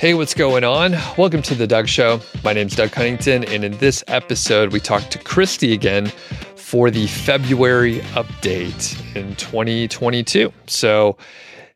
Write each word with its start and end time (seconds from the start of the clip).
Hey, 0.00 0.14
what's 0.14 0.32
going 0.32 0.64
on? 0.64 0.92
Welcome 1.18 1.42
to 1.42 1.54
The 1.54 1.66
Doug 1.66 1.86
Show. 1.86 2.22
My 2.42 2.54
name's 2.54 2.74
Doug 2.74 2.90
Cunnington, 2.90 3.44
and 3.44 3.62
in 3.62 3.76
this 3.76 4.02
episode, 4.08 4.72
we 4.72 4.80
talk 4.80 5.02
to 5.10 5.18
Christy 5.18 5.74
again 5.74 6.06
for 6.56 6.90
the 6.90 7.06
February 7.06 7.98
update 8.14 8.98
in 9.14 9.36
2022. 9.36 10.54
So 10.68 11.18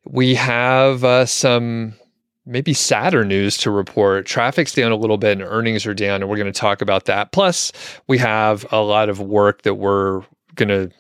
we 0.07 0.35
have 0.37 1.05
uh, 1.05 1.27
some 1.27 1.93
maybe 2.47 2.73
sadder 2.73 3.27
news 3.27 3.59
to 3.59 3.71
report. 3.71 4.25
Traffic's 4.25 4.73
down 4.73 4.91
a 4.91 4.97
little 4.97 5.19
bit 5.19 5.33
and 5.33 5.43
earnings 5.43 5.85
are 5.85 5.93
down, 5.93 6.23
and 6.23 6.31
we're 6.31 6.39
going 6.39 6.51
to 6.51 6.59
talk 6.59 6.81
about 6.81 7.05
that. 7.05 7.31
Plus, 7.31 7.73
we 8.07 8.17
have 8.17 8.65
a 8.73 8.81
lot 8.81 9.11
of 9.11 9.21
work 9.21 9.61
that 9.65 9.75
we're 9.75 10.23
going 10.55 10.71
to, 10.71 10.91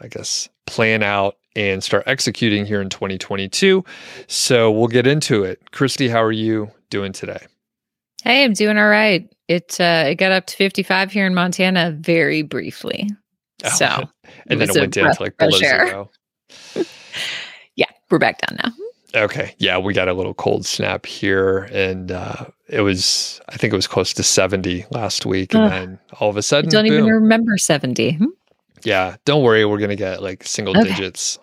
I 0.00 0.08
guess, 0.08 0.48
plan 0.64 1.02
out 1.02 1.36
and 1.56 1.82
start 1.82 2.04
executing 2.06 2.66
here 2.66 2.80
in 2.80 2.88
2022. 2.88 3.84
So 4.26 4.70
we'll 4.70 4.88
get 4.88 5.06
into 5.06 5.44
it. 5.44 5.70
Christy, 5.72 6.08
how 6.08 6.22
are 6.22 6.32
you 6.32 6.70
doing 6.90 7.12
today? 7.12 7.46
Hey, 8.22 8.44
I'm 8.44 8.54
doing 8.54 8.78
all 8.78 8.88
right. 8.88 9.28
It 9.48 9.78
uh, 9.80 10.04
it 10.08 10.14
got 10.14 10.32
up 10.32 10.46
to 10.46 10.56
55 10.56 11.12
here 11.12 11.26
in 11.26 11.34
Montana 11.34 11.94
very 11.98 12.42
briefly. 12.42 13.10
Oh, 13.64 13.68
so 13.68 13.86
and 14.46 14.62
it 14.62 14.66
then 14.66 14.70
it 14.70 14.80
went 14.80 14.94
down 14.94 15.14
to 15.14 15.22
like 15.22 15.36
below 15.36 15.58
zero. 15.58 16.10
yeah, 17.76 17.86
we're 18.10 18.18
back 18.18 18.40
down 18.40 18.58
now. 18.62 18.72
Okay. 19.14 19.54
Yeah, 19.58 19.78
we 19.78 19.94
got 19.94 20.08
a 20.08 20.12
little 20.12 20.34
cold 20.34 20.66
snap 20.66 21.06
here 21.06 21.68
and 21.72 22.10
uh, 22.10 22.46
it 22.68 22.80
was 22.80 23.40
I 23.48 23.56
think 23.56 23.72
it 23.72 23.76
was 23.76 23.86
close 23.86 24.12
to 24.14 24.22
70 24.22 24.86
last 24.90 25.24
week 25.24 25.54
and 25.54 25.70
then 25.70 25.98
all 26.18 26.30
of 26.30 26.36
a 26.36 26.42
sudden 26.42 26.68
I 26.70 26.72
don't 26.72 26.88
boom. 26.88 26.98
even 26.98 27.10
remember 27.10 27.56
70. 27.56 28.12
Hmm? 28.12 28.24
Yeah, 28.84 29.16
don't 29.24 29.42
worry, 29.42 29.64
we're 29.64 29.78
gonna 29.78 29.96
get 29.96 30.22
like 30.22 30.44
single 30.44 30.78
okay. 30.78 30.88
digits. 30.88 31.38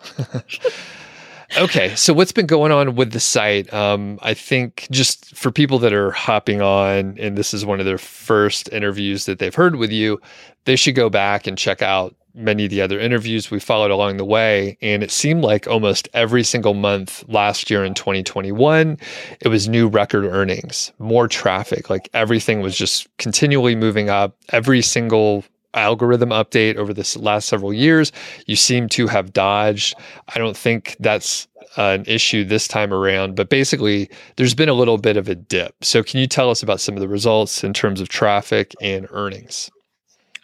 okay, 1.57 1.95
so 1.95 2.13
what's 2.13 2.31
been 2.31 2.45
going 2.45 2.71
on 2.71 2.95
with 2.95 3.11
the 3.11 3.19
site? 3.19 3.73
Um, 3.73 4.19
I 4.21 4.33
think 4.33 4.87
just 4.91 5.35
for 5.35 5.51
people 5.51 5.79
that 5.79 5.93
are 5.93 6.11
hopping 6.11 6.61
on, 6.61 7.17
and 7.19 7.37
this 7.37 7.53
is 7.53 7.65
one 7.65 7.79
of 7.79 7.85
their 7.85 7.97
first 7.97 8.69
interviews 8.71 9.25
that 9.25 9.39
they've 9.39 9.55
heard 9.55 9.75
with 9.75 9.91
you, 9.91 10.19
they 10.65 10.75
should 10.75 10.95
go 10.95 11.09
back 11.09 11.47
and 11.47 11.57
check 11.57 11.81
out 11.81 12.15
many 12.33 12.65
of 12.65 12.69
the 12.69 12.81
other 12.81 12.99
interviews 12.99 13.51
we 13.51 13.59
followed 13.59 13.91
along 13.91 14.17
the 14.17 14.25
way. 14.25 14.77
And 14.81 15.03
it 15.03 15.11
seemed 15.11 15.43
like 15.43 15.67
almost 15.67 16.07
every 16.13 16.43
single 16.43 16.73
month 16.73 17.23
last 17.27 17.69
year 17.69 17.83
in 17.83 17.93
2021, 17.93 18.97
it 19.41 19.47
was 19.47 19.67
new 19.67 19.87
record 19.87 20.25
earnings, 20.25 20.91
more 20.99 21.27
traffic. 21.27 21.89
Like 21.89 22.09
everything 22.13 22.61
was 22.61 22.77
just 22.77 23.07
continually 23.17 23.75
moving 23.75 24.09
up. 24.09 24.35
Every 24.49 24.81
single 24.81 25.43
algorithm 25.73 26.29
update 26.29 26.75
over 26.75 26.93
this 26.93 27.17
last 27.17 27.47
several 27.47 27.73
years. 27.73 28.11
You 28.45 28.55
seem 28.55 28.89
to 28.89 29.07
have 29.07 29.33
dodged. 29.33 29.95
I 30.33 30.37
don't 30.37 30.57
think 30.57 30.95
that's 30.99 31.47
uh, 31.77 31.97
an 31.99 32.05
issue 32.05 32.43
this 32.43 32.67
time 32.67 32.93
around, 32.93 33.35
but 33.35 33.49
basically, 33.49 34.09
there's 34.35 34.53
been 34.53 34.69
a 34.69 34.73
little 34.73 34.97
bit 34.97 35.17
of 35.17 35.29
a 35.29 35.35
dip. 35.35 35.75
So, 35.83 36.03
can 36.03 36.19
you 36.19 36.27
tell 36.27 36.49
us 36.49 36.61
about 36.61 36.81
some 36.81 36.95
of 36.95 37.01
the 37.01 37.07
results 37.07 37.63
in 37.63 37.73
terms 37.73 38.01
of 38.01 38.09
traffic 38.09 38.73
and 38.81 39.07
earnings? 39.11 39.69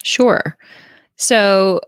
Sure. 0.04 0.58
So, 1.18 1.82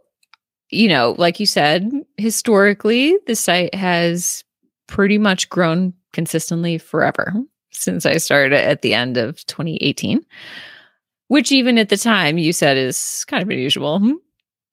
you 0.71 0.89
know, 0.89 1.15
like 1.17 1.39
you 1.39 1.45
said, 1.45 1.89
historically, 2.17 3.17
the 3.27 3.35
site 3.35 3.73
has 3.73 4.43
pretty 4.87 5.17
much 5.17 5.49
grown 5.49 5.93
consistently 6.11 6.77
forever 6.77 7.33
since 7.71 8.05
I 8.05 8.17
started 8.17 8.53
at 8.53 8.81
the 8.81 8.93
end 8.93 9.17
of 9.17 9.45
2018 9.45 10.25
which 11.29 11.51
even 11.51 11.77
at 11.77 11.89
the 11.89 11.97
time 11.97 12.37
you 12.37 12.51
said 12.51 12.75
is 12.75 13.23
kind 13.27 13.41
of 13.41 13.49
unusual. 13.49 13.99
Hmm? 13.99 14.13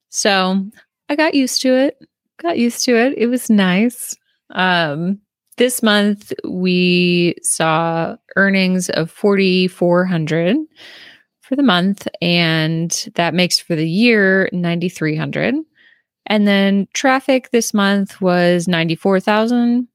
So 0.09 0.67
I 1.09 1.15
got 1.15 1.35
used 1.35 1.63
to 1.63 1.75
it. 1.75 1.99
Got 2.43 2.59
used 2.59 2.85
to 2.87 2.97
it. 2.97 3.15
It 3.17 3.29
was 3.29 3.49
nice. 3.49 4.17
Um, 4.51 5.21
this 5.59 5.83
month 5.83 6.33
we 6.45 7.37
saw 7.43 8.17
earnings 8.37 8.91
of 8.91 9.11
4400 9.11 10.57
for 11.41 11.57
the 11.57 11.63
month 11.63 12.09
and 12.21 13.09
that 13.15 13.35
makes 13.35 13.59
for 13.59 13.77
the 13.77 13.89
year 13.89 14.49
9300 14.53 15.55
and 16.27 16.47
then 16.49 16.89
traffic 16.93 17.51
this 17.51 17.73
month 17.73 18.21
was 18.21 18.67
94,000 18.67 19.89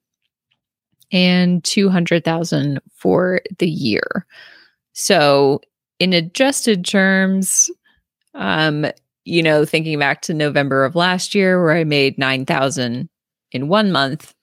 and 1.12 1.64
200,000 1.64 2.80
for 2.96 3.42
the 3.60 3.70
year. 3.70 4.26
So 4.94 5.62
in 6.02 6.14
adjusted 6.14 6.84
terms, 6.84 7.70
um, 8.34 8.88
you 9.24 9.44
know, 9.44 9.66
thinking 9.66 10.00
back 10.00 10.24
to 10.24 10.34
November 10.34 10.84
of 10.84 10.96
last 10.96 11.36
year 11.36 11.64
where 11.64 11.74
I 11.76 11.84
made 11.84 12.18
9,000 12.18 13.08
in 13.52 13.68
one 13.68 13.92
month, 13.92 14.34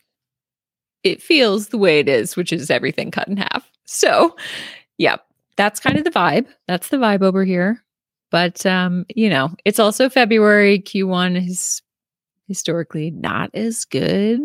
it 1.03 1.21
feels 1.21 1.69
the 1.69 1.79
way 1.79 1.99
it 1.99 2.09
is, 2.09 2.37
which 2.37 2.53
is 2.53 2.71
everything 2.71 3.11
cut 3.11 3.27
in 3.27 3.39
half. 3.39 3.69
So, 3.87 4.37
yeah, 4.99 5.17
that's 5.57 5.81
kind 5.81 5.99
of 5.99 6.05
the 6.05 6.13
vibe. 6.13 6.47
That's 6.69 6.91
the 6.91 6.97
vibe 6.97 7.23
over 7.23 7.45
here. 7.45 7.83
But 8.31 8.65
um, 8.65 9.05
you 9.09 9.29
know, 9.29 9.51
it's 9.65 9.81
also 9.81 10.09
February. 10.09 10.79
Q1 10.79 11.49
is 11.49 11.83
historically 12.47 13.11
not 13.11 13.51
as 13.53 13.85
good. 13.85 14.41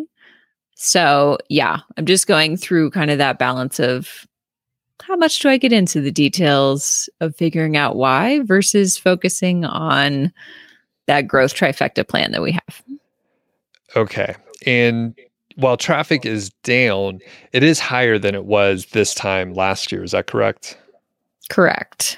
So, 0.73 1.37
yeah, 1.47 1.81
I'm 1.95 2.07
just 2.07 2.25
going 2.25 2.57
through 2.57 2.89
kind 2.89 3.11
of 3.11 3.19
that 3.19 3.37
balance 3.37 3.79
of 3.79 4.25
how 5.01 5.15
much 5.15 5.39
do 5.39 5.49
I 5.49 5.57
get 5.57 5.73
into 5.73 6.01
the 6.01 6.11
details 6.11 7.09
of 7.19 7.35
figuring 7.35 7.75
out 7.77 7.95
why 7.95 8.41
versus 8.41 8.97
focusing 8.97 9.65
on 9.65 10.31
that 11.07 11.27
growth 11.27 11.53
trifecta 11.53 12.07
plan 12.07 12.31
that 12.31 12.41
we 12.41 12.51
have? 12.51 12.83
Okay. 13.95 14.35
And 14.65 15.17
while 15.55 15.77
traffic 15.77 16.25
is 16.25 16.49
down, 16.63 17.19
it 17.51 17.63
is 17.63 17.79
higher 17.79 18.17
than 18.17 18.35
it 18.35 18.45
was 18.45 18.87
this 18.87 19.13
time 19.13 19.53
last 19.53 19.91
year. 19.91 20.03
Is 20.03 20.11
that 20.11 20.27
correct? 20.27 20.77
Correct. 21.49 22.17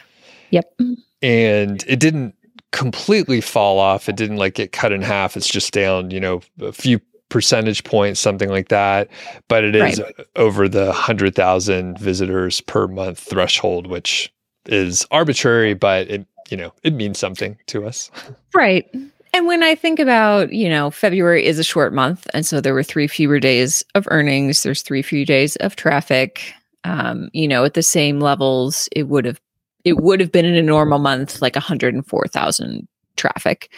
Yep. 0.52 0.80
And 1.22 1.84
it 1.88 2.00
didn't 2.00 2.36
completely 2.72 3.42
fall 3.42 3.80
off. 3.80 4.08
It 4.08 4.16
didn't 4.16 4.38
like 4.38 4.56
get 4.56 4.72
cut 4.72 4.92
in 4.92 5.02
half. 5.02 5.36
It's 5.36 5.48
just 5.48 5.74
down, 5.74 6.12
you 6.12 6.20
know, 6.20 6.42
a 6.62 6.72
few 6.72 7.00
percentage 7.36 7.84
points, 7.84 8.22
something 8.22 8.48
like 8.48 8.70
that. 8.70 9.10
But 9.50 9.66
it 9.66 9.76
is 9.76 10.00
right. 10.00 10.16
over 10.38 10.70
the 10.70 10.86
100,000 10.86 12.00
visitors 12.00 12.62
per 12.62 12.88
month 12.88 13.20
threshold, 13.20 13.88
which 13.88 14.34
is 14.68 15.06
arbitrary, 15.12 15.74
but 15.74 16.10
it, 16.10 16.26
you 16.50 16.56
know, 16.56 16.72
it 16.84 16.94
means 16.94 17.20
something 17.20 17.58
to 17.68 17.86
us. 17.86 18.10
Right. 18.54 18.90
And 19.34 19.48
when 19.48 19.64
I 19.64 19.76
think 19.76 20.00
about, 20.00 20.54
you 20.54 20.70
know, 20.70 20.90
February 20.90 21.46
is 21.46 21.60
a 21.60 21.64
short 21.64 21.94
month. 21.94 22.26
And 22.34 22.46
so 22.46 22.62
there 22.62 22.74
were 22.74 22.84
three 22.84 23.10
fewer 23.10 23.38
days 23.38 23.84
of 23.96 24.08
earnings, 24.10 24.64
there's 24.64 24.82
three 24.82 25.02
fewer 25.02 25.26
days 25.26 25.58
of 25.58 25.76
traffic. 25.76 26.54
Um, 26.86 27.28
you 27.34 27.50
know, 27.50 27.66
at 27.66 27.74
the 27.74 27.84
same 27.84 28.22
levels, 28.22 28.88
it 28.94 29.10
would 29.10 29.26
have 29.26 29.42
it 29.84 29.98
would 29.98 30.22
have 30.22 30.32
been 30.32 30.46
in 30.46 30.56
a 30.56 30.62
normal 30.62 31.00
month 31.00 31.42
like 31.42 31.56
104,000 31.56 32.88
traffic, 33.18 33.70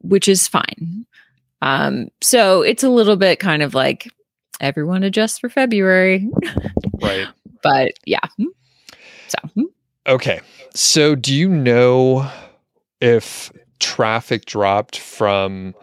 which 0.00 0.26
is 0.26 0.48
fine. 0.48 1.04
Um, 1.64 2.08
so 2.20 2.60
it's 2.60 2.82
a 2.82 2.90
little 2.90 3.16
bit 3.16 3.40
kind 3.40 3.62
of 3.62 3.74
like 3.74 4.06
everyone 4.60 5.02
adjusts 5.02 5.38
for 5.38 5.48
February. 5.48 6.28
Right. 7.00 7.26
but 7.62 7.92
yeah. 8.04 8.20
Hmm. 8.36 8.44
So, 9.28 9.48
hmm. 9.54 9.62
okay. 10.06 10.40
So 10.74 11.14
do 11.14 11.34
you 11.34 11.48
know 11.48 12.30
if 13.00 13.50
traffic 13.80 14.44
dropped 14.44 14.98
from 14.98 15.74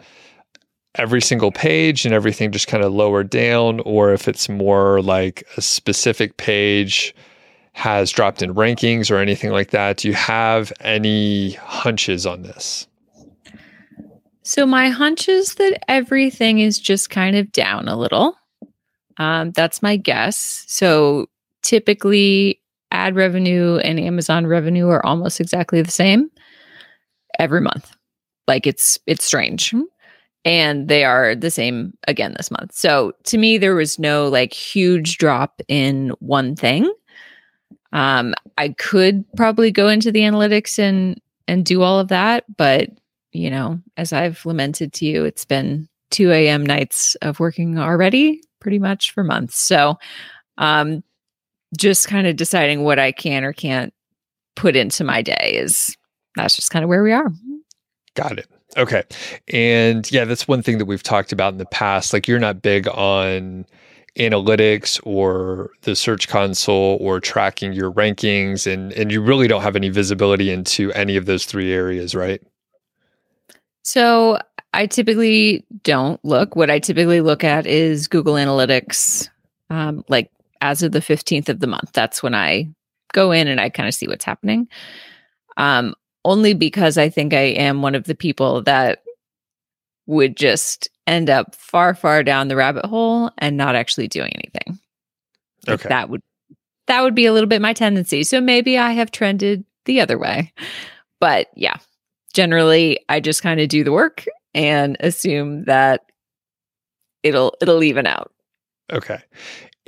every 0.94 1.20
single 1.20 1.50
page 1.50 2.04
and 2.04 2.14
everything 2.14 2.52
just 2.52 2.68
kind 2.68 2.84
of 2.84 2.92
lowered 2.92 3.28
down, 3.28 3.80
or 3.80 4.12
if 4.12 4.28
it's 4.28 4.48
more 4.48 5.02
like 5.02 5.42
a 5.56 5.62
specific 5.62 6.36
page 6.36 7.12
has 7.72 8.12
dropped 8.12 8.40
in 8.40 8.54
rankings 8.54 9.10
or 9.10 9.16
anything 9.16 9.50
like 9.50 9.70
that? 9.70 9.96
Do 9.96 10.06
you 10.06 10.14
have 10.14 10.72
any 10.80 11.52
hunches 11.52 12.24
on 12.24 12.42
this? 12.42 12.86
So 14.42 14.66
my 14.66 14.88
hunch 14.88 15.28
is 15.28 15.54
that 15.54 15.78
everything 15.88 16.58
is 16.58 16.78
just 16.78 17.10
kind 17.10 17.36
of 17.36 17.52
down 17.52 17.88
a 17.88 17.96
little. 17.96 18.36
Um, 19.18 19.52
that's 19.52 19.82
my 19.82 19.96
guess. 19.96 20.64
So 20.66 21.26
typically, 21.62 22.60
ad 22.90 23.14
revenue 23.14 23.76
and 23.76 24.00
Amazon 24.00 24.46
revenue 24.46 24.88
are 24.88 25.04
almost 25.04 25.40
exactly 25.40 25.80
the 25.80 25.90
same 25.90 26.30
every 27.38 27.60
month. 27.60 27.90
Like 28.48 28.66
it's 28.66 28.98
it's 29.06 29.24
strange. 29.24 29.74
And 30.44 30.88
they 30.88 31.04
are 31.04 31.36
the 31.36 31.52
same 31.52 31.96
again 32.08 32.34
this 32.36 32.50
month. 32.50 32.72
So 32.72 33.12
to 33.24 33.38
me, 33.38 33.58
there 33.58 33.76
was 33.76 33.98
no 34.00 34.26
like 34.26 34.52
huge 34.52 35.18
drop 35.18 35.60
in 35.68 36.10
one 36.18 36.56
thing. 36.56 36.92
Um, 37.92 38.34
I 38.58 38.70
could 38.70 39.24
probably 39.36 39.70
go 39.70 39.88
into 39.88 40.10
the 40.10 40.20
analytics 40.20 40.78
and 40.80 41.20
and 41.46 41.64
do 41.64 41.82
all 41.82 42.00
of 42.00 42.08
that, 42.08 42.44
but 42.56 42.88
you 43.32 43.50
know, 43.50 43.80
as 43.96 44.12
I've 44.12 44.44
lamented 44.46 44.92
to 44.94 45.06
you, 45.06 45.24
it's 45.24 45.44
been 45.44 45.88
2 46.10 46.30
a.m. 46.30 46.64
nights 46.64 47.14
of 47.16 47.40
working 47.40 47.78
already 47.78 48.40
pretty 48.60 48.78
much 48.78 49.12
for 49.12 49.24
months. 49.24 49.58
So, 49.58 49.98
um, 50.58 51.02
just 51.76 52.06
kind 52.06 52.26
of 52.26 52.36
deciding 52.36 52.84
what 52.84 52.98
I 52.98 53.12
can 53.12 53.44
or 53.44 53.52
can't 53.52 53.92
put 54.56 54.76
into 54.76 55.04
my 55.04 55.22
day 55.22 55.54
is 55.54 55.96
that's 56.36 56.54
just 56.54 56.70
kind 56.70 56.84
of 56.84 56.88
where 56.88 57.02
we 57.02 57.12
are. 57.12 57.30
Got 58.14 58.38
it. 58.38 58.46
Okay. 58.76 59.02
And 59.48 60.10
yeah, 60.12 60.24
that's 60.24 60.46
one 60.46 60.62
thing 60.62 60.78
that 60.78 60.84
we've 60.84 61.02
talked 61.02 61.32
about 61.32 61.52
in 61.52 61.58
the 61.58 61.66
past. 61.66 62.12
Like, 62.12 62.28
you're 62.28 62.38
not 62.38 62.62
big 62.62 62.88
on 62.88 63.66
analytics 64.18 65.00
or 65.04 65.70
the 65.82 65.96
search 65.96 66.28
console 66.28 66.98
or 67.00 67.18
tracking 67.18 67.72
your 67.72 67.90
rankings 67.90 68.70
and 68.70 68.92
and 68.92 69.10
you 69.10 69.22
really 69.22 69.48
don't 69.48 69.62
have 69.62 69.74
any 69.74 69.88
visibility 69.88 70.50
into 70.50 70.92
any 70.92 71.16
of 71.16 71.24
those 71.24 71.46
three 71.46 71.72
areas, 71.72 72.14
right? 72.14 72.42
So 73.82 74.38
I 74.72 74.86
typically 74.86 75.64
don't 75.82 76.22
look. 76.24 76.56
What 76.56 76.70
I 76.70 76.78
typically 76.78 77.20
look 77.20 77.44
at 77.44 77.66
is 77.66 78.08
Google 78.08 78.34
Analytics, 78.34 79.28
um, 79.70 80.04
like 80.08 80.30
as 80.60 80.82
of 80.82 80.92
the 80.92 81.00
15th 81.00 81.48
of 81.48 81.60
the 81.60 81.66
month. 81.66 81.92
That's 81.92 82.22
when 82.22 82.34
I 82.34 82.68
go 83.12 83.32
in 83.32 83.48
and 83.48 83.60
I 83.60 83.68
kind 83.68 83.88
of 83.88 83.94
see 83.94 84.06
what's 84.06 84.24
happening. 84.24 84.68
Um, 85.56 85.94
only 86.24 86.54
because 86.54 86.96
I 86.96 87.08
think 87.08 87.34
I 87.34 87.40
am 87.40 87.82
one 87.82 87.94
of 87.94 88.04
the 88.04 88.14
people 88.14 88.62
that 88.62 89.02
would 90.06 90.36
just 90.36 90.88
end 91.06 91.28
up 91.28 91.54
far, 91.54 91.94
far 91.94 92.22
down 92.22 92.48
the 92.48 92.56
rabbit 92.56 92.86
hole 92.86 93.30
and 93.38 93.56
not 93.56 93.74
actually 93.74 94.08
doing 94.08 94.32
anything. 94.34 94.78
Okay. 95.68 95.88
That 95.88 96.08
would 96.08 96.22
that 96.86 97.02
would 97.02 97.14
be 97.14 97.26
a 97.26 97.32
little 97.32 97.48
bit 97.48 97.62
my 97.62 97.72
tendency. 97.72 98.24
So 98.24 98.40
maybe 98.40 98.76
I 98.76 98.92
have 98.92 99.10
trended 99.10 99.64
the 99.84 100.00
other 100.00 100.18
way. 100.18 100.52
But 101.20 101.48
yeah, 101.54 101.76
generally 102.32 102.98
I 103.08 103.20
just 103.20 103.42
kind 103.42 103.60
of 103.60 103.68
do 103.68 103.84
the 103.84 103.92
work 103.92 104.24
and 104.54 104.96
assume 105.00 105.64
that 105.64 106.02
it'll 107.22 107.54
it'll 107.60 107.82
even 107.82 108.06
out. 108.06 108.32
Okay. 108.92 109.20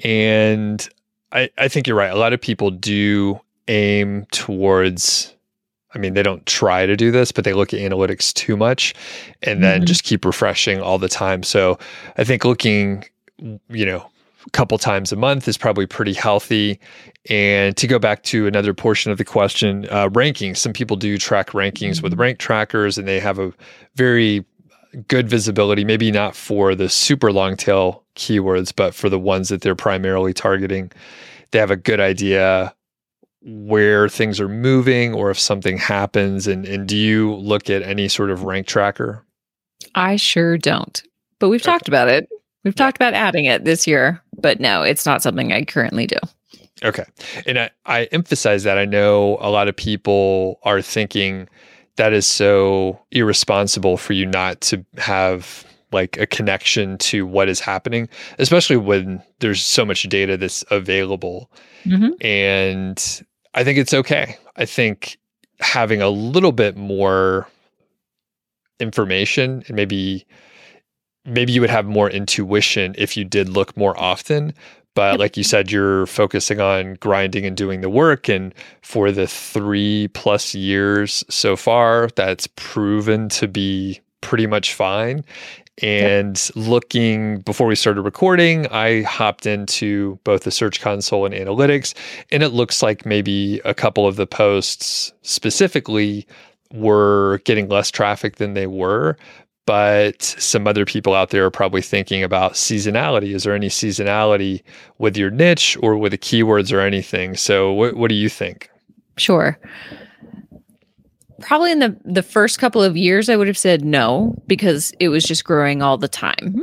And 0.03 0.87
I, 1.33 1.51
I 1.59 1.69
think 1.69 1.87
you're 1.87 1.97
right. 1.97 2.11
A 2.11 2.17
lot 2.17 2.33
of 2.33 2.41
people 2.41 2.71
do 2.71 3.41
aim 3.69 4.27
towards 4.31 5.35
I 5.95 5.99
mean, 5.99 6.15
they 6.15 6.25
don't 6.25 6.45
try 6.45 6.87
to 6.87 6.97
do 6.97 7.13
this, 7.13 7.31
but 7.31 7.45
they 7.45 7.53
look 7.53 7.73
at 7.73 7.79
analytics 7.79 8.33
too 8.33 8.57
much 8.57 8.95
and 9.43 9.63
then 9.63 9.81
mm-hmm. 9.81 9.87
just 9.87 10.03
keep 10.03 10.25
refreshing 10.25 10.81
all 10.81 10.99
the 10.99 11.09
time. 11.09 11.45
So 11.45 11.79
I 12.17 12.25
think 12.25 12.45
looking, 12.45 13.05
you 13.39 13.87
know, 13.87 14.05
couple 14.53 14.79
times 14.79 15.13
a 15.13 15.17
month 15.17 15.49
is 15.49 15.57
probably 15.57 15.87
pretty 15.87 16.13
healthy. 16.13 16.79
And 17.31 17.77
to 17.77 17.87
go 17.87 17.99
back 17.99 18.23
to 18.25 18.47
another 18.47 18.75
portion 18.75 19.11
of 19.11 19.19
the 19.19 19.25
question, 19.25 19.87
uh, 19.91 20.09
rankings. 20.11 20.59
Some 20.59 20.73
people 20.73 20.97
do 20.97 21.17
track 21.19 21.51
rankings 21.51 21.97
mm-hmm. 21.97 22.05
with 22.05 22.15
rank 22.15 22.39
trackers 22.39 22.99
and 22.99 23.09
they 23.09 23.21
have 23.21 23.39
a 23.39 23.53
very 23.97 24.45
good 25.09 25.29
visibility, 25.29 25.85
maybe 25.85 26.11
not 26.11 26.37
for 26.37 26.75
the 26.75 26.89
super 26.89 27.33
long 27.33 27.57
tail 27.57 28.05
keywords, 28.17 28.73
but 28.75 28.95
for 28.95 29.09
the 29.09 29.19
ones 29.19 29.49
that 29.49 29.63
they're 29.63 29.75
primarily 29.75 30.33
targeting. 30.33 30.93
They 31.51 31.59
have 31.59 31.71
a 31.71 31.77
good 31.77 32.01
idea 32.01 32.75
where 33.45 34.09
things 34.09 34.41
are 34.41 34.49
moving 34.49 35.13
or 35.13 35.31
if 35.31 35.39
something 35.39 35.77
happens 35.77 36.47
and, 36.47 36.65
and 36.65 36.89
do 36.89 36.97
you 36.97 37.35
look 37.35 37.69
at 37.69 37.83
any 37.83 38.09
sort 38.09 38.31
of 38.31 38.43
rank 38.45 38.67
tracker 38.67 39.23
i 39.95 40.17
sure 40.17 40.57
don't 40.57 41.03
but 41.39 41.51
we've 41.51 41.61
okay. 41.61 41.71
talked 41.71 41.87
about 41.87 42.09
it 42.09 42.27
we've 42.65 42.75
talked 42.75 42.97
about 42.97 43.15
adding 43.15 43.45
it 43.45 43.65
this 43.65 43.87
year 43.87 44.21
but 44.39 44.61
no 44.61 44.83
it's 44.83 45.07
not 45.07 45.23
something 45.23 45.53
i 45.53 45.65
currently 45.65 46.07
do 46.07 46.17
okay 46.83 47.05
and 47.47 47.59
I, 47.59 47.71
I 47.87 48.05
emphasize 48.07 48.65
that 48.65 48.79
i 48.79 48.85
know 48.85 49.39
a 49.41 49.51
lot 49.51 49.69
of 49.69 49.77
people 49.77 50.59
are 50.63 50.83
thinking 50.83 51.49
that 51.97 52.13
is 52.13 52.27
so 52.27 52.99
irresponsible 53.13 53.97
for 53.97 54.13
you 54.13 54.27
not 54.27 54.61
to 54.63 54.85
have 54.99 55.65
like 55.93 56.19
a 56.19 56.27
connection 56.27 56.99
to 56.99 57.25
what 57.25 57.49
is 57.49 57.61
happening 57.61 58.09
especially 58.39 58.77
when 58.77 59.23
there's 59.39 59.65
so 59.65 59.85
much 59.85 60.03
data 60.05 60.37
that's 60.37 60.65
available 60.71 61.51
mm-hmm. 61.85 62.11
and 62.21 63.23
I 63.55 63.63
think 63.63 63.79
it's 63.79 63.95
okay. 63.95 64.37
I 64.57 64.65
think 64.67 65.19
having 65.61 66.03
a 66.03 66.09
little 66.09 66.53
bit 66.53 66.77
more 66.77 67.49
information 68.81 69.63
and 69.67 69.77
maybe 69.77 70.27
maybe 71.25 71.53
you 71.53 71.61
would 71.61 71.71
have 71.71 71.87
more 71.87 72.11
intuition 72.11 72.95
if 72.99 73.17
you 73.17 73.25
did 73.25 73.49
look 73.49 73.77
more 73.77 73.99
often 74.01 74.53
but 74.95 75.19
like 75.19 75.37
you 75.37 75.45
said 75.45 75.71
you're 75.71 76.07
focusing 76.07 76.61
on 76.61 76.95
grinding 76.95 77.45
and 77.45 77.57
doing 77.57 77.81
the 77.81 77.91
work 77.91 78.29
and 78.29 78.55
for 78.83 79.11
the 79.11 79.27
3 79.27 80.09
plus 80.09 80.55
years 80.55 81.25
so 81.29 81.57
far 81.57 82.09
that's 82.15 82.47
proven 82.57 83.29
to 83.29 83.49
be 83.49 84.01
pretty 84.21 84.47
much 84.47 84.73
fine 84.73 85.25
and 85.83 86.51
yep. 86.55 86.67
looking 86.69 87.41
before 87.41 87.67
we 87.67 87.75
started 87.75 88.03
recording, 88.03 88.69
I 88.69 89.03
hopped 89.03 89.45
into 89.45 90.19
both 90.23 90.45
the 90.45 90.53
Search 90.53 90.81
Console 90.81 91.27
and 91.27 91.35
analytics, 91.35 91.95
and 92.31 92.43
it 92.43 92.51
looks 92.51 92.81
like 92.81 93.05
maybe 93.05 93.61
a 93.65 93.75
couple 93.75 94.07
of 94.07 94.15
the 94.15 94.27
posts 94.27 95.13
specifically 95.23 96.27
were 96.73 97.41
getting 97.45 97.69
less 97.69 97.91
traffic 97.91 98.37
than 98.37 98.55
they 98.55 98.69
were. 98.69 99.17
But 99.67 100.23
some 100.23 100.67
other 100.67 100.85
people 100.85 101.15
out 101.15 101.31
there 101.31 101.45
are 101.47 101.51
probably 101.51 101.81
thinking 101.81 102.23
about 102.23 102.53
seasonality. 102.53 103.35
Is 103.35 103.45
there 103.45 103.55
any 103.55 103.69
seasonality 103.69 104.63
with 104.99 105.17
your 105.17 105.31
niche 105.31 105.77
or 105.81 105.97
with 105.97 106.13
the 106.13 106.19
keywords 106.19 106.71
or 106.71 106.81
anything? 106.81 107.35
So, 107.35 107.73
what, 107.73 107.97
what 107.97 108.09
do 108.09 108.15
you 108.15 108.29
think? 108.29 108.71
Sure 109.17 109.59
probably 111.41 111.71
in 111.71 111.79
the 111.79 111.97
the 112.05 112.23
first 112.23 112.59
couple 112.59 112.83
of 112.83 112.97
years 112.97 113.29
I 113.29 113.37
would 113.37 113.47
have 113.47 113.59
said 113.59 113.85
no 113.85 114.35
because 114.47 114.93
it 114.99 115.09
was 115.09 115.25
just 115.25 115.45
growing 115.45 115.83
all 115.83 115.99
the 115.99 116.09
time. 116.09 116.35
Mm-hmm. 116.41 116.61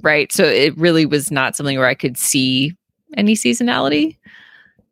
Right? 0.00 0.32
So 0.32 0.44
it 0.44 0.76
really 0.76 1.06
was 1.06 1.30
not 1.30 1.56
something 1.56 1.78
where 1.78 1.88
I 1.88 1.94
could 1.94 2.18
see 2.18 2.76
any 3.16 3.34
seasonality 3.34 4.18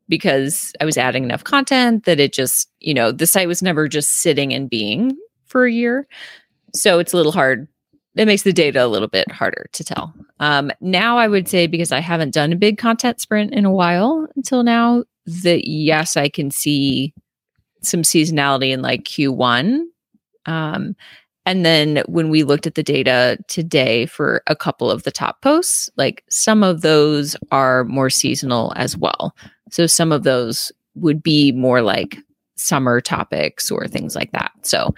because 0.08 0.72
I 0.80 0.86
was 0.86 0.96
adding 0.96 1.24
enough 1.24 1.44
content 1.44 2.04
that 2.04 2.18
it 2.18 2.32
just, 2.32 2.70
you 2.80 2.94
know, 2.94 3.12
the 3.12 3.26
site 3.26 3.48
was 3.48 3.62
never 3.62 3.88
just 3.88 4.10
sitting 4.10 4.54
and 4.54 4.70
being 4.70 5.16
for 5.46 5.66
a 5.66 5.72
year. 5.72 6.06
So 6.74 6.98
it's 6.98 7.12
a 7.12 7.16
little 7.16 7.32
hard. 7.32 7.68
It 8.14 8.26
makes 8.26 8.42
the 8.42 8.52
data 8.52 8.84
a 8.84 8.88
little 8.88 9.08
bit 9.08 9.30
harder 9.30 9.66
to 9.72 9.84
tell. 9.84 10.12
Um, 10.40 10.70
now 10.80 11.18
I 11.18 11.28
would 11.28 11.48
say 11.48 11.66
because 11.66 11.92
I 11.92 12.00
haven't 12.00 12.34
done 12.34 12.52
a 12.52 12.56
big 12.56 12.78
content 12.78 13.20
sprint 13.20 13.54
in 13.54 13.64
a 13.64 13.70
while 13.70 14.26
until 14.36 14.62
now, 14.62 15.04
that 15.26 15.68
yes, 15.68 16.16
I 16.16 16.28
can 16.28 16.50
see 16.50 17.14
some 17.82 18.02
seasonality 18.02 18.70
in 18.70 18.82
like 18.82 19.04
Q1. 19.04 19.82
Um, 20.46 20.94
and 21.44 21.64
then 21.64 22.02
when 22.06 22.28
we 22.28 22.44
looked 22.44 22.66
at 22.66 22.76
the 22.76 22.82
data 22.82 23.38
today 23.48 24.06
for 24.06 24.42
a 24.46 24.54
couple 24.54 24.90
of 24.90 25.02
the 25.02 25.10
top 25.10 25.40
posts, 25.42 25.90
like 25.96 26.22
some 26.28 26.62
of 26.62 26.82
those 26.82 27.36
are 27.50 27.84
more 27.84 28.10
seasonal 28.10 28.72
as 28.76 28.96
well. 28.96 29.34
So 29.70 29.86
some 29.86 30.12
of 30.12 30.22
those 30.22 30.70
would 30.94 31.22
be 31.22 31.52
more 31.52 31.82
like 31.82 32.18
summer 32.56 33.00
topics 33.00 33.70
or 33.70 33.88
things 33.88 34.14
like 34.14 34.30
that. 34.32 34.52
So 34.62 34.94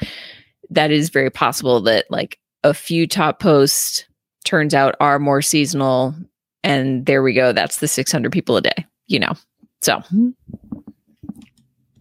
that 0.70 0.90
is 0.90 1.10
very 1.10 1.30
possible 1.30 1.80
that 1.82 2.10
like 2.10 2.38
a 2.62 2.74
few 2.74 3.06
top 3.06 3.40
posts 3.40 4.04
turns 4.44 4.74
out 4.74 4.94
are 5.00 5.18
more 5.18 5.42
seasonal 5.42 6.14
and 6.62 7.06
there 7.06 7.22
we 7.22 7.32
go 7.32 7.52
that's 7.52 7.78
the 7.78 7.88
600 7.88 8.30
people 8.30 8.56
a 8.56 8.62
day 8.62 8.86
you 9.06 9.18
know 9.18 9.34
so 9.84 9.96
mm-hmm. 9.96 10.30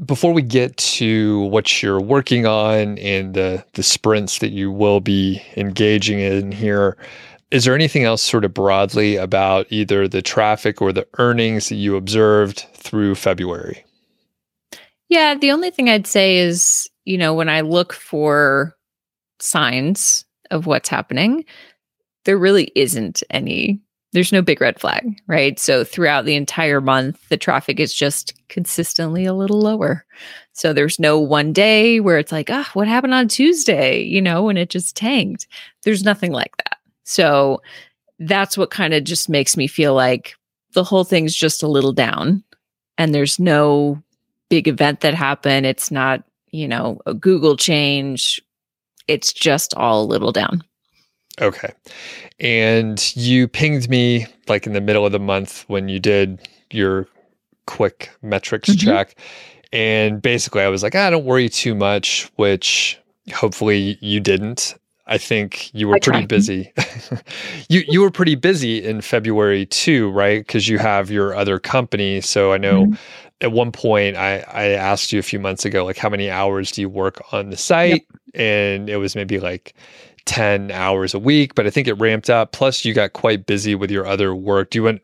before 0.06 0.32
we 0.32 0.42
get 0.42 0.78
to 0.78 1.42
what 1.42 1.84
you're 1.84 2.00
working 2.02 2.46
on 2.46 2.98
and 3.00 3.34
the 3.34 3.64
the 3.74 3.84
sprints 3.84 4.40
that 4.40 4.52
you 4.52 4.72
will 4.72 5.02
be 5.02 5.42
engaging 5.58 6.20
in 6.20 6.54
here, 6.54 6.98
is 7.52 7.66
there 7.66 7.76
anything 7.76 8.06
else 8.06 8.22
sort 8.22 8.46
of 8.46 8.54
broadly 8.54 9.18
about 9.18 9.68
either 9.70 10.08
the 10.08 10.22
traffic 10.22 10.82
or 10.82 10.94
the 10.94 11.06
earnings 11.18 11.68
that 11.68 11.76
you 11.76 11.98
observed 11.98 12.66
through 12.74 13.16
February? 13.16 13.86
Yeah, 15.10 15.36
the 15.36 15.52
only 15.52 15.70
thing 15.70 15.90
I'd 15.90 16.08
say 16.08 16.38
is, 16.38 16.90
you 17.06 17.18
know, 17.18 17.34
when 17.34 17.50
I 17.50 17.62
look 17.62 17.94
for 17.94 18.76
signs 19.40 20.26
of 20.52 20.66
what's 20.66 20.90
happening, 20.90 21.46
there 22.26 22.38
really 22.38 22.72
isn't 22.76 23.24
any 23.30 23.82
there's 24.14 24.32
no 24.32 24.44
big 24.44 24.62
red 24.62 24.80
flag, 24.80 25.20
right? 25.28 25.60
So 25.60 25.84
throughout 25.84 26.26
the 26.26 26.36
entire 26.36 26.80
month, 26.80 27.28
the 27.30 27.38
traffic 27.38 27.80
is 27.80 27.94
just 27.94 28.36
consistently 28.48 29.26
a 29.26 29.34
little 29.34 29.60
lower. 29.60 30.06
So 30.54 30.72
there's 30.72 31.00
no 31.00 31.20
one 31.20 31.52
day 31.52 32.00
where 32.00 32.20
it's 32.20 32.32
like, 32.32 32.50
ah, 32.52 32.64
oh, 32.68 32.72
what 32.74 32.88
happened 32.88 33.16
on 33.16 33.28
Tuesday, 33.28 34.04
you 34.04 34.22
know, 34.22 34.50
and 34.50 34.60
it 34.60 34.70
just 34.70 34.96
tanked. 34.96 35.48
There's 35.82 36.04
nothing 36.04 36.32
like 36.32 36.56
that. 36.58 36.78
So 37.06 37.62
that's 38.20 38.56
what 38.56 38.70
kind 38.70 38.94
of 38.94 39.04
just 39.04 39.30
makes 39.30 39.58
me 39.58 39.66
feel 39.66 39.96
like 39.96 40.36
the 40.74 40.84
whole 40.84 41.04
thing's 41.04 41.36
just 41.36 41.64
a 41.64 41.68
little 41.68 41.92
down 41.92 42.44
and 43.00 43.14
there's 43.16 43.40
no 43.40 44.02
big 44.50 44.68
event 44.68 45.02
that 45.02 45.16
happened. 45.16 45.66
It's 45.66 45.90
not, 45.90 46.24
you 46.54 46.68
know, 46.68 47.00
a 47.06 47.14
Google 47.14 47.58
change. 47.58 48.42
It's 49.08 49.34
just 49.34 49.74
all 49.74 50.04
a 50.04 50.06
little 50.06 50.32
down. 50.32 50.64
Okay. 51.42 51.74
And 52.40 53.16
you 53.18 53.48
pinged 53.48 53.90
me 53.90 54.28
like 54.48 54.68
in 54.68 54.74
the 54.74 54.82
middle 54.82 55.06
of 55.06 55.12
the 55.12 55.20
month 55.20 55.66
when 55.68 55.90
you 55.90 56.00
did 56.00 56.48
your 56.72 57.08
quick 57.66 58.12
metrics 58.22 58.70
mm-hmm. 58.70 58.88
check. 58.88 59.16
And 59.74 60.22
basically, 60.22 60.62
I 60.62 60.68
was 60.68 60.84
like, 60.84 60.94
ah, 60.94 61.10
don't 61.10 61.26
worry 61.26 61.50
too 61.50 61.74
much, 61.74 62.32
which 62.36 63.00
hopefully 63.34 63.98
you 64.00 64.20
didn't. 64.20 64.76
I 65.08 65.18
think 65.18 65.74
you 65.74 65.88
were 65.88 65.96
I 65.96 66.00
pretty 66.00 66.20
tried. 66.20 66.28
busy. 66.30 66.72
you 67.70 67.84
you 67.88 68.02
were 68.02 68.12
pretty 68.12 68.36
busy 68.36 68.84
in 68.84 69.02
February 69.02 69.66
too, 69.66 70.12
right? 70.12 70.40
Because 70.40 70.70
you 70.70 70.78
have 70.78 71.12
your 71.12 71.36
other 71.36 71.60
company. 71.60 72.22
So 72.22 72.54
I 72.54 72.58
know 72.58 72.86
mm-hmm. 72.86 72.94
At 73.44 73.52
one 73.52 73.72
point 73.72 74.16
I 74.16 74.40
I 74.48 74.64
asked 74.70 75.12
you 75.12 75.20
a 75.20 75.24
few 75.24 75.40
months 75.40 75.66
ago, 75.66 75.86
like 75.86 75.98
how 75.98 76.10
many 76.10 76.32
hours 76.32 76.72
do 76.72 76.82
you 76.82 76.90
work 76.90 77.22
on 77.32 77.50
the 77.50 77.58
site? 77.58 77.92
Yep. 77.92 78.20
And 78.36 78.90
it 78.90 78.98
was 78.98 79.16
maybe 79.16 79.40
like 79.40 79.76
10 80.26 80.72
hours 80.72 81.14
a 81.14 81.20
week, 81.20 81.54
but 81.54 81.68
I 81.68 81.70
think 81.70 81.88
it 81.88 81.94
ramped 81.96 82.30
up. 82.30 82.54
Plus, 82.54 82.86
you 82.86 82.94
got 82.94 83.14
quite 83.14 83.46
busy 83.46 83.76
with 83.76 83.92
your 83.92 84.08
other 84.08 84.34
work. 84.34 84.70
Do 84.70 84.80
you 84.80 84.84
want 84.84 85.02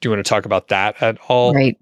do 0.00 0.08
you 0.08 0.10
want 0.10 0.24
to 0.24 0.28
talk 0.28 0.46
about 0.46 0.68
that 0.68 1.00
at 1.00 1.18
all? 1.28 1.54
Right. 1.54 1.76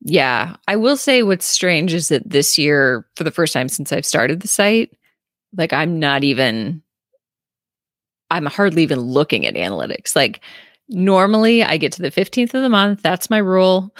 Yeah. 0.00 0.56
I 0.66 0.76
will 0.76 0.96
say 0.96 1.22
what's 1.22 1.46
strange 1.46 1.92
is 1.92 2.08
that 2.08 2.28
this 2.28 2.58
year, 2.58 3.06
for 3.16 3.24
the 3.24 3.30
first 3.30 3.52
time 3.52 3.68
since 3.68 3.92
I've 3.92 4.06
started 4.06 4.40
the 4.40 4.48
site, 4.48 4.92
like 5.56 5.72
I'm 5.72 6.00
not 6.00 6.24
even 6.24 6.82
I'm 8.30 8.46
hardly 8.46 8.82
even 8.82 9.00
looking 9.00 9.46
at 9.46 9.54
analytics. 9.54 10.16
Like 10.16 10.40
normally 10.88 11.62
I 11.62 11.76
get 11.76 11.92
to 11.92 12.02
the 12.02 12.10
15th 12.10 12.54
of 12.54 12.62
the 12.62 12.68
month. 12.68 13.02
That's 13.02 13.30
my 13.30 13.38
rule. 13.38 13.94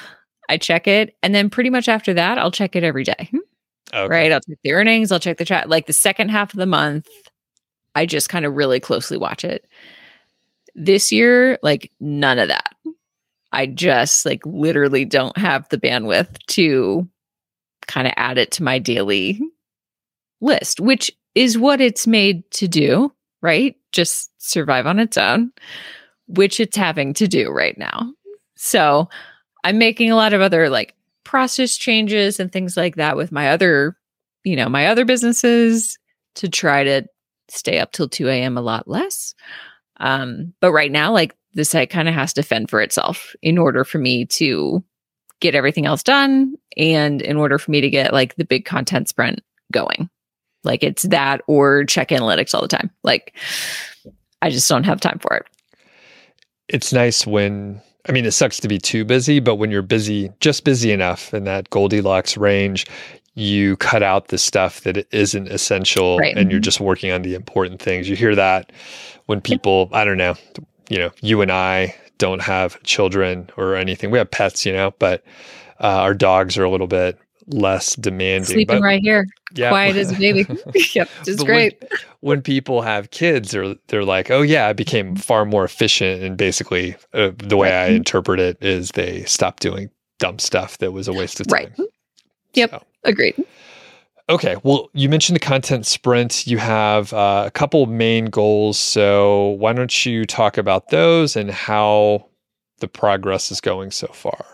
I 0.48 0.56
check 0.56 0.86
it. 0.86 1.16
And 1.22 1.34
then 1.34 1.50
pretty 1.50 1.70
much 1.70 1.88
after 1.88 2.14
that, 2.14 2.38
I'll 2.38 2.50
check 2.50 2.76
it 2.76 2.84
every 2.84 3.04
day. 3.04 3.30
Okay. 3.92 4.06
Right. 4.06 4.32
I'll 4.32 4.40
check 4.40 4.58
the 4.62 4.72
earnings. 4.72 5.10
I'll 5.12 5.20
check 5.20 5.38
the 5.38 5.44
chat. 5.44 5.68
Like 5.68 5.86
the 5.86 5.92
second 5.92 6.30
half 6.30 6.52
of 6.52 6.58
the 6.58 6.66
month, 6.66 7.08
I 7.94 8.06
just 8.06 8.28
kind 8.28 8.44
of 8.44 8.54
really 8.54 8.80
closely 8.80 9.16
watch 9.16 9.44
it. 9.44 9.66
This 10.74 11.10
year, 11.10 11.58
like 11.62 11.90
none 12.00 12.38
of 12.38 12.48
that. 12.48 12.74
I 13.50 13.66
just 13.66 14.26
like 14.26 14.44
literally 14.44 15.04
don't 15.04 15.36
have 15.38 15.68
the 15.70 15.78
bandwidth 15.78 16.36
to 16.48 17.08
kind 17.86 18.06
of 18.06 18.12
add 18.16 18.38
it 18.38 18.50
to 18.52 18.62
my 18.62 18.78
daily 18.78 19.40
list, 20.40 20.80
which 20.80 21.10
is 21.34 21.58
what 21.58 21.80
it's 21.80 22.06
made 22.06 22.48
to 22.52 22.68
do, 22.68 23.12
right? 23.40 23.76
Just 23.92 24.30
survive 24.38 24.86
on 24.86 24.98
its 24.98 25.16
own, 25.16 25.50
which 26.26 26.60
it's 26.60 26.76
having 26.76 27.14
to 27.14 27.26
do 27.26 27.50
right 27.50 27.78
now. 27.78 28.12
So 28.56 29.08
I'm 29.68 29.76
making 29.76 30.10
a 30.10 30.16
lot 30.16 30.32
of 30.32 30.40
other 30.40 30.70
like 30.70 30.94
process 31.24 31.76
changes 31.76 32.40
and 32.40 32.50
things 32.50 32.74
like 32.74 32.96
that 32.96 33.18
with 33.18 33.30
my 33.30 33.50
other, 33.50 33.98
you 34.42 34.56
know, 34.56 34.66
my 34.66 34.86
other 34.86 35.04
businesses 35.04 35.98
to 36.36 36.48
try 36.48 36.84
to 36.84 37.02
stay 37.48 37.78
up 37.78 37.92
till 37.92 38.08
2 38.08 38.30
a.m. 38.30 38.56
a 38.56 38.62
lot 38.62 38.88
less. 38.88 39.34
Um, 39.98 40.54
but 40.62 40.72
right 40.72 40.90
now, 40.90 41.12
like 41.12 41.36
the 41.52 41.66
site 41.66 41.90
kind 41.90 42.08
of 42.08 42.14
has 42.14 42.32
to 42.32 42.42
fend 42.42 42.70
for 42.70 42.80
itself 42.80 43.36
in 43.42 43.58
order 43.58 43.84
for 43.84 43.98
me 43.98 44.24
to 44.24 44.82
get 45.40 45.54
everything 45.54 45.84
else 45.84 46.02
done 46.02 46.54
and 46.78 47.20
in 47.20 47.36
order 47.36 47.58
for 47.58 47.70
me 47.70 47.82
to 47.82 47.90
get 47.90 48.14
like 48.14 48.36
the 48.36 48.46
big 48.46 48.64
content 48.64 49.06
sprint 49.06 49.40
going. 49.70 50.08
Like 50.64 50.82
it's 50.82 51.02
that 51.02 51.42
or 51.46 51.84
check 51.84 52.08
analytics 52.08 52.54
all 52.54 52.62
the 52.62 52.68
time. 52.68 52.90
Like 53.04 53.36
I 54.40 54.48
just 54.48 54.66
don't 54.66 54.84
have 54.84 55.02
time 55.02 55.18
for 55.18 55.36
it. 55.36 55.44
It's 56.68 56.90
nice 56.90 57.26
when 57.26 57.82
I 58.08 58.12
mean, 58.12 58.24
it 58.24 58.32
sucks 58.32 58.58
to 58.60 58.68
be 58.68 58.78
too 58.78 59.04
busy, 59.04 59.38
but 59.38 59.56
when 59.56 59.70
you're 59.70 59.82
busy, 59.82 60.32
just 60.40 60.64
busy 60.64 60.92
enough 60.92 61.34
in 61.34 61.44
that 61.44 61.68
Goldilocks 61.70 62.36
range, 62.36 62.86
you 63.34 63.76
cut 63.76 64.02
out 64.02 64.28
the 64.28 64.38
stuff 64.38 64.80
that 64.80 65.06
isn't 65.12 65.48
essential 65.48 66.18
right. 66.18 66.36
and 66.36 66.50
you're 66.50 66.58
just 66.58 66.80
working 66.80 67.12
on 67.12 67.22
the 67.22 67.34
important 67.34 67.80
things. 67.80 68.08
You 68.08 68.16
hear 68.16 68.34
that 68.34 68.72
when 69.26 69.40
people, 69.40 69.88
I 69.92 70.04
don't 70.04 70.16
know, 70.16 70.34
you 70.88 70.98
know, 70.98 71.10
you 71.20 71.42
and 71.42 71.52
I 71.52 71.94
don't 72.16 72.42
have 72.42 72.82
children 72.82 73.50
or 73.56 73.76
anything. 73.76 74.10
We 74.10 74.18
have 74.18 74.30
pets, 74.30 74.66
you 74.66 74.72
know, 74.72 74.92
but 74.98 75.22
uh, 75.80 75.86
our 75.86 76.14
dogs 76.14 76.58
are 76.58 76.64
a 76.64 76.70
little 76.70 76.88
bit 76.88 77.18
less 77.48 77.96
demanding. 77.96 78.44
Sleeping 78.44 78.78
but, 78.78 78.82
right 78.82 79.00
here, 79.02 79.26
yeah. 79.54 79.70
quiet 79.70 79.96
as 79.96 80.12
a 80.12 80.16
baby. 80.16 80.46
yep, 80.94 81.08
just 81.24 81.44
great. 81.44 81.80
When, 81.80 81.90
when, 82.20 82.42
people 82.42 82.82
have 82.82 83.10
kids, 83.10 83.50
they're 83.50 83.74
they're 83.88 84.04
like, 84.04 84.30
oh 84.30 84.42
yeah, 84.42 84.66
I 84.68 84.72
became 84.72 85.16
far 85.16 85.44
more 85.44 85.64
efficient, 85.64 86.22
and 86.22 86.36
basically, 86.36 86.96
uh, 87.14 87.32
the 87.36 87.56
way 87.56 87.70
right. 87.70 87.84
I 87.84 87.86
interpret 87.88 88.40
it 88.40 88.58
is 88.60 88.92
they 88.92 89.24
stopped 89.24 89.62
doing 89.62 89.90
dumb 90.18 90.38
stuff 90.38 90.78
that 90.78 90.92
was 90.92 91.08
a 91.08 91.12
waste 91.12 91.40
of 91.40 91.46
time. 91.46 91.72
Right. 91.78 91.88
Yep. 92.54 92.70
So. 92.70 92.82
Agreed. 93.04 93.34
Okay. 94.30 94.56
Well, 94.62 94.90
you 94.92 95.08
mentioned 95.08 95.36
the 95.36 95.40
content 95.40 95.86
sprint. 95.86 96.46
You 96.46 96.58
have 96.58 97.12
uh, 97.12 97.44
a 97.46 97.50
couple 97.50 97.86
main 97.86 98.26
goals. 98.26 98.78
So 98.78 99.50
why 99.58 99.72
don't 99.72 100.04
you 100.04 100.26
talk 100.26 100.58
about 100.58 100.90
those 100.90 101.34
and 101.36 101.50
how 101.50 102.28
the 102.80 102.88
progress 102.88 103.50
is 103.50 103.60
going 103.60 103.90
so 103.90 104.08
far? 104.08 104.44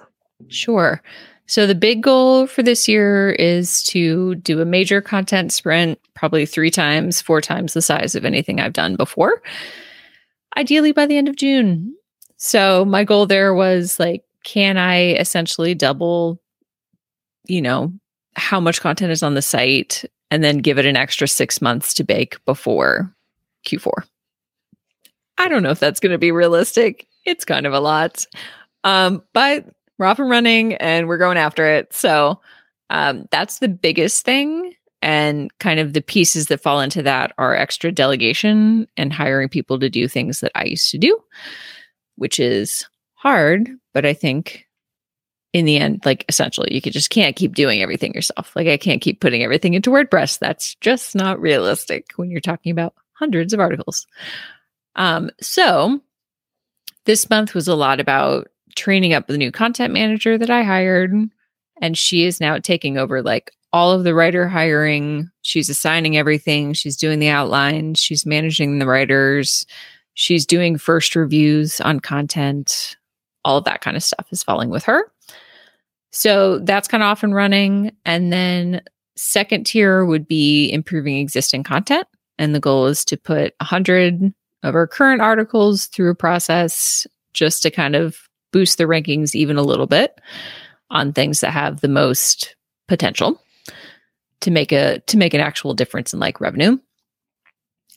Sure. 0.48 1.02
So 1.46 1.66
the 1.66 1.74
big 1.74 2.02
goal 2.02 2.46
for 2.46 2.62
this 2.62 2.88
year 2.88 3.32
is 3.32 3.82
to 3.84 4.36
do 4.36 4.60
a 4.60 4.64
major 4.64 5.02
content 5.02 5.52
sprint, 5.52 5.98
probably 6.14 6.46
three 6.46 6.70
times, 6.70 7.20
four 7.20 7.40
times 7.40 7.74
the 7.74 7.82
size 7.82 8.14
of 8.14 8.24
anything 8.24 8.60
I've 8.60 8.72
done 8.72 8.96
before, 8.96 9.42
ideally 10.56 10.92
by 10.92 11.06
the 11.06 11.18
end 11.18 11.28
of 11.28 11.36
June. 11.36 11.94
So 12.36 12.84
my 12.84 13.04
goal 13.04 13.26
there 13.26 13.54
was 13.54 13.98
like, 13.98 14.24
can 14.44 14.78
I 14.78 15.14
essentially 15.14 15.74
double, 15.74 16.40
you 17.46 17.60
know, 17.60 17.92
how 18.36 18.58
much 18.58 18.80
content 18.80 19.12
is 19.12 19.22
on 19.22 19.34
the 19.34 19.42
site 19.42 20.04
and 20.30 20.42
then 20.42 20.58
give 20.58 20.78
it 20.78 20.86
an 20.86 20.96
extra 20.96 21.28
six 21.28 21.60
months 21.60 21.94
to 21.94 22.04
bake 22.04 22.42
before 22.46 23.14
Q4? 23.66 24.04
I 25.36 25.48
don't 25.48 25.62
know 25.62 25.70
if 25.70 25.80
that's 25.80 26.00
going 26.00 26.12
to 26.12 26.18
be 26.18 26.32
realistic. 26.32 27.06
It's 27.24 27.44
kind 27.44 27.66
of 27.66 27.72
a 27.72 27.80
lot. 27.80 28.26
Um, 28.84 29.22
but 29.32 29.66
we're 29.98 30.06
off 30.06 30.18
and 30.18 30.30
running 30.30 30.74
and 30.74 31.08
we're 31.08 31.18
going 31.18 31.38
after 31.38 31.66
it. 31.66 31.92
So 31.92 32.40
um, 32.90 33.26
that's 33.30 33.58
the 33.58 33.68
biggest 33.68 34.24
thing. 34.24 34.74
And 35.02 35.50
kind 35.58 35.80
of 35.80 35.92
the 35.92 36.00
pieces 36.00 36.46
that 36.46 36.62
fall 36.62 36.80
into 36.80 37.02
that 37.02 37.32
are 37.36 37.54
extra 37.54 37.92
delegation 37.92 38.88
and 38.96 39.12
hiring 39.12 39.50
people 39.50 39.78
to 39.78 39.90
do 39.90 40.08
things 40.08 40.40
that 40.40 40.52
I 40.54 40.64
used 40.64 40.90
to 40.92 40.98
do, 40.98 41.18
which 42.16 42.40
is 42.40 42.86
hard. 43.14 43.68
But 43.92 44.06
I 44.06 44.14
think 44.14 44.66
in 45.52 45.66
the 45.66 45.76
end, 45.76 46.00
like 46.04 46.24
essentially, 46.28 46.74
you 46.74 46.80
could 46.80 46.94
just 46.94 47.10
can't 47.10 47.36
keep 47.36 47.54
doing 47.54 47.82
everything 47.82 48.14
yourself. 48.14 48.56
Like 48.56 48.66
I 48.66 48.78
can't 48.78 49.02
keep 49.02 49.20
putting 49.20 49.42
everything 49.42 49.74
into 49.74 49.90
WordPress. 49.90 50.38
That's 50.38 50.74
just 50.76 51.14
not 51.14 51.40
realistic 51.40 52.12
when 52.16 52.30
you're 52.30 52.40
talking 52.40 52.72
about 52.72 52.94
hundreds 53.12 53.52
of 53.52 53.60
articles. 53.60 54.06
Um, 54.96 55.30
so 55.40 56.00
this 57.04 57.28
month 57.30 57.54
was 57.54 57.68
a 57.68 57.74
lot 57.74 58.00
about 58.00 58.48
training 58.76 59.12
up 59.12 59.26
the 59.26 59.38
new 59.38 59.52
content 59.52 59.92
manager 59.92 60.38
that 60.38 60.50
I 60.50 60.62
hired. 60.62 61.12
And 61.80 61.98
she 61.98 62.24
is 62.24 62.40
now 62.40 62.58
taking 62.58 62.98
over 62.98 63.22
like 63.22 63.52
all 63.72 63.90
of 63.90 64.04
the 64.04 64.14
writer 64.14 64.48
hiring. 64.48 65.30
She's 65.42 65.68
assigning 65.68 66.16
everything. 66.16 66.72
She's 66.74 66.96
doing 66.96 67.18
the 67.18 67.28
outlines. 67.28 67.98
She's 67.98 68.24
managing 68.24 68.78
the 68.78 68.86
writers. 68.86 69.66
She's 70.14 70.46
doing 70.46 70.78
first 70.78 71.16
reviews 71.16 71.80
on 71.80 71.98
content. 71.98 72.96
All 73.44 73.58
of 73.58 73.64
that 73.64 73.80
kind 73.80 73.96
of 73.96 74.02
stuff 74.02 74.26
is 74.30 74.44
falling 74.44 74.70
with 74.70 74.84
her. 74.84 75.10
So 76.12 76.60
that's 76.60 76.86
kind 76.86 77.02
of 77.02 77.08
off 77.08 77.24
and 77.24 77.34
running. 77.34 77.90
And 78.04 78.32
then 78.32 78.80
second 79.16 79.66
tier 79.66 80.04
would 80.04 80.28
be 80.28 80.70
improving 80.70 81.18
existing 81.18 81.64
content. 81.64 82.06
And 82.38 82.54
the 82.54 82.60
goal 82.60 82.86
is 82.86 83.04
to 83.06 83.16
put 83.16 83.54
100 83.60 84.32
of 84.62 84.74
our 84.74 84.86
current 84.86 85.20
articles 85.20 85.86
through 85.86 86.10
a 86.10 86.14
process 86.14 87.06
just 87.32 87.62
to 87.64 87.70
kind 87.70 87.96
of 87.96 88.16
boost 88.54 88.78
the 88.78 88.84
rankings 88.84 89.34
even 89.34 89.56
a 89.56 89.62
little 89.62 89.88
bit 89.88 90.20
on 90.88 91.12
things 91.12 91.40
that 91.40 91.50
have 91.50 91.80
the 91.80 91.88
most 91.88 92.54
potential 92.86 93.42
to 94.40 94.50
make 94.52 94.70
a 94.70 95.00
to 95.00 95.16
make 95.16 95.34
an 95.34 95.40
actual 95.40 95.74
difference 95.74 96.14
in 96.14 96.20
like 96.20 96.40
revenue. 96.40 96.78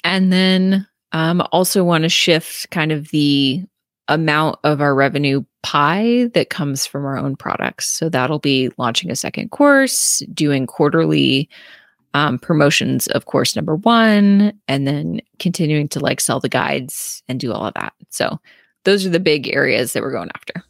And 0.04 0.34
then 0.34 0.88
um 1.12 1.48
also 1.52 1.84
want 1.84 2.06
to 2.06 2.10
shift 2.10 2.72
kind 2.72 2.92
of 2.92 3.10
the 3.10 3.64
amount 4.08 4.58
of 4.64 4.82
our 4.82 4.96
revenue 4.96 5.44
pie 5.62 6.28
that 6.34 6.50
comes 6.50 6.88
from 6.88 7.06
our 7.06 7.18
own 7.18 7.36
products. 7.36 7.88
So 7.88 8.10
that'll 8.10 8.40
be 8.40 8.72
launching 8.80 9.12
a 9.12 9.16
second 9.16 9.52
course 9.52 10.24
doing 10.34 10.66
quarterly 10.66 11.50
um, 12.16 12.40
promotions 12.40 13.06
of 13.08 13.26
course 13.26 13.56
number 13.56 13.76
one 13.76 14.58
and 14.68 14.88
then 14.88 15.22
continuing 15.38 15.88
to 15.90 16.00
like 16.00 16.20
sell 16.20 16.40
the 16.40 16.50
guides 16.50 17.22
and 17.28 17.40
do 17.40 17.54
all 17.54 17.68
of 17.68 17.76
that. 17.76 17.94
So 18.10 18.40
those 18.88 19.06
are 19.06 19.10
the 19.10 19.20
big 19.20 19.54
areas 19.54 19.92
that 19.92 20.02
we're 20.02 20.14
going 20.14 20.30
after. 20.34 20.64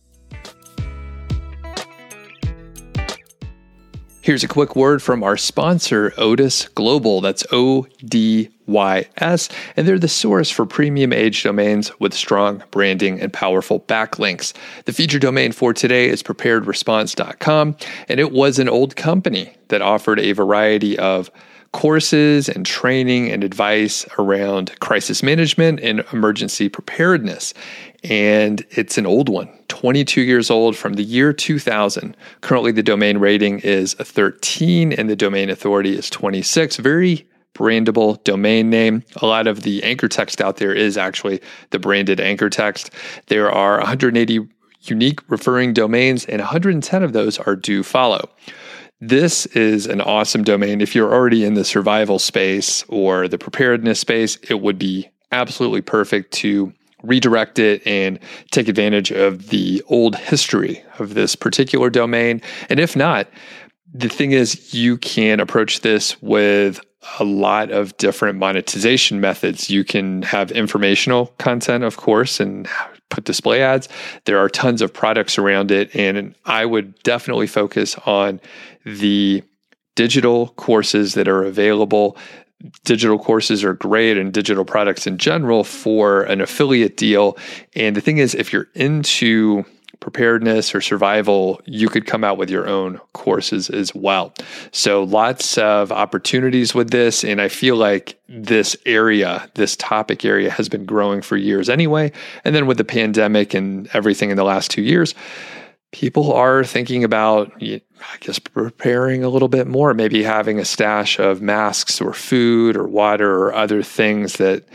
Here's 4.22 4.44
a 4.44 4.48
quick 4.48 4.76
word 4.76 5.04
from 5.04 5.24
our 5.24 5.38
sponsor, 5.38 6.10
Odys 6.18 6.74
Global. 6.74 7.22
That's 7.22 7.46
O 7.52 7.86
D 8.04 8.50
Y 8.66 9.06
S. 9.18 9.50
And 9.78 9.88
they're 9.88 10.00
the 10.00 10.08
source 10.08 10.50
for 10.50 10.66
premium 10.66 11.14
age 11.14 11.44
domains 11.44 11.92
with 12.00 12.12
strong 12.16 12.64
branding 12.72 13.22
and 13.22 13.32
powerful 13.32 13.82
backlinks. 13.82 14.52
The 14.86 14.94
feature 14.94 15.20
domain 15.20 15.52
for 15.52 15.72
today 15.72 16.10
is 16.10 16.24
preparedresponse.com. 16.24 17.78
And 18.10 18.20
it 18.20 18.32
was 18.32 18.58
an 18.58 18.68
old 18.68 18.96
company 18.96 19.54
that 19.68 19.84
offered 19.84 20.20
a 20.20 20.32
variety 20.32 20.98
of 20.98 21.30
courses 21.72 22.50
and 22.50 22.66
training 22.66 23.30
and 23.32 23.44
advice 23.44 24.06
around 24.18 24.78
crisis 24.80 25.22
management 25.22 25.80
and 25.82 26.04
emergency 26.12 26.70
preparedness 26.70 27.54
and 28.10 28.66
it's 28.72 28.98
an 28.98 29.06
old 29.06 29.30
one, 29.30 29.50
22 29.68 30.22
years 30.22 30.50
old 30.50 30.76
from 30.76 30.94
the 30.94 31.04
year 31.04 31.34
2000. 31.34 32.16
Currently, 32.42 32.72
the 32.72 32.84
domain 32.84 33.18
rating 33.18 33.60
is 33.60 33.94
13 33.96 34.94
and 34.94 35.10
the 35.10 35.16
domain 35.16 35.50
authority 35.50 35.98
is 35.98 36.10
26. 36.10 36.78
Very 36.78 37.28
brandable 37.54 38.24
domain 38.24 38.70
name. 38.70 39.04
A 39.22 39.26
lot 39.26 39.48
of 39.48 39.64
the 39.64 39.84
anchor 39.84 40.08
text 40.08 40.42
out 40.42 40.58
there 40.58 40.74
is 40.74 40.98
actually 40.98 41.42
the 41.72 41.80
branded 41.80 42.20
anchor 42.20 42.50
text. 42.50 42.92
There 43.28 43.52
are 43.52 43.78
180 43.78 44.48
unique 44.82 45.20
referring 45.30 45.74
domains, 45.74 46.26
and 46.26 46.40
110 46.40 47.04
of 47.04 47.14
those 47.14 47.40
are 47.40 47.56
do 47.56 47.84
follow. 47.84 48.30
this 49.00 49.46
is 49.48 49.86
an 49.86 50.02
awesome 50.02 50.44
domain. 50.44 50.82
If 50.82 50.96
you're 50.96 51.14
already 51.14 51.46
in 51.46 51.54
the 51.54 51.66
survival 51.66 52.18
space 52.18 52.84
or 52.88 53.28
the 53.28 53.38
preparedness 53.38 54.00
space, 54.00 54.38
it 54.50 54.62
would 54.62 54.80
be 54.80 55.10
absolutely 55.32 55.82
perfect 55.82 56.32
to 56.34 56.74
redirect 57.04 57.60
it 57.60 57.86
and 57.86 58.20
take 58.52 58.68
advantage 58.68 59.12
of 59.12 59.50
the 59.50 59.84
old 59.88 60.16
history 60.16 60.84
of 61.00 61.14
this 61.14 61.36
particular 61.36 61.90
domain. 61.90 62.42
And 62.70 62.80
if 62.80 62.96
not, 62.96 63.28
the 63.94 64.10
thing 64.10 64.32
is, 64.32 64.74
you 64.74 64.98
can 64.98 65.40
approach 65.40 65.82
this 65.82 66.22
with 66.22 66.82
a 67.20 67.24
lot 67.24 67.72
of 67.72 67.96
different 67.98 68.38
monetization 68.38 69.22
methods. 69.22 69.70
You 69.70 69.84
can 69.84 70.24
have 70.24 70.52
informational 70.52 71.28
content, 71.38 71.84
of 71.84 71.98
course, 71.98 72.40
and 72.40 72.68
put 73.10 73.24
display 73.24 73.62
ads. 73.62 73.88
There 74.26 74.40
are 74.40 74.50
tons 74.50 74.82
of 74.82 74.94
products 74.94 75.38
around 75.38 75.72
it. 75.72 75.96
And 75.96 76.36
I 76.46 76.66
would 76.66 77.02
definitely 77.04 77.48
focus 77.48 77.96
on 78.06 78.42
the 78.86 79.44
digital 79.96 80.50
courses 80.50 81.14
that 81.14 81.28
are 81.28 81.44
available. 81.44 82.18
Digital 82.84 83.20
courses 83.20 83.64
are 83.64 83.74
great 83.74 84.18
and 84.18 84.34
digital 84.34 84.66
products 84.66 85.06
in 85.06 85.18
general 85.18 85.64
for 85.64 86.24
an 86.24 86.42
affiliate 86.42 86.98
deal. 86.98 87.38
And 87.76 87.96
the 87.96 88.02
thing 88.02 88.18
is, 88.18 88.34
if 88.34 88.52
you're 88.52 88.68
into 88.74 89.64
preparedness 90.00 90.74
or 90.76 90.82
survival, 90.82 91.62
you 91.66 91.90
could 91.90 92.06
come 92.06 92.24
out 92.24 92.38
with 92.38 92.50
your 92.50 92.68
own 92.68 93.00
courses 93.14 93.70
as 93.70 93.94
well. 93.94 94.34
So 94.72 95.04
lots 95.04 95.58
of 95.58 95.92
opportunities 95.92 96.74
with 96.74 96.92
this. 96.92 97.24
And 97.24 97.42
I 97.42 97.48
feel 97.48 97.76
like 97.76 98.20
this 98.30 98.78
area, 98.86 99.50
this 99.56 99.76
topic 99.76 100.24
area 100.24 100.50
has 100.50 100.70
been 100.70 100.86
growing 100.86 101.22
for 101.22 101.36
years 101.36 101.70
anyway. 101.70 102.12
And 102.44 102.56
then 102.56 102.68
with 102.68 102.78
the 102.78 102.86
pandemic 102.86 103.54
and 103.54 103.90
everything 103.94 104.30
in 104.30 104.38
the 104.38 104.44
last 104.44 104.72
two 104.72 104.84
years, 104.84 105.16
people 105.92 106.34
are 106.34 106.64
thinking 106.64 107.04
about, 107.04 107.52
I 107.62 107.82
guess, 108.20 108.40
preparing 108.40 109.24
a 109.24 109.30
little 109.30 109.48
bit 109.48 109.68
more, 109.68 109.94
maybe 109.94 110.24
having 110.24 110.60
a 110.60 110.66
stash 110.66 111.20
of 111.20 111.42
masks 111.42 112.02
or 112.02 112.14
food 112.14 112.76
or 112.76 112.88
water 112.88 113.36
or 113.36 113.54
other 113.54 113.82
things 113.84 114.34
that 114.34 114.68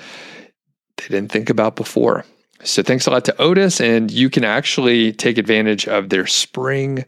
they 0.97 1.09
didn't 1.09 1.31
think 1.31 1.51
about 1.51 1.77
before. 1.77 2.25
So 2.65 2.83
thanks 2.83 3.07
a 3.07 3.11
lot 3.11 3.25
to 3.25 3.33
Odys, 3.33 3.81
and 3.81 4.11
you 4.11 4.31
can 4.31 4.45
actually 4.45 5.13
take 5.13 5.37
advantage 5.37 5.89
of 5.89 6.11
their 6.11 6.27
spring 6.27 7.05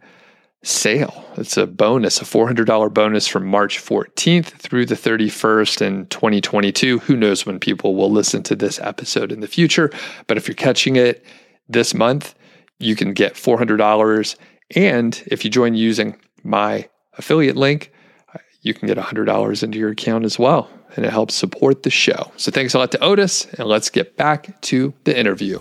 sale. 0.65 1.25
It's 1.37 1.57
a 1.57 1.67
bonus, 1.67 2.21
a 2.21 2.25
$400 2.25 2.93
bonus 2.93 3.29
from 3.29 3.47
March 3.47 3.79
14th 3.79 4.47
through 4.47 4.87
the 4.87 4.95
31st 4.95 5.83
in 5.83 6.07
2022. 6.07 7.01
Who 7.01 7.17
knows 7.17 7.47
when 7.47 7.61
people 7.61 7.95
will 7.95 8.11
listen 8.11 8.43
to 8.45 8.57
this 8.57 8.81
episode 8.81 9.31
in 9.31 9.41
the 9.41 9.47
future? 9.47 9.91
But 10.27 10.39
if 10.39 10.49
you're 10.49 10.55
catching 10.55 10.97
it 10.97 11.25
this 11.69 11.95
month, 11.95 12.35
you 12.79 12.97
can 12.97 13.13
get 13.13 13.35
$400. 13.35 14.37
And 14.77 15.23
if 15.27 15.45
you 15.45 15.51
join 15.51 15.75
using 15.75 16.17
my 16.43 16.89
affiliate 17.19 17.57
link, 17.57 17.93
uh, 18.35 18.39
you 18.63 18.75
can 18.75 18.89
get 18.89 18.99
$100 18.99 19.63
into 19.63 19.79
your 19.79 19.91
account 19.91 20.25
as 20.25 20.39
well 20.39 20.69
and 20.97 21.05
it 21.05 21.13
helps 21.13 21.35
support 21.35 21.83
the 21.83 21.91
show. 21.91 22.31
So 22.37 22.51
thanks 22.51 22.75
a 22.75 22.79
lot 22.79 22.93
to 22.93 22.99
Odys, 22.99 23.53
and 23.59 23.69
let's 23.69 23.91
get 23.91 24.17
back 24.17 24.61
to 24.63 24.95
the 25.05 25.19
interview. 25.19 25.59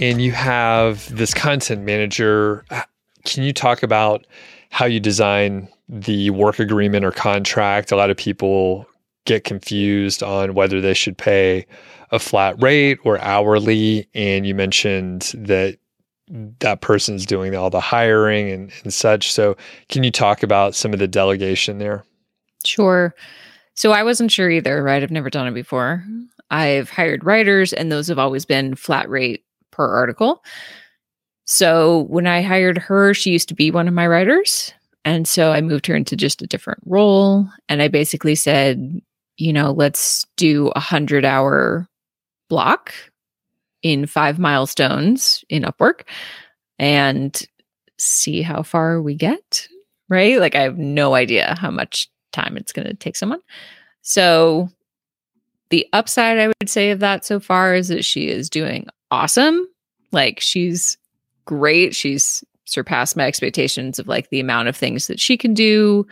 And 0.00 0.22
you 0.22 0.30
have 0.32 1.14
this 1.14 1.34
content 1.34 1.82
manager. 1.82 2.64
Can 3.24 3.42
you 3.42 3.52
talk 3.52 3.82
about 3.82 4.26
how 4.70 4.86
you 4.86 5.00
design 5.00 5.68
the 5.88 6.30
work 6.30 6.60
agreement 6.60 7.04
or 7.04 7.10
contract? 7.10 7.90
A 7.90 7.96
lot 7.96 8.10
of 8.10 8.16
people 8.16 8.86
get 9.28 9.44
confused 9.44 10.22
on 10.22 10.54
whether 10.54 10.80
they 10.80 10.94
should 10.94 11.16
pay 11.16 11.66
a 12.10 12.18
flat 12.18 12.60
rate 12.60 12.98
or 13.04 13.20
hourly. 13.20 14.08
And 14.14 14.46
you 14.46 14.54
mentioned 14.54 15.32
that 15.34 15.78
that 16.60 16.80
person's 16.80 17.26
doing 17.26 17.54
all 17.54 17.70
the 17.70 17.80
hiring 17.80 18.50
and, 18.50 18.72
and 18.82 18.92
such. 18.92 19.30
So, 19.30 19.56
can 19.88 20.02
you 20.02 20.10
talk 20.10 20.42
about 20.42 20.74
some 20.74 20.92
of 20.92 20.98
the 20.98 21.06
delegation 21.06 21.78
there? 21.78 22.04
Sure. 22.64 23.14
So, 23.74 23.92
I 23.92 24.02
wasn't 24.02 24.32
sure 24.32 24.50
either, 24.50 24.82
right? 24.82 25.02
I've 25.02 25.10
never 25.10 25.30
done 25.30 25.46
it 25.46 25.54
before. 25.54 26.04
I've 26.50 26.90
hired 26.90 27.24
writers, 27.24 27.72
and 27.72 27.92
those 27.92 28.08
have 28.08 28.18
always 28.18 28.44
been 28.44 28.74
flat 28.74 29.08
rate 29.08 29.44
per 29.70 29.86
article. 29.86 30.42
So, 31.44 32.06
when 32.08 32.26
I 32.26 32.42
hired 32.42 32.78
her, 32.78 33.14
she 33.14 33.30
used 33.30 33.48
to 33.48 33.54
be 33.54 33.70
one 33.70 33.88
of 33.88 33.94
my 33.94 34.06
writers. 34.06 34.72
And 35.04 35.26
so 35.26 35.52
I 35.52 35.62
moved 35.62 35.86
her 35.86 35.96
into 35.96 36.16
just 36.16 36.42
a 36.42 36.46
different 36.46 36.80
role. 36.84 37.48
And 37.70 37.80
I 37.80 37.88
basically 37.88 38.34
said, 38.34 39.00
you 39.38 39.52
know, 39.52 39.70
let's 39.70 40.26
do 40.36 40.68
a 40.76 40.80
hundred 40.80 41.24
hour 41.24 41.88
block 42.48 42.92
in 43.82 44.06
five 44.06 44.38
milestones 44.38 45.44
in 45.48 45.62
Upwork 45.62 46.02
and 46.78 47.40
see 47.98 48.42
how 48.42 48.62
far 48.62 49.00
we 49.00 49.14
get. 49.14 49.68
Right. 50.08 50.40
Like 50.40 50.54
I 50.54 50.62
have 50.62 50.78
no 50.78 51.14
idea 51.14 51.56
how 51.58 51.70
much 51.70 52.10
time 52.32 52.56
it's 52.56 52.72
going 52.72 52.88
to 52.88 52.94
take 52.94 53.16
someone. 53.16 53.40
So 54.02 54.70
the 55.70 55.86
upside 55.92 56.38
I 56.38 56.48
would 56.48 56.68
say 56.68 56.90
of 56.90 57.00
that 57.00 57.24
so 57.24 57.40
far 57.40 57.74
is 57.74 57.88
that 57.88 58.04
she 58.04 58.28
is 58.28 58.50
doing 58.50 58.86
awesome. 59.10 59.66
Like 60.12 60.40
she's 60.40 60.96
great. 61.44 61.94
She's 61.94 62.42
surpassed 62.64 63.16
my 63.16 63.26
expectations 63.26 63.98
of 63.98 64.08
like 64.08 64.30
the 64.30 64.40
amount 64.40 64.68
of 64.68 64.76
things 64.76 65.06
that 65.06 65.20
she 65.20 65.36
can 65.36 65.54
do, 65.54 66.06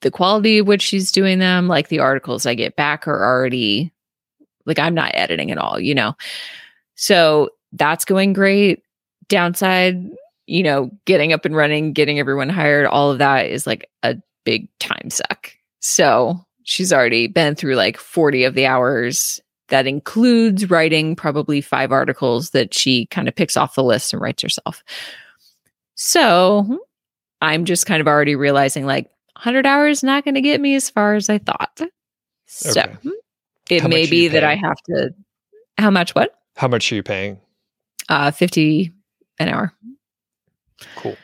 the 0.00 0.10
quality 0.10 0.58
of 0.58 0.66
which 0.66 0.82
she's 0.82 1.12
doing 1.12 1.38
them. 1.38 1.68
Like 1.68 1.88
the 1.88 1.98
articles 1.98 2.46
I 2.46 2.54
get 2.54 2.76
back 2.76 3.06
are 3.08 3.24
already 3.24 3.92
like 4.66 4.78
I'm 4.78 4.94
not 4.94 5.12
editing 5.14 5.50
at 5.50 5.58
all, 5.58 5.80
you 5.80 5.94
know? 5.94 6.14
So 6.94 7.50
that's 7.72 8.04
going 8.04 8.32
great. 8.32 8.82
Downside, 9.28 10.08
you 10.46 10.62
know, 10.62 10.90
getting 11.04 11.32
up 11.32 11.44
and 11.44 11.56
running, 11.56 11.92
getting 11.92 12.18
everyone 12.18 12.48
hired, 12.48 12.86
all 12.86 13.10
of 13.10 13.18
that 13.18 13.46
is 13.46 13.66
like 13.66 13.88
a 14.02 14.16
big 14.44 14.68
time 14.78 15.10
suck. 15.10 15.52
So 15.80 16.44
she's 16.62 16.92
already 16.92 17.26
been 17.26 17.54
through 17.54 17.76
like 17.76 17.98
40 17.98 18.44
of 18.44 18.54
the 18.54 18.66
hours. 18.66 19.40
That 19.68 19.86
includes 19.86 20.70
writing 20.70 21.14
probably 21.14 21.60
five 21.60 21.92
articles 21.92 22.50
that 22.50 22.72
she 22.72 23.06
kind 23.06 23.28
of 23.28 23.34
picks 23.34 23.56
off 23.56 23.74
the 23.74 23.84
list 23.84 24.12
and 24.12 24.22
writes 24.22 24.42
herself. 24.42 24.82
So 25.94 26.80
I'm 27.42 27.64
just 27.64 27.86
kind 27.86 28.00
of 28.00 28.06
already 28.06 28.34
realizing 28.34 28.86
like 28.86 29.10
100 29.38 29.66
hours 29.66 30.02
not 30.02 30.24
going 30.24 30.34
to 30.34 30.40
get 30.40 30.60
me 30.60 30.74
as 30.74 30.90
far 30.90 31.14
as 31.14 31.30
I 31.30 31.38
thought. 31.38 31.80
So 32.46 32.80
okay. 32.80 33.76
It 33.76 33.82
how 33.82 33.88
may 33.88 34.06
be 34.10 34.26
that 34.28 34.42
I 34.42 34.56
have 34.56 34.78
to. 34.88 35.14
How 35.76 35.90
much? 35.90 36.14
What? 36.14 36.34
How 36.56 36.66
much 36.66 36.90
are 36.90 36.96
you 36.96 37.02
paying? 37.02 37.38
Uh, 38.08 38.30
fifty 38.30 38.92
an 39.38 39.48
hour. 39.48 39.72
Cool. 40.96 41.16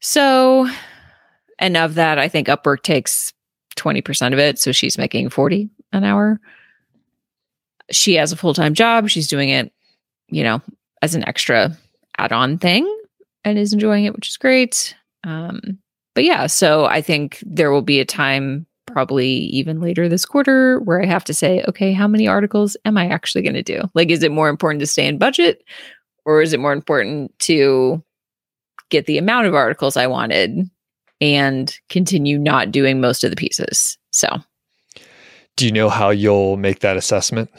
So, 0.00 0.68
and 1.58 1.76
of 1.76 1.94
that, 1.96 2.18
I 2.18 2.28
think 2.28 2.48
Upwork 2.48 2.82
takes 2.82 3.34
twenty 3.76 4.00
percent 4.00 4.32
of 4.32 4.40
it, 4.40 4.58
so 4.58 4.72
she's 4.72 4.96
making 4.96 5.28
forty 5.28 5.68
an 5.92 6.04
hour. 6.04 6.40
She 7.90 8.14
has 8.14 8.32
a 8.32 8.36
full 8.36 8.54
time 8.54 8.72
job. 8.72 9.08
She's 9.10 9.28
doing 9.28 9.50
it, 9.50 9.70
you 10.28 10.44
know, 10.44 10.62
as 11.02 11.14
an 11.14 11.28
extra 11.28 11.76
add 12.16 12.32
on 12.32 12.56
thing, 12.56 12.86
and 13.44 13.58
is 13.58 13.72
enjoying 13.72 14.04
it, 14.04 14.14
which 14.14 14.28
is 14.28 14.36
great. 14.36 14.94
Um, 15.24 15.78
but 16.14 16.24
yeah, 16.24 16.46
so 16.46 16.86
I 16.86 17.00
think 17.02 17.42
there 17.44 17.70
will 17.70 17.82
be 17.82 18.00
a 18.00 18.04
time 18.04 18.66
probably 18.86 19.28
even 19.28 19.80
later 19.80 20.08
this 20.08 20.24
quarter 20.24 20.78
where 20.80 21.02
I 21.02 21.06
have 21.06 21.24
to 21.24 21.34
say, 21.34 21.64
okay, 21.68 21.92
how 21.92 22.06
many 22.06 22.28
articles 22.28 22.76
am 22.84 22.96
I 22.96 23.08
actually 23.08 23.42
going 23.42 23.54
to 23.54 23.62
do? 23.62 23.82
Like, 23.94 24.10
is 24.10 24.22
it 24.22 24.30
more 24.30 24.48
important 24.48 24.80
to 24.80 24.86
stay 24.86 25.06
in 25.06 25.18
budget 25.18 25.64
or 26.24 26.42
is 26.42 26.52
it 26.52 26.60
more 26.60 26.72
important 26.72 27.36
to 27.40 28.02
get 28.90 29.06
the 29.06 29.18
amount 29.18 29.46
of 29.46 29.54
articles 29.54 29.96
I 29.96 30.06
wanted 30.06 30.70
and 31.20 31.76
continue 31.88 32.38
not 32.38 32.70
doing 32.70 33.00
most 33.00 33.24
of 33.24 33.30
the 33.30 33.36
pieces? 33.36 33.98
So, 34.10 34.28
do 35.56 35.66
you 35.66 35.72
know 35.72 35.88
how 35.88 36.10
you'll 36.10 36.56
make 36.56 36.80
that 36.80 36.96
assessment? 36.96 37.50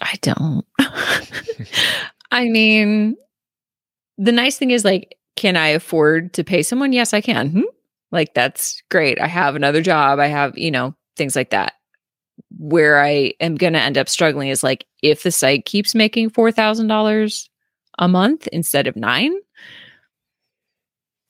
I 0.00 0.14
don't. 0.20 0.64
I 2.30 2.44
mean, 2.44 3.16
the 4.18 4.32
nice 4.32 4.58
thing 4.58 4.70
is 4.70 4.84
like, 4.84 5.16
can 5.36 5.56
I 5.56 5.68
afford 5.68 6.32
to 6.34 6.44
pay 6.44 6.62
someone? 6.62 6.92
Yes, 6.92 7.14
I 7.14 7.20
can. 7.20 7.50
Hmm? 7.50 7.62
Like, 8.10 8.34
that's 8.34 8.82
great. 8.90 9.20
I 9.20 9.26
have 9.26 9.54
another 9.54 9.82
job. 9.82 10.18
I 10.18 10.26
have, 10.26 10.56
you 10.56 10.70
know, 10.70 10.94
things 11.16 11.36
like 11.36 11.50
that. 11.50 11.74
Where 12.58 13.02
I 13.02 13.34
am 13.40 13.56
going 13.56 13.74
to 13.74 13.80
end 13.80 13.98
up 13.98 14.08
struggling 14.08 14.48
is 14.48 14.62
like 14.62 14.86
if 15.02 15.22
the 15.22 15.30
site 15.30 15.64
keeps 15.64 15.94
making 15.94 16.30
$4,000 16.30 17.48
a 17.98 18.08
month 18.08 18.46
instead 18.48 18.86
of 18.86 18.96
nine, 18.96 19.34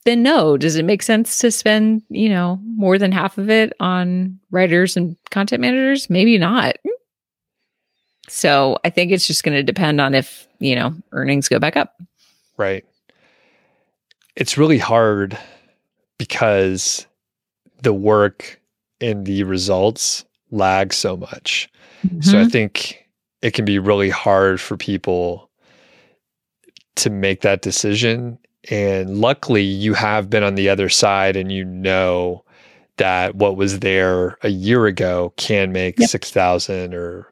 then 0.05 0.23
no. 0.23 0.57
Does 0.57 0.77
it 0.77 0.85
make 0.85 1.03
sense 1.03 1.39
to 1.39 1.51
spend, 1.51 2.01
you 2.09 2.29
know, 2.29 2.59
more 2.63 2.97
than 2.97 3.11
half 3.11 3.37
of 3.37 3.49
it 3.49 3.73
on 3.79 4.39
writers 4.51 4.95
and 4.95 5.17
content 5.31 5.61
managers? 5.61 6.09
Maybe 6.09 6.37
not. 6.37 6.77
So 8.29 8.77
I 8.83 8.89
think 8.89 9.11
it's 9.11 9.27
just 9.27 9.43
going 9.43 9.55
to 9.55 9.63
depend 9.63 9.99
on 9.99 10.13
if, 10.13 10.47
you 10.59 10.75
know, 10.75 10.93
earnings 11.11 11.49
go 11.49 11.59
back 11.59 11.75
up. 11.75 11.99
Right. 12.57 12.85
It's 14.37 14.57
really 14.57 14.77
hard 14.77 15.37
because 16.19 17.07
the 17.81 17.93
work 17.93 18.61
and 19.01 19.25
the 19.25 19.43
results 19.43 20.25
lag 20.51 20.93
so 20.93 21.17
much. 21.17 21.67
Mm-hmm. 22.05 22.21
So 22.21 22.37
I 22.37 22.41
mm-hmm. 22.41 22.49
think 22.49 23.07
it 23.41 23.55
can 23.55 23.65
be 23.65 23.79
really 23.79 24.11
hard 24.11 24.61
for 24.61 24.77
people 24.77 25.49
to 26.97 27.09
make 27.09 27.41
that 27.41 27.63
decision. 27.63 28.37
And 28.69 29.17
luckily, 29.17 29.63
you 29.63 29.95
have 29.95 30.29
been 30.29 30.43
on 30.43 30.53
the 30.55 30.69
other 30.69 30.89
side 30.89 31.35
and 31.35 31.51
you 31.51 31.65
know 31.65 32.43
that 32.97 33.35
what 33.35 33.57
was 33.57 33.79
there 33.79 34.37
a 34.43 34.49
year 34.49 34.85
ago 34.85 35.33
can 35.37 35.71
make 35.71 35.99
yep. 35.99 36.09
6,000 36.09 36.93
or, 36.93 37.31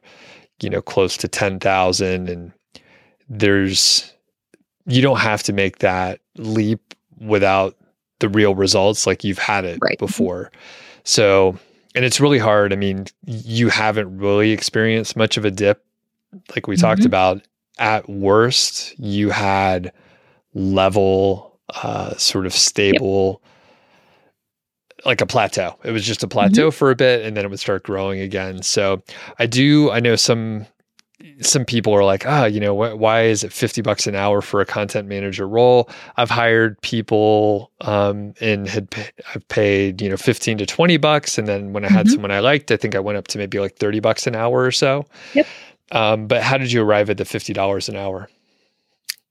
you 0.60 0.70
know, 0.70 0.82
close 0.82 1.16
to 1.18 1.28
10,000. 1.28 2.28
And 2.28 2.52
there's, 3.28 4.12
you 4.86 5.02
don't 5.02 5.20
have 5.20 5.44
to 5.44 5.52
make 5.52 5.78
that 5.78 6.20
leap 6.36 6.85
without 7.18 7.76
the 8.20 8.28
real 8.28 8.54
results 8.54 9.06
like 9.06 9.24
you've 9.24 9.38
had 9.38 9.64
it 9.64 9.78
right. 9.82 9.98
before. 9.98 10.50
So, 11.04 11.58
and 11.94 12.04
it's 12.04 12.20
really 12.20 12.38
hard. 12.38 12.72
I 12.72 12.76
mean, 12.76 13.06
you 13.26 13.68
haven't 13.68 14.18
really 14.18 14.50
experienced 14.50 15.16
much 15.16 15.36
of 15.36 15.44
a 15.44 15.50
dip 15.50 15.84
like 16.54 16.66
we 16.66 16.76
mm-hmm. 16.76 16.82
talked 16.82 17.04
about. 17.04 17.42
At 17.78 18.08
worst, 18.08 18.98
you 18.98 19.30
had 19.30 19.92
level, 20.54 21.58
uh, 21.82 22.14
sort 22.16 22.46
of 22.46 22.54
stable, 22.54 23.42
yep. 24.96 25.06
like 25.06 25.20
a 25.20 25.26
plateau. 25.26 25.78
It 25.84 25.90
was 25.90 26.04
just 26.04 26.22
a 26.22 26.28
plateau 26.28 26.68
mm-hmm. 26.68 26.76
for 26.76 26.90
a 26.90 26.96
bit 26.96 27.24
and 27.24 27.36
then 27.36 27.44
it 27.44 27.50
would 27.50 27.60
start 27.60 27.82
growing 27.82 28.20
again. 28.20 28.62
So 28.62 29.02
I 29.38 29.46
do, 29.46 29.90
I 29.90 30.00
know 30.00 30.16
some 30.16 30.66
some 31.40 31.64
people 31.64 31.94
are 31.94 32.04
like, 32.04 32.26
ah, 32.26 32.42
oh, 32.42 32.44
you 32.44 32.60
know, 32.60 32.74
wh- 32.74 32.98
why 32.98 33.22
is 33.22 33.42
it 33.42 33.52
50 33.52 33.80
bucks 33.80 34.06
an 34.06 34.14
hour 34.14 34.42
for 34.42 34.60
a 34.60 34.66
content 34.66 35.08
manager 35.08 35.48
role? 35.48 35.88
I've 36.16 36.30
hired 36.30 36.80
people 36.82 37.70
um, 37.80 38.34
and 38.40 38.68
had 38.68 38.94
I've 39.34 39.46
paid, 39.48 40.02
you 40.02 40.10
know, 40.10 40.16
15 40.16 40.58
to 40.58 40.66
20 40.66 40.96
bucks. 40.98 41.38
And 41.38 41.48
then 41.48 41.72
when 41.72 41.84
I 41.84 41.88
had 41.88 42.06
mm-hmm. 42.06 42.12
someone 42.12 42.30
I 42.30 42.40
liked, 42.40 42.70
I 42.70 42.76
think 42.76 42.94
I 42.94 43.00
went 43.00 43.16
up 43.16 43.28
to 43.28 43.38
maybe 43.38 43.58
like 43.58 43.76
30 43.76 44.00
bucks 44.00 44.26
an 44.26 44.36
hour 44.36 44.62
or 44.62 44.70
so. 44.70 45.06
Yep. 45.34 45.46
Um, 45.92 46.26
but 46.26 46.42
how 46.42 46.58
did 46.58 46.70
you 46.70 46.82
arrive 46.82 47.08
at 47.08 47.16
the 47.16 47.24
$50 47.24 47.88
an 47.88 47.96
hour? 47.96 48.28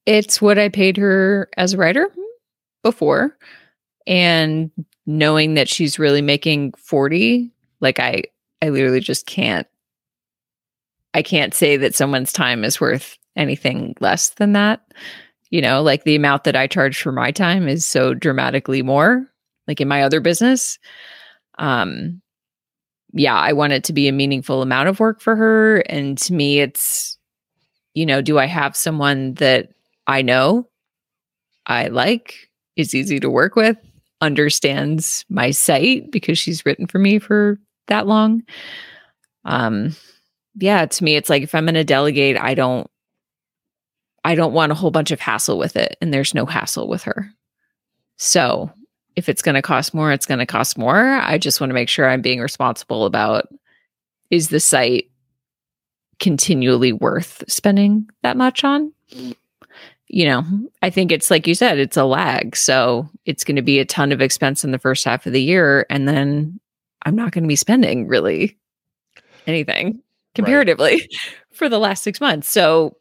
It's 0.06 0.42
what 0.42 0.58
I 0.58 0.70
paid 0.70 0.98
her 0.98 1.50
as 1.58 1.74
a 1.74 1.78
writer 1.78 2.10
before. 2.82 3.38
And 4.08 4.72
knowing 5.06 5.54
that 5.56 5.70
she's 5.70 6.00
really 6.00 6.22
making 6.22 6.74
40, 6.74 7.52
like 7.80 8.00
I, 8.00 8.24
I 8.62 8.70
literally 8.70 9.00
just 9.00 9.26
can't 9.26 9.68
I 11.16 11.22
can't 11.22 11.54
say 11.54 11.78
that 11.78 11.96
someone's 11.96 12.34
time 12.34 12.66
is 12.66 12.82
worth 12.82 13.18
anything 13.38 13.96
less 14.02 14.32
than 14.32 14.52
that. 14.52 14.82
You 15.50 15.62
know, 15.62 15.82
like 15.82 16.04
the 16.04 16.18
amount 16.18 16.44
that 16.44 16.58
I 16.58 16.68
charge 16.68 17.02
for 17.02 17.14
my 17.14 17.32
time 17.32 17.70
is 17.70 17.86
so 17.86 18.14
dramatically 18.14 18.82
more, 18.82 19.26
like 19.66 19.80
in 19.80 19.88
my 19.88 20.04
other 20.04 20.20
business. 20.20 20.78
Um, 21.58 22.22
yeah, 23.14 23.36
I 23.36 23.54
want 23.54 23.72
it 23.72 23.86
to 23.86 23.94
be 23.94 24.10
a 24.10 24.12
meaningful 24.12 24.62
amount 24.62 24.90
of 24.90 25.00
work 25.00 25.22
for 25.22 25.38
her. 25.38 25.78
And 25.88 26.18
to 26.18 26.34
me, 26.34 26.60
it's, 26.60 27.18
you 27.94 28.06
know, 28.06 28.22
do 28.22 28.38
I 28.38 28.46
have 28.46 28.76
someone 28.76 29.36
that 29.36 29.70
I 30.08 30.22
know, 30.22 30.68
I 31.66 31.88
like, 31.88 32.50
is 32.76 32.94
easy 32.94 33.22
to 33.22 33.30
work 33.30 33.56
with, 33.56 33.78
understands 34.20 35.24
my 35.30 35.52
site 35.52 36.12
because 36.12 36.38
she's 36.38 36.66
written 36.66 36.88
for 36.88 37.00
me 37.00 37.20
for 37.20 37.58
that 37.88 38.06
long? 38.06 38.44
Um, 39.46 39.96
yeah, 40.58 40.86
to 40.86 41.04
me, 41.04 41.16
it's 41.16 41.30
like 41.30 41.44
if 41.44 41.54
I'm 41.54 41.66
going 41.66 41.76
to 41.76 41.84
delegate, 41.84 42.38
I 42.38 42.54
don't, 42.54 42.90
I 44.24 44.36
don't 44.36 44.54
want 44.54 44.72
a 44.72 44.76
whole 44.76 44.92
bunch 44.92 45.12
of 45.12 45.20
hassle 45.20 45.58
with 45.58 45.76
it, 45.76 45.98
and 46.02 46.14
there's 46.14 46.34
no 46.34 46.46
hassle 46.46 46.88
with 46.88 47.04
her. 47.04 47.32
So 48.18 48.72
if 49.16 49.30
it's 49.30 49.42
going 49.42 49.56
to 49.56 49.62
cost 49.62 49.94
more, 49.94 50.12
it's 50.12 50.26
going 50.26 50.40
to 50.40 50.46
cost 50.46 50.78
more. 50.78 51.16
I 51.16 51.38
just 51.38 51.62
want 51.62 51.70
to 51.70 51.76
make 51.76 51.90
sure 51.90 52.10
I'm 52.10 52.22
being 52.22 52.40
responsible 52.40 53.06
about 53.06 53.48
is 54.32 54.50
the 54.50 54.60
site 54.60 55.10
continually 56.20 56.94
worth 56.94 57.44
spending 57.48 58.10
that 58.24 58.38
much 58.38 58.64
on? 58.64 58.94
You 60.08 60.26
know, 60.26 60.44
I 60.82 60.90
think 60.90 61.12
it's 61.12 61.30
like 61.30 61.48
you 61.48 61.56
said, 61.56 61.78
it's 61.78 61.98
a 61.98 62.06
lag. 62.06 62.56
So 62.56 63.10
it's 63.26 63.44
going 63.44 63.56
to 63.56 63.62
be 63.62 63.80
a 63.80 63.86
ton 63.86 64.12
of 64.12 64.22
expense 64.22 64.64
in 64.64 64.72
the 64.72 64.80
first 64.80 65.04
half 65.06 65.26
of 65.26 65.34
the 65.34 65.42
year. 65.42 65.86
And 65.90 66.08
then 66.08 66.60
I'm 67.04 67.16
not 67.16 67.32
going 67.32 67.44
to 67.44 67.48
be 67.48 67.56
spending 67.56 68.08
really 68.08 68.58
anything 69.48 70.02
comparatively 70.36 70.92
right. 70.92 71.16
for 71.54 71.70
the 71.70 71.80
last 71.80 72.04
six 72.04 72.22
months. 72.22 72.50
So, 72.50 72.98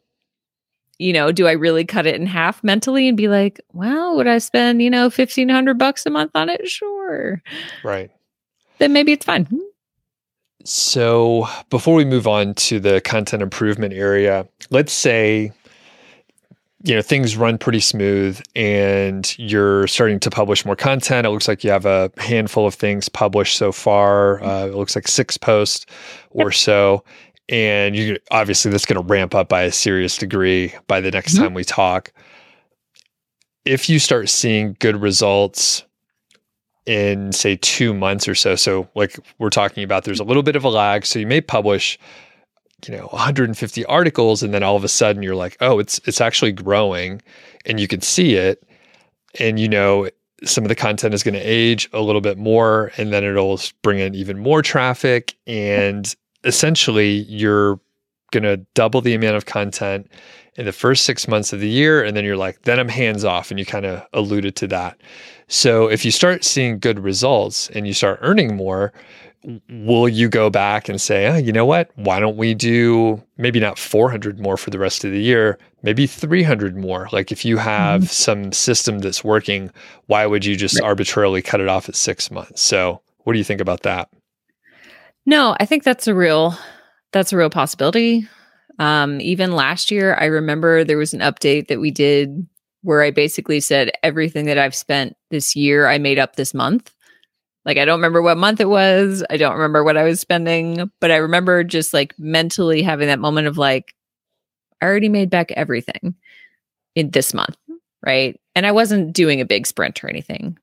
you 0.97 1.13
know, 1.13 1.31
do 1.31 1.47
I 1.47 1.51
really 1.51 1.85
cut 1.85 2.05
it 2.05 2.15
in 2.15 2.25
half 2.25 2.63
mentally 2.63 3.07
and 3.07 3.17
be 3.17 3.27
like, 3.27 3.59
well, 3.73 4.15
would 4.15 4.27
I 4.27 4.39
spend, 4.39 4.81
you 4.81 4.89
know, 4.89 5.03
1500 5.03 5.77
bucks 5.77 6.05
a 6.05 6.09
month 6.09 6.31
on 6.35 6.49
it? 6.49 6.67
Sure. 6.67 7.41
Right. 7.83 8.09
Then 8.79 8.93
maybe 8.93 9.11
it's 9.11 9.25
fine. 9.25 9.47
So, 10.63 11.47
before 11.69 11.93
we 11.93 12.05
move 12.05 12.27
on 12.27 12.55
to 12.55 12.79
the 12.79 12.99
content 13.01 13.43
improvement 13.43 13.93
area, 13.93 14.47
let's 14.71 14.93
say 14.93 15.51
you 16.85 16.93
know 16.93 17.01
things 17.01 17.35
run 17.35 17.57
pretty 17.57 17.79
smooth 17.79 18.39
and 18.55 19.37
you're 19.39 19.87
starting 19.87 20.19
to 20.19 20.29
publish 20.29 20.65
more 20.65 20.75
content 20.75 21.25
it 21.25 21.31
looks 21.31 21.47
like 21.47 21.63
you 21.63 21.71
have 21.71 21.85
a 21.85 22.11
handful 22.17 22.67
of 22.67 22.75
things 22.75 23.09
published 23.09 23.57
so 23.57 23.71
far 23.71 24.41
uh, 24.43 24.67
it 24.67 24.75
looks 24.75 24.95
like 24.95 25.07
six 25.07 25.35
posts 25.35 25.85
or 26.29 26.51
so 26.51 27.03
and 27.49 27.95
you 27.95 28.17
obviously 28.31 28.71
that's 28.71 28.85
going 28.85 29.01
to 29.01 29.07
ramp 29.07 29.35
up 29.35 29.49
by 29.49 29.63
a 29.63 29.71
serious 29.71 30.17
degree 30.17 30.73
by 30.87 30.99
the 30.99 31.11
next 31.11 31.33
mm-hmm. 31.33 31.43
time 31.43 31.53
we 31.53 31.63
talk 31.63 32.11
if 33.65 33.89
you 33.89 33.99
start 33.99 34.29
seeing 34.29 34.75
good 34.79 35.01
results 35.01 35.83
in 36.85 37.31
say 37.31 37.55
two 37.57 37.93
months 37.93 38.27
or 38.27 38.35
so 38.35 38.55
so 38.55 38.87
like 38.95 39.19
we're 39.39 39.49
talking 39.49 39.83
about 39.83 40.03
there's 40.03 40.19
a 40.19 40.23
little 40.23 40.43
bit 40.43 40.55
of 40.55 40.63
a 40.63 40.69
lag 40.69 41.05
so 41.05 41.19
you 41.19 41.27
may 41.27 41.41
publish 41.41 41.97
you 42.87 42.95
know 42.95 43.07
150 43.07 43.85
articles 43.85 44.43
and 44.43 44.53
then 44.53 44.61
all 44.61 44.75
of 44.75 44.83
a 44.83 44.87
sudden 44.87 45.23
you're 45.23 45.35
like 45.35 45.57
oh 45.61 45.79
it's 45.79 45.99
it's 46.05 46.21
actually 46.21 46.51
growing 46.51 47.21
and 47.65 47.79
you 47.79 47.87
can 47.87 48.01
see 48.01 48.35
it 48.35 48.63
and 49.39 49.59
you 49.59 49.67
know 49.67 50.07
some 50.43 50.63
of 50.63 50.67
the 50.69 50.75
content 50.75 51.13
is 51.13 51.23
going 51.23 51.33
to 51.33 51.39
age 51.39 51.89
a 51.93 52.01
little 52.01 52.21
bit 52.21 52.37
more 52.37 52.91
and 52.97 53.11
then 53.11 53.23
it'll 53.23 53.59
bring 53.81 53.99
in 53.99 54.13
even 54.13 54.37
more 54.37 54.61
traffic 54.61 55.35
and 55.47 56.15
essentially 56.45 57.25
you're 57.27 57.79
going 58.31 58.43
to 58.43 58.57
double 58.73 59.01
the 59.01 59.13
amount 59.13 59.35
of 59.35 59.45
content 59.45 60.09
in 60.55 60.65
the 60.65 60.71
first 60.71 61.05
6 61.05 61.27
months 61.27 61.51
of 61.53 61.59
the 61.59 61.69
year 61.69 62.03
and 62.03 62.15
then 62.15 62.23
you're 62.23 62.37
like 62.37 62.61
then 62.63 62.79
I'm 62.79 62.89
hands 62.89 63.25
off 63.25 63.51
and 63.51 63.59
you 63.59 63.65
kind 63.65 63.85
of 63.85 64.05
alluded 64.13 64.55
to 64.57 64.67
that 64.67 64.99
so 65.47 65.87
if 65.87 66.05
you 66.05 66.11
start 66.11 66.43
seeing 66.43 66.79
good 66.79 66.99
results 66.99 67.69
and 67.69 67.85
you 67.85 67.93
start 67.93 68.19
earning 68.21 68.55
more 68.55 68.93
will 69.69 70.09
you 70.09 70.29
go 70.29 70.49
back 70.49 70.89
and 70.89 70.99
say, 70.99 71.27
oh, 71.27 71.35
you 71.35 71.51
know 71.51 71.65
what? 71.65 71.91
Why 71.95 72.19
don't 72.19 72.37
we 72.37 72.53
do 72.53 73.21
maybe 73.37 73.59
not 73.59 73.77
400 73.77 74.39
more 74.39 74.57
for 74.57 74.69
the 74.69 74.79
rest 74.79 75.03
of 75.03 75.11
the 75.11 75.21
year, 75.21 75.57
maybe 75.83 76.07
300 76.07 76.75
more? 76.75 77.07
Like 77.11 77.31
if 77.31 77.45
you 77.45 77.57
have 77.57 78.01
mm-hmm. 78.01 78.07
some 78.07 78.51
system 78.51 78.99
that's 78.99 79.23
working, 79.23 79.71
why 80.07 80.25
would 80.25 80.45
you 80.45 80.55
just 80.55 80.79
right. 80.79 80.87
arbitrarily 80.87 81.41
cut 81.41 81.61
it 81.61 81.67
off 81.67 81.89
at 81.89 81.95
six 81.95 82.31
months? 82.31 82.61
So, 82.61 83.01
what 83.23 83.33
do 83.33 83.39
you 83.39 83.45
think 83.45 83.61
about 83.61 83.81
that? 83.83 84.09
No, 85.25 85.55
I 85.59 85.65
think 85.65 85.83
that's 85.83 86.07
a 86.07 86.15
real 86.15 86.57
that's 87.13 87.33
a 87.33 87.37
real 87.37 87.49
possibility. 87.49 88.27
Um, 88.77 89.21
even 89.21 89.55
last 89.55 89.89
year, 89.89 90.15
I 90.15 90.25
remember 90.25 90.83
there 90.83 90.97
was 90.97 91.13
an 91.13 91.21
update 91.21 91.67
that 91.67 91.79
we 91.79 91.91
did 91.91 92.45
where 92.81 93.01
I 93.01 93.09
basically 93.09 93.61
said 93.61 93.91
everything 94.03 94.45
that 94.45 94.57
I've 94.57 94.75
spent 94.75 95.15
this 95.31 95.55
year, 95.55 95.87
I 95.87 95.97
made 95.97 96.19
up 96.19 96.35
this 96.35 96.53
month. 96.53 96.93
Like, 97.63 97.77
I 97.77 97.85
don't 97.85 97.97
remember 97.97 98.21
what 98.21 98.37
month 98.37 98.59
it 98.59 98.69
was. 98.69 99.23
I 99.29 99.37
don't 99.37 99.55
remember 99.55 99.83
what 99.83 99.97
I 99.97 100.03
was 100.03 100.19
spending, 100.19 100.91
but 101.01 101.09
I 101.09 101.15
remember 101.15 101.63
just 101.63 101.93
like 101.93 102.13
mentally 102.19 102.83
having 102.83 103.07
that 103.07 103.19
moment 103.19 103.47
of 103.47 103.57
like, 103.57 103.95
I 104.81 104.85
already 104.85 105.09
made 105.09 105.31
back 105.31 105.51
everything 105.53 106.15
in 106.95 107.09
this 107.09 107.33
month. 107.33 107.57
Right. 108.05 108.39
And 108.53 108.67
I 108.67 108.71
wasn't 108.71 109.13
doing 109.13 109.41
a 109.41 109.45
big 109.45 109.65
sprint 109.65 110.03
or 110.03 110.09
anything. 110.09 110.59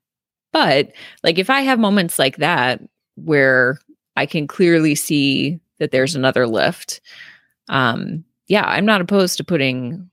But 0.53 0.93
like, 1.23 1.39
if 1.39 1.49
I 1.49 1.61
have 1.61 1.79
moments 1.79 2.17
like 2.17 2.37
that 2.37 2.79
where 3.15 3.79
I 4.15 4.25
can 4.25 4.47
clearly 4.47 4.95
see 4.95 5.59
that 5.79 5.91
there's 5.91 6.15
another 6.15 6.47
lift, 6.47 7.01
um, 7.69 8.23
yeah, 8.47 8.65
I'm 8.65 8.85
not 8.85 9.01
opposed 9.01 9.37
to 9.37 9.43
putting 9.43 10.09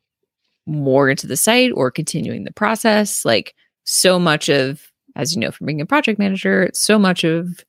more 0.67 1.11
into 1.11 1.27
the 1.27 1.37
site 1.37 1.73
or 1.75 1.91
continuing 1.91 2.45
the 2.45 2.53
process. 2.53 3.25
Like, 3.25 3.55
so 3.85 4.19
much 4.19 4.49
of 4.49 4.91
as 5.17 5.35
you 5.35 5.41
know 5.41 5.51
from 5.51 5.67
being 5.67 5.81
a 5.81 5.87
project 5.87 6.19
manager, 6.19 6.71
so 6.73 6.99
much 6.99 7.25
of 7.25 7.65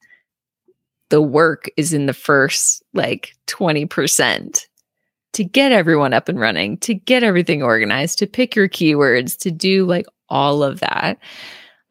the 1.10 1.22
work 1.22 1.70
is 1.78 1.94
in 1.94 2.06
the 2.06 2.14
first 2.14 2.84
like 2.94 3.36
20% 3.48 4.68
to 5.34 5.44
get 5.44 5.72
everyone 5.72 6.14
up 6.14 6.30
and 6.30 6.40
running, 6.40 6.78
to 6.78 6.94
get 6.94 7.24
everything 7.24 7.64
organized, 7.64 8.20
to 8.20 8.28
pick 8.28 8.56
your 8.56 8.70
keywords, 8.70 9.38
to 9.40 9.52
do 9.52 9.86
like 9.86 10.06
all 10.30 10.64
of 10.64 10.80
that. 10.80 11.18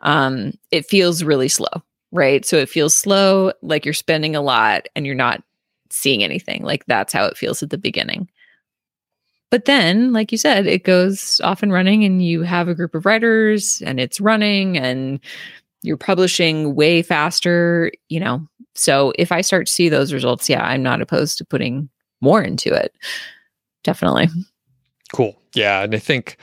Um, 0.01 0.53
it 0.71 0.87
feels 0.87 1.23
really 1.25 1.49
slow, 1.49 1.83
right? 2.13 2.45
So 2.45 2.57
it 2.57 2.69
feels 2.69 2.95
slow, 2.95 3.53
like 3.63 3.85
you're 3.85 3.95
spending 3.95 4.35
a 4.35 4.41
lot 4.41 4.89
and 4.95 5.07
you're 5.07 5.15
not 5.15 5.43
seeing 5.91 6.23
anything. 6.23 6.63
Like 6.63 6.87
that's 6.87 7.13
how 7.13 7.25
it 7.27 7.37
feels 7.37 7.63
at 7.63 7.71
the 7.71 7.79
beginning. 7.79 8.29
But 9.51 9.65
then, 9.65 10.13
like 10.13 10.31
you 10.31 10.39
said, 10.39 10.67
it 10.67 10.85
goes 10.85 11.41
off 11.43 11.63
and 11.63 11.73
running, 11.73 12.05
and 12.05 12.25
you 12.25 12.43
have 12.43 12.69
a 12.69 12.75
group 12.75 12.95
of 12.95 13.05
writers, 13.05 13.83
and 13.85 13.99
it's 13.99 14.21
running, 14.21 14.79
and 14.79 15.19
you're 15.83 15.97
publishing 15.97 16.77
way 16.77 17.03
faster, 17.03 17.91
you 18.09 18.21
know. 18.21 18.47
So 18.77 19.13
if 19.19 19.33
I 19.33 19.41
start 19.41 19.67
to 19.67 19.73
see 19.73 19.89
those 19.89 20.13
results, 20.13 20.49
yeah, 20.49 20.65
I'm 20.65 20.85
not 20.85 21.03
opposed 21.03 21.37
to 21.39 21.45
putting 21.45 21.89
more 22.21 22.41
into 22.41 22.73
it. 22.73 22.95
Definitely. 23.83 24.29
Cool. 25.13 25.37
Yeah. 25.55 25.83
And 25.83 25.97
I 25.97 25.99
think 25.99 26.37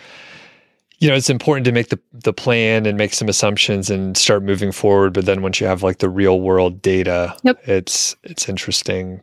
you 0.99 1.07
know, 1.09 1.15
it's 1.15 1.29
important 1.29 1.65
to 1.65 1.71
make 1.71 1.89
the 1.89 1.99
the 2.13 2.33
plan 2.33 2.85
and 2.85 2.97
make 2.97 3.13
some 3.13 3.29
assumptions 3.29 3.89
and 3.89 4.17
start 4.17 4.43
moving 4.43 4.71
forward. 4.71 5.13
But 5.13 5.25
then 5.25 5.41
once 5.41 5.59
you 5.61 5.67
have 5.67 5.83
like 5.83 5.99
the 5.99 6.09
real 6.09 6.41
world 6.41 6.81
data, 6.81 7.35
Yep. 7.43 7.67
it's 7.67 8.15
it's 8.23 8.49
interesting 8.49 9.21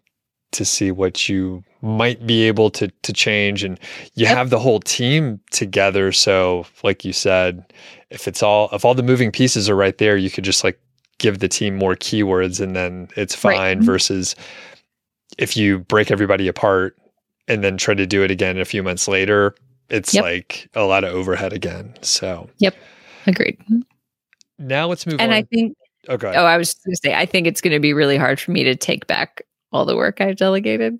to 0.53 0.65
see 0.65 0.93
what 0.93 1.29
you 1.29 1.65
might 1.83 2.25
be 2.27 2.45
able 2.45 2.71
to 2.71 2.89
to 3.03 3.13
change 3.13 3.65
and 3.65 3.79
you 4.15 4.27
Yep. 4.27 4.37
have 4.37 4.51
the 4.51 4.59
whole 4.61 4.79
team 4.81 5.41
together 5.51 6.13
so 6.13 6.65
like 6.85 7.05
you 7.05 7.13
said 7.13 7.65
if 8.11 8.29
it's 8.29 8.41
all 8.43 8.69
if 8.73 8.85
all 8.85 8.95
the 8.95 9.03
moving 9.03 9.33
pieces 9.33 9.69
are 9.69 9.75
right 9.75 9.99
there 9.99 10.17
you 10.17 10.31
could 10.31 10.45
just 10.45 10.63
like 10.65 10.79
give 11.19 11.41
the 11.41 11.49
team 11.49 11.75
more 11.75 11.97
keywords 11.97 12.61
and 12.61 12.75
then 12.77 13.09
it's 13.17 13.35
fine 13.35 13.81
Mhm. 13.81 13.85
versus 13.85 14.37
if 15.39 15.57
you 15.57 15.81
break 15.81 16.11
everybody 16.13 16.47
apart 16.49 16.97
and 17.49 17.63
then 17.65 17.77
try 17.77 17.93
to 17.95 18.07
do 18.07 18.23
it 18.23 18.31
again 18.31 18.57
a 18.59 18.65
few 18.65 18.83
months 18.83 19.09
later 19.09 19.55
it's 19.91 20.15
Yep. 20.15 20.23
like 20.25 20.69
a 20.75 20.83
lot 20.85 21.05
of 21.05 21.15
overhead 21.15 21.53
again 21.53 21.95
so 22.03 22.49
yep, 22.59 22.75
Agreed. 23.27 23.59
now 24.59 24.87
let's 24.87 25.07
move 25.07 25.15
on. 25.17 25.21
And 25.21 25.33
on 25.33 25.39
I 25.39 25.43
think, 25.43 25.77
oh, 26.09 26.17
go 26.17 26.29
ahead. 26.29 26.41
oh, 26.41 26.45
I 26.47 26.57
was 26.57 26.75
going 26.75 26.95
to 26.95 27.01
say, 27.05 27.15
I 27.15 27.27
think 27.27 27.47
it's 27.47 27.61
going 27.61 27.73
to 27.73 27.81
be 27.81 27.93
really 27.93 28.17
hard 28.17 28.39
for 28.41 28.51
me 28.51 28.63
to 28.65 28.75
take 28.77 29.07
back 29.07 29.43
all 29.73 29.85
the 29.85 29.97
work 29.97 30.21
I've 30.21 30.37
delegated 30.37 30.99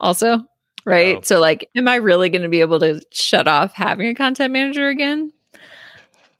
also. 0.00 0.44
Right. 0.86 1.16
Oh. 1.16 1.20
So, 1.22 1.40
like, 1.40 1.68
am 1.76 1.86
I 1.88 1.96
really 1.96 2.30
going 2.30 2.42
to 2.42 2.48
be 2.48 2.60
able 2.62 2.80
to 2.80 3.02
shut 3.12 3.46
off 3.46 3.74
having 3.74 4.08
a 4.08 4.14
content 4.14 4.52
manager 4.52 4.88
again? 4.88 5.30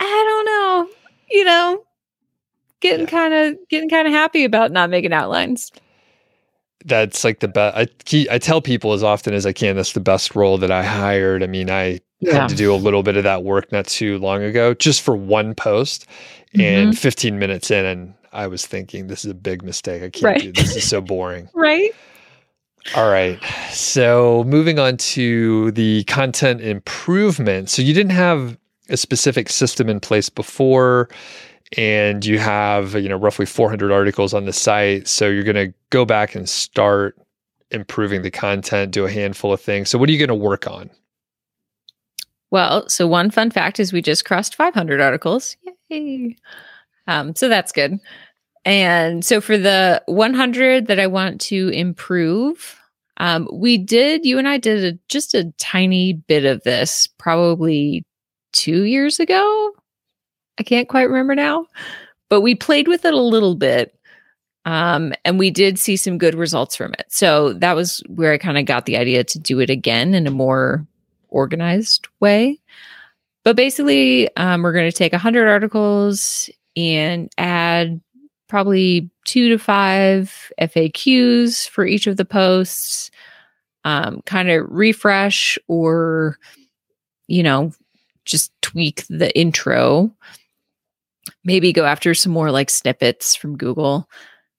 I 0.01 0.05
don't 0.05 0.45
know. 0.47 0.97
You 1.31 1.45
know, 1.45 1.85
getting 2.81 3.05
Yeah. 3.07 3.11
kind 3.11 3.35
of 3.35 3.59
getting 3.69 3.91
kind 3.91 4.07
of 4.07 4.15
happy 4.15 4.45
about 4.45 4.73
not 4.73 4.89
making 4.91 5.13
outlines. 5.13 5.71
That's 6.87 7.25
like 7.25 7.41
the 7.41 7.49
best 7.49 7.77
I, 7.77 7.87
keep, 8.05 8.31
I 8.31 8.39
tell 8.39 8.61
people 8.63 8.93
as 8.93 9.03
often 9.03 9.35
as 9.35 9.45
i 9.47 9.53
can 9.53 9.77
that's 9.77 9.93
the 9.93 10.01
best 10.01 10.35
role 10.35 10.57
that 10.59 10.71
i 10.71 10.83
hired. 10.83 11.43
I 11.43 11.47
mean 11.47 11.69
i 11.71 12.01
had 12.31 12.49
to 12.49 12.55
do 12.55 12.73
a 12.73 12.77
little 12.77 13.03
bit 13.03 13.17
of 13.17 13.25
that 13.25 13.45
work 13.45 13.71
not 13.73 13.87
too 13.87 14.19
long 14.19 14.43
ago 14.43 14.75
just 14.75 15.03
for 15.03 15.17
one 15.17 15.55
post 15.55 16.07
Mm-hmm. 16.55 16.61
and 16.89 16.99
15 16.99 17.39
minutes 17.39 17.71
in 17.71 17.85
and 17.85 18.13
i 18.33 18.49
was 18.49 18.67
thinking 18.67 19.07
this 19.07 19.25
is 19.25 19.31
a 19.31 19.35
big 19.35 19.63
mistake. 19.63 20.03
I 20.03 20.11
can't 20.11 20.25
Right. 20.25 20.41
do 20.41 20.51
this 20.53 20.75
is 20.75 20.89
so 20.89 21.01
boring. 21.01 21.49
Right. 21.55 21.93
all 22.97 23.09
right. 23.09 23.39
So 23.71 24.43
moving 24.49 24.79
on 24.81 24.97
to 24.97 25.71
the 25.73 26.03
content 26.05 26.61
improvement. 26.61 27.71
So 27.71 27.83
you 27.83 27.95
didn't 27.95 28.11
have 28.17 28.57
a 28.89 28.97
specific 28.97 29.49
system 29.49 29.89
in 29.89 30.01
place 30.01 30.29
before 30.29 31.09
and 31.77 32.25
you 32.27 32.39
have 32.39 32.95
you 32.95 33.09
know 33.09 33.17
roughly 33.17 33.47
400 33.47 33.93
articles 33.93 34.35
on 34.35 34.45
the 34.45 34.53
site 34.53 35.07
so 35.07 35.29
you're 35.29 35.45
going 35.45 35.55
to 35.55 35.73
go 35.91 36.05
back 36.05 36.35
and 36.35 36.49
start 36.49 37.17
improving 37.71 38.23
the 38.23 38.31
content 38.31 38.91
do 38.91 39.05
a 39.05 39.11
handful 39.11 39.53
of 39.53 39.61
things 39.61 39.89
so 39.89 39.99
what 39.99 40.09
are 40.09 40.13
you 40.13 40.19
going 40.19 40.29
to 40.29 40.35
work 40.35 40.67
on 40.67 40.91
Well, 42.51 42.89
so 42.89 43.07
one 43.07 43.31
fun 43.31 43.51
fact 43.51 43.79
is 43.79 43.93
we 43.93 44.03
just 44.03 44.25
crossed 44.25 44.57
500 44.57 45.01
articles. 45.01 45.57
Yay. 45.89 46.37
Um, 47.07 47.35
so 47.35 47.49
that's 47.49 47.73
good. 47.73 47.99
And 48.65 49.25
so 49.25 49.41
for 49.41 49.57
the 49.57 50.03
100 50.07 50.87
that 50.89 51.01
I 51.01 51.07
want 51.07 51.41
to 51.43 51.69
improve, 51.69 52.79
um, 53.17 53.49
we 53.53 53.79
did, 53.79 54.25
you 54.25 54.39
and 54.39 54.49
I 54.49 54.59
did 54.59 54.95
a, 54.95 54.99
just 55.09 55.35
a 55.35 55.53
tiny 55.59 56.15
bit 56.15 56.45
of 56.45 56.63
this 56.65 57.07
probably 57.19 58.05
two 58.53 58.83
years 58.85 59.21
ago. 59.21 59.73
I 60.61 60.63
can't 60.63 60.89
quite 60.89 61.09
remember 61.09 61.35
now, 61.35 61.67
but 62.29 62.43
we 62.43 62.55
played 62.55 62.87
with 62.87 63.07
it 63.07 63.15
a 63.15 63.21
little 63.21 63.55
bit. 63.55 63.95
Um, 64.67 65.15
and 65.25 65.39
we 65.39 65.51
did 65.51 65.79
see 65.79 65.97
some 65.97 66.19
good 66.19 66.35
results 66.35 66.77
from 66.77 66.93
it. 66.93 67.07
So 67.09 67.55
that 67.55 67.75
was 67.75 68.03
where 68.09 68.35
I 68.35 68.39
kind 68.39 68.59
of 68.59 68.67
got 68.67 68.85
the 68.85 68.99
idea 68.99 69.25
to 69.25 69.39
do 69.39 69.59
it 69.59 69.71
again 69.71 70.13
in 70.13 70.27
a 70.27 70.31
more 70.31 70.87
organized 71.31 72.09
way. 72.21 72.61
But 73.43 73.57
basically, 73.57 74.29
um, 74.37 74.63
we're 74.63 74.75
going 74.75 74.91
to 74.91 74.97
take 74.97 75.13
100 75.13 75.49
articles 75.49 76.51
and 76.77 77.33
add 77.39 77.99
probably 78.49 79.09
two 79.25 79.49
to 79.49 79.57
five 79.57 80.53
FAQs 80.61 81.67
for 81.71 81.87
each 81.87 82.07
of 82.07 82.19
the 82.19 82.27
posts, 82.27 83.11
um, 83.85 84.21
kind 84.27 84.51
of 84.51 84.67
refresh 84.69 85.59
or, 85.69 86.37
you 87.29 87.43
know, 87.43 87.73
just 88.27 88.53
tweak 88.61 89.07
the 89.09 89.35
intro. 89.35 90.15
Maybe 91.45 91.73
go 91.73 91.85
after 91.85 92.15
some 92.15 92.33
more 92.33 92.51
like 92.51 92.71
snippets 92.71 93.35
from 93.35 93.57
Google. 93.57 94.09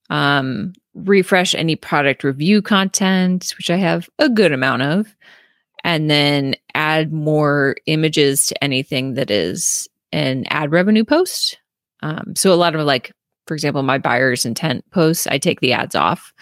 Um, 0.10 0.74
refresh 0.94 1.56
any 1.56 1.76
product 1.76 2.24
review 2.24 2.62
content, 2.62 3.54
which 3.58 3.70
I 3.70 3.78
have 3.78 4.10
a 4.20 4.30
good 4.30 4.52
amount 4.52 4.82
of 4.82 5.16
and 5.84 6.10
then 6.10 6.56
add 6.76 7.12
more 7.12 7.76
images 7.86 8.48
to 8.48 8.64
anything 8.64 9.16
that 9.16 9.32
is 9.32 9.88
an 10.12 10.46
ad 10.50 10.72
revenue 10.72 11.04
post. 11.04 11.58
Um, 12.04 12.34
so 12.36 12.54
a 12.54 12.56
lot 12.56 12.76
of 12.76 12.86
like, 12.86 13.12
for 13.48 13.54
example, 13.54 13.84
my 13.84 13.98
buyer's 13.98 14.46
intent 14.46 14.84
posts, 14.92 15.28
I 15.28 15.38
take 15.38 15.62
the 15.62 15.74
ads 15.74 15.96
off. 15.96 16.34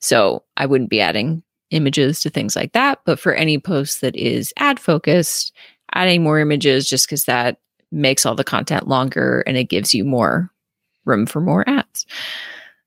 So 0.00 0.44
I 0.56 0.66
wouldn't 0.66 0.90
be 0.90 1.00
adding 1.00 1.42
images 1.70 2.20
to 2.20 2.30
things 2.30 2.54
like 2.54 2.72
that. 2.72 3.00
But 3.04 3.18
for 3.18 3.34
any 3.34 3.58
post 3.58 4.00
that 4.02 4.14
is 4.14 4.52
ad 4.58 4.78
focused, 4.78 5.52
adding 5.94 6.22
more 6.22 6.38
images 6.38 6.88
just 6.88 7.06
because 7.06 7.24
that 7.24 7.58
makes 7.92 8.26
all 8.26 8.34
the 8.34 8.44
content 8.44 8.88
longer 8.88 9.42
and 9.46 9.56
it 9.56 9.64
gives 9.64 9.94
you 9.94 10.04
more 10.04 10.50
room 11.04 11.26
for 11.26 11.40
more 11.40 11.68
ads. 11.68 12.06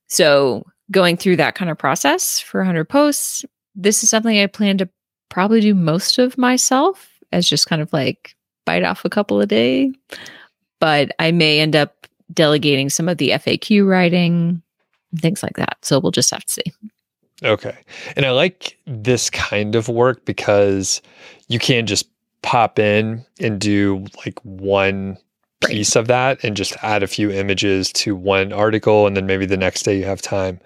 So 0.08 0.66
going 0.92 1.18
through 1.18 1.38
that 1.38 1.56
kind 1.56 1.72
of 1.72 1.78
process 1.78 2.40
for 2.40 2.60
100 2.62 2.86
posts, 2.86 3.46
this 3.76 4.04
is 4.04 4.10
something 4.10 4.38
I 4.38 4.48
plan 4.48 4.78
to 4.80 4.90
probably 5.30 5.62
do 5.62 5.74
most 5.74 6.18
of 6.18 6.38
myself 6.38 7.10
as 7.32 7.48
just 7.48 7.68
kind 7.68 7.82
of 7.82 7.94
like 7.94 8.36
bite 8.66 8.84
off 8.84 9.06
a 9.06 9.10
couple 9.10 9.40
a 9.40 9.46
day. 9.46 9.92
But 10.80 11.12
I 11.20 11.32
may 11.32 11.60
end 11.60 11.76
up 11.76 12.08
delegating 12.34 12.90
some 12.90 13.10
of 13.10 13.18
the 13.18 13.30
FAQ 13.30 13.88
writing, 13.88 14.62
things 15.16 15.44
like 15.44 15.56
that. 15.58 15.78
So 15.82 16.00
we'll 16.00 16.12
just 16.12 16.32
have 16.32 16.46
to 16.46 16.54
see. 16.54 16.74
Okay. 17.44 17.78
And 18.16 18.26
I 18.26 18.32
like 18.32 18.78
this 18.86 19.30
kind 19.30 19.76
of 19.76 19.88
work 19.88 20.26
because 20.26 21.02
you 21.48 21.60
can 21.60 21.86
just 21.86 22.08
pop 22.42 22.80
in 22.80 23.26
and 23.40 23.60
do 23.60 24.06
like 24.26 24.40
one 24.44 25.18
piece 25.66 25.96
of 25.96 26.08
that 26.08 26.44
and 26.44 26.56
just 26.56 26.74
add 26.82 27.04
a 27.04 27.08
few 27.08 27.32
images 27.32 27.92
to 27.94 28.16
one 28.16 28.54
article. 28.54 29.08
And 29.08 29.16
then 29.16 29.26
maybe 29.26 29.46
the 29.46 29.58
next 29.58 29.84
day 29.84 29.98
you 29.98 30.06
have 30.06 30.22
time 30.22 30.60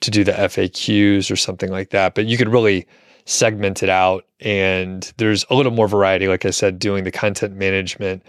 to 0.00 0.10
do 0.10 0.24
the 0.24 0.32
FAQs 0.32 1.30
or 1.30 1.36
something 1.36 1.70
like 1.70 1.90
that. 1.90 2.14
But 2.14 2.26
you 2.26 2.36
could 2.36 2.48
really 2.48 2.86
segment 3.26 3.82
it 3.82 3.88
out 3.88 4.26
and 4.40 5.12
there's 5.16 5.46
a 5.48 5.54
little 5.54 5.72
more 5.72 5.88
variety. 5.88 6.28
Like 6.28 6.44
I 6.44 6.50
said, 6.50 6.78
doing 6.78 7.04
the 7.04 7.10
content 7.10 7.56
management 7.56 8.22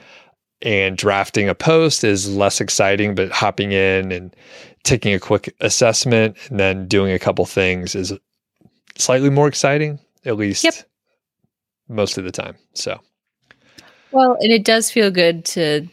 and 0.62 0.98
drafting 0.98 1.50
a 1.50 1.56
post 1.56 2.04
is 2.04 2.34
less 2.34 2.62
exciting, 2.62 3.14
but 3.14 3.30
hopping 3.32 3.74
in 3.74 4.12
and 4.12 4.34
taking 4.84 5.14
a 5.14 5.20
quick 5.20 5.54
assessment 5.60 6.38
and 6.50 6.60
then 6.60 6.88
doing 6.88 7.12
a 7.12 7.20
couple 7.20 7.46
things 7.46 7.94
is 7.94 8.14
slightly 8.98 9.30
more 9.30 9.48
exciting, 9.48 10.00
at 10.24 10.38
least 10.38 10.64
Yep. 10.64 10.76
Most 11.88 12.18
of 12.18 12.24
the 12.24 12.32
time. 12.32 12.56
So, 12.74 13.00
Well, 14.12 14.38
and 14.40 14.52
it 14.52 14.64
does 14.64 14.92
feel 14.92 15.12
good 15.12 15.46
to 15.46 15.88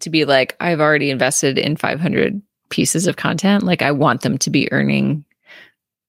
to 0.00 0.10
be 0.10 0.24
like 0.24 0.56
I've 0.60 0.80
already 0.80 1.10
invested 1.10 1.58
in 1.58 1.76
500 1.76 2.40
pieces 2.70 3.06
of 3.06 3.16
content. 3.16 3.64
Like 3.64 3.82
I 3.82 3.92
want 3.92 4.22
them 4.22 4.38
to 4.38 4.50
be 4.50 4.72
earning 4.72 5.24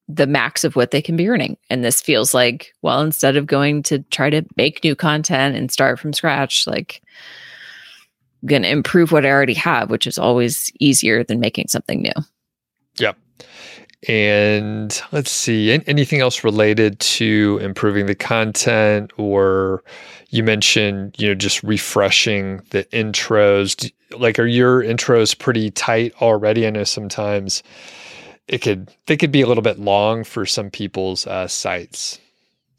the 0.08 0.28
max 0.28 0.63
of 0.63 0.76
what 0.76 0.91
they 0.91 1.02
can 1.02 1.15
be 1.15 1.28
earning. 1.30 1.58
And 1.69 1.84
this 1.84 2.02
feels 2.02 2.34
like, 2.34 2.74
well, 2.82 3.02
instead 3.02 3.38
of 3.38 3.45
going 3.45 3.84
to 3.84 4.00
try 4.12 4.30
to 4.30 4.43
make 4.58 4.84
new 4.84 4.95
content 4.95 5.56
and 5.56 5.71
start 5.71 6.00
from 6.00 6.13
scratch, 6.13 6.67
like 6.67 7.02
I'm 8.41 8.47
going 8.47 8.63
to 8.63 8.69
improve 8.69 9.12
what 9.12 9.26
I 9.26 9.30
already 9.30 9.54
have, 9.56 9.89
which 9.89 10.08
is 10.08 10.17
always 10.17 10.71
easier 10.80 11.24
than 11.24 11.39
making 11.39 11.67
something 11.69 12.02
new. 12.02 12.12
And 14.08 15.00
let's 15.12 15.32
see, 15.32 15.72
anything 15.86 16.22
else 16.22 16.44
related 16.44 17.00
to 17.00 17.60
improving 17.62 18.08
the 18.08 18.16
content 18.16 19.12
or 19.18 19.84
you 20.30 20.44
mentioned, 20.44 21.16
you 21.20 21.28
know, 21.28 21.36
just 21.36 21.62
refreshing 21.62 22.62
the 22.72 22.86
intros. 22.86 23.92
Like, 24.18 24.40
are 24.40 24.48
your 24.48 24.82
intros 24.82 25.38
pretty 25.38 25.70
tight 25.72 26.14
already? 26.22 26.66
I 26.66 26.72
know 26.72 26.84
sometimes 26.84 27.62
it 28.48 28.60
could, 28.60 28.90
they 29.06 29.18
could 29.18 29.32
be 29.32 29.42
a 29.42 29.48
little 29.48 29.62
bit 29.62 29.80
long 29.80 30.24
for 30.24 30.46
some 30.46 30.72
people's 30.72 31.28
uh, 31.28 31.48
sites. 31.48 32.20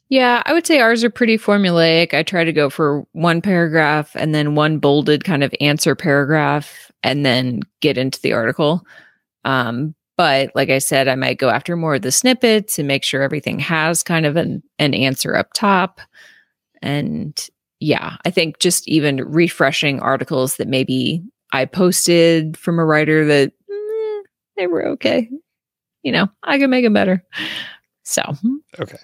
Yeah, 0.08 0.42
I 0.44 0.52
would 0.52 0.66
say 0.66 0.80
ours 0.80 1.04
are 1.04 1.10
pretty 1.10 1.38
formulaic. 1.38 2.12
I 2.12 2.22
try 2.22 2.44
to 2.44 2.52
go 2.52 2.68
for 2.68 3.06
one 3.12 3.40
paragraph 3.40 4.14
and 4.14 4.34
then 4.34 4.54
one 4.54 4.78
bolded 4.78 5.24
kind 5.24 5.42
of 5.42 5.54
answer 5.60 5.94
paragraph 5.94 6.90
and 7.02 7.24
then 7.24 7.60
get 7.80 7.96
into 7.96 8.20
the 8.20 8.32
article. 8.32 8.84
Um, 9.44 9.94
but 10.16 10.50
like 10.54 10.70
I 10.70 10.78
said, 10.78 11.08
I 11.08 11.14
might 11.14 11.38
go 11.38 11.48
after 11.48 11.76
more 11.76 11.96
of 11.96 12.02
the 12.02 12.12
snippets 12.12 12.78
and 12.78 12.88
make 12.88 13.04
sure 13.04 13.22
everything 13.22 13.58
has 13.58 14.02
kind 14.02 14.26
of 14.26 14.36
an, 14.36 14.62
an 14.78 14.94
answer 14.94 15.36
up 15.36 15.52
top. 15.54 16.00
And 16.82 17.48
yeah, 17.80 18.16
I 18.24 18.30
think 18.30 18.58
just 18.58 18.86
even 18.88 19.16
refreshing 19.16 20.00
articles 20.00 20.56
that 20.56 20.68
maybe 20.68 21.22
I 21.52 21.64
posted 21.64 22.56
from 22.56 22.78
a 22.78 22.84
writer 22.84 23.24
that 23.24 23.52
eh, 23.70 24.22
they 24.56 24.66
were 24.66 24.86
okay. 24.88 25.28
You 26.02 26.12
know, 26.12 26.28
I 26.42 26.58
can 26.58 26.70
make 26.70 26.84
them 26.84 26.92
better. 26.92 27.24
So 28.04 28.22
Okay. 28.78 28.98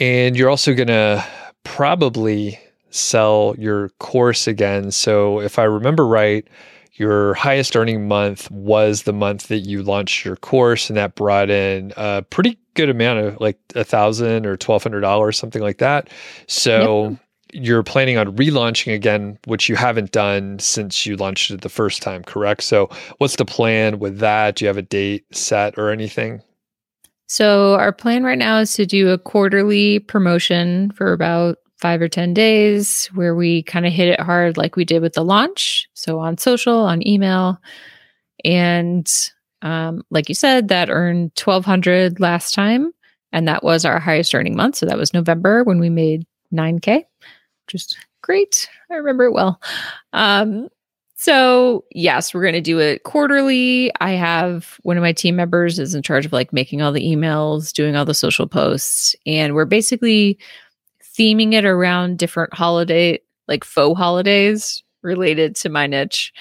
And 0.00 0.36
you're 0.36 0.50
also 0.50 0.74
going 0.74 0.88
to 0.88 1.24
probably 1.62 2.58
sell 2.90 3.54
your 3.58 3.90
course 4.00 4.46
again. 4.46 4.90
So, 4.90 5.40
if 5.40 5.58
I 5.58 5.64
remember 5.64 6.06
right, 6.06 6.46
your 6.94 7.34
highest 7.34 7.76
earning 7.76 8.08
month 8.08 8.50
was 8.50 9.02
the 9.02 9.12
month 9.12 9.48
that 9.48 9.60
you 9.60 9.82
launched 9.82 10.24
your 10.24 10.36
course, 10.36 10.88
and 10.88 10.96
that 10.96 11.14
brought 11.14 11.50
in 11.50 11.92
a 11.96 12.22
pretty 12.22 12.58
good 12.74 12.88
amount 12.88 13.20
of 13.20 13.40
like 13.40 13.58
a 13.74 13.84
thousand 13.84 14.46
or 14.46 14.56
twelve 14.56 14.82
hundred 14.82 15.00
dollars, 15.00 15.38
something 15.38 15.62
like 15.62 15.78
that. 15.78 16.08
So, 16.46 17.10
yep 17.10 17.18
you're 17.54 17.84
planning 17.84 18.18
on 18.18 18.36
relaunching 18.36 18.92
again, 18.92 19.38
which 19.46 19.68
you 19.68 19.76
haven't 19.76 20.10
done 20.10 20.58
since 20.58 21.06
you 21.06 21.16
launched 21.16 21.52
it 21.52 21.60
the 21.60 21.68
first 21.68 22.02
time, 22.02 22.24
correct? 22.24 22.64
So, 22.64 22.90
what's 23.18 23.36
the 23.36 23.44
plan 23.44 24.00
with 24.00 24.18
that? 24.18 24.56
Do 24.56 24.64
you 24.64 24.66
have 24.66 24.76
a 24.76 24.82
date 24.82 25.24
set 25.34 25.78
or 25.78 25.90
anything? 25.90 26.42
So, 27.28 27.74
our 27.74 27.92
plan 27.92 28.24
right 28.24 28.38
now 28.38 28.58
is 28.58 28.74
to 28.74 28.86
do 28.86 29.10
a 29.10 29.18
quarterly 29.18 30.00
promotion 30.00 30.90
for 30.92 31.12
about 31.12 31.58
five 31.84 32.00
or 32.00 32.08
10 32.08 32.32
days 32.32 33.10
where 33.12 33.34
we 33.34 33.62
kind 33.62 33.84
of 33.84 33.92
hit 33.92 34.08
it 34.08 34.18
hard 34.18 34.56
like 34.56 34.74
we 34.74 34.86
did 34.86 35.02
with 35.02 35.12
the 35.12 35.22
launch. 35.22 35.86
So, 35.92 36.18
on 36.18 36.38
social, 36.38 36.78
on 36.78 37.06
email. 37.06 37.60
And 38.42 39.06
um, 39.60 40.02
like 40.08 40.30
you 40.30 40.34
said, 40.34 40.68
that 40.68 40.88
earned 40.88 41.32
1200 41.36 42.20
last 42.20 42.54
time. 42.54 42.90
And 43.32 43.46
that 43.48 43.62
was 43.62 43.84
our 43.84 43.98
highest 43.98 44.34
earning 44.34 44.56
month. 44.56 44.76
So, 44.76 44.86
that 44.86 44.96
was 44.96 45.12
November 45.12 45.62
when 45.62 45.78
we 45.78 45.90
made 45.90 46.26
9K 46.54 47.04
which 47.66 47.72
just 47.72 47.98
great. 48.22 48.66
I 48.90 48.94
remember 48.94 49.24
it 49.24 49.32
well. 49.32 49.60
Um, 50.14 50.68
so 51.16 51.84
yes, 51.92 52.34
we're 52.34 52.42
going 52.42 52.54
to 52.54 52.60
do 52.60 52.78
it 52.78 53.02
quarterly. 53.04 53.90
I 54.00 54.12
have 54.12 54.78
one 54.82 54.96
of 54.96 55.02
my 55.02 55.12
team 55.12 55.36
members 55.36 55.78
is 55.78 55.94
in 55.94 56.02
charge 56.02 56.26
of 56.26 56.32
like 56.32 56.52
making 56.52 56.82
all 56.82 56.92
the 56.92 57.04
emails, 57.04 57.72
doing 57.72 57.96
all 57.96 58.04
the 58.04 58.14
social 58.14 58.46
posts, 58.46 59.16
and 59.24 59.54
we're 59.54 59.64
basically 59.64 60.38
theming 61.18 61.52
it 61.52 61.64
around 61.64 62.18
different 62.18 62.54
holiday, 62.54 63.20
like 63.48 63.64
faux 63.64 63.98
holidays 63.98 64.82
related 65.02 65.54
to 65.56 65.68
my 65.68 65.86
niche. 65.86 66.32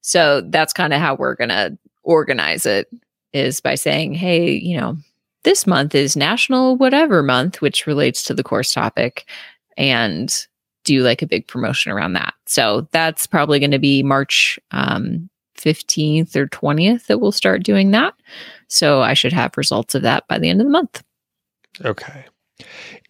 So 0.00 0.42
that's 0.48 0.72
kind 0.72 0.92
of 0.92 1.00
how 1.00 1.14
we're 1.14 1.34
going 1.34 1.50
to 1.50 1.76
organize 2.02 2.66
it 2.66 2.88
is 3.32 3.60
by 3.60 3.74
saying, 3.74 4.14
hey, 4.14 4.52
you 4.52 4.76
know, 4.76 4.96
this 5.44 5.66
month 5.66 5.94
is 5.94 6.16
National 6.16 6.76
Whatever 6.76 7.22
Month, 7.22 7.60
which 7.60 7.86
relates 7.86 8.22
to 8.24 8.34
the 8.34 8.44
course 8.44 8.72
topic. 8.72 9.28
And 9.76 10.46
do 10.84 11.02
like 11.02 11.22
a 11.22 11.26
big 11.26 11.46
promotion 11.46 11.92
around 11.92 12.14
that. 12.14 12.34
So 12.46 12.88
that's 12.92 13.26
probably 13.26 13.58
going 13.58 13.70
to 13.70 13.78
be 13.78 14.02
March 14.02 14.58
um, 14.70 15.28
15th 15.58 16.34
or 16.34 16.46
20th 16.48 17.06
that 17.06 17.18
we'll 17.18 17.32
start 17.32 17.62
doing 17.62 17.92
that. 17.92 18.14
So 18.68 19.02
I 19.02 19.14
should 19.14 19.32
have 19.32 19.56
results 19.56 19.94
of 19.94 20.02
that 20.02 20.26
by 20.28 20.38
the 20.38 20.48
end 20.48 20.60
of 20.60 20.66
the 20.66 20.72
month. 20.72 21.02
Okay. 21.84 22.24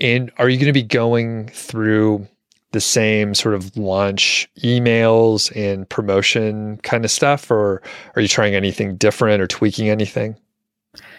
And 0.01 0.31
are 0.39 0.49
you 0.49 0.57
going 0.57 0.67
to 0.67 0.73
be 0.73 0.83
going 0.83 1.49
through 1.49 2.27
the 2.73 2.81
same 2.81 3.35
sort 3.35 3.55
of 3.55 3.77
launch 3.77 4.49
emails 4.61 5.55
and 5.55 5.89
promotion 5.89 6.79
kind 6.79 7.05
of 7.05 7.11
stuff, 7.11 7.51
or 7.51 7.83
are 8.17 8.23
you 8.23 8.29
trying 8.29 8.55
anything 8.55 8.97
different 8.97 9.43
or 9.43 9.47
tweaking 9.47 9.89
anything? 9.89 10.37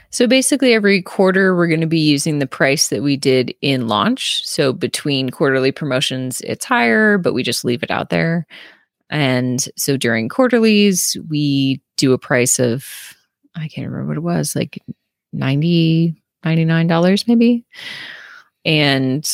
So 0.09 0.27
basically, 0.27 0.73
every 0.73 1.01
quarter, 1.01 1.55
we're 1.55 1.67
going 1.67 1.81
to 1.81 1.87
be 1.87 1.99
using 1.99 2.39
the 2.39 2.47
price 2.47 2.89
that 2.89 3.01
we 3.01 3.17
did 3.17 3.53
in 3.61 3.87
launch. 3.87 4.45
So 4.45 4.71
between 4.71 5.29
quarterly 5.29 5.71
promotions, 5.71 6.41
it's 6.41 6.65
higher, 6.65 7.17
but 7.17 7.33
we 7.33 7.41
just 7.41 7.65
leave 7.65 7.81
it 7.81 7.89
out 7.91 8.09
there. 8.09 8.45
And 9.09 9.67
so 9.75 9.97
during 9.97 10.29
quarterlies, 10.29 11.17
we 11.29 11.81
do 11.97 12.13
a 12.13 12.19
price 12.19 12.59
of, 12.59 12.85
I 13.55 13.67
can't 13.67 13.87
remember 13.87 14.07
what 14.07 14.17
it 14.17 14.21
was, 14.21 14.55
like 14.55 14.79
90 15.33 16.15
$99 16.43 17.27
maybe. 17.27 17.65
And 18.65 19.25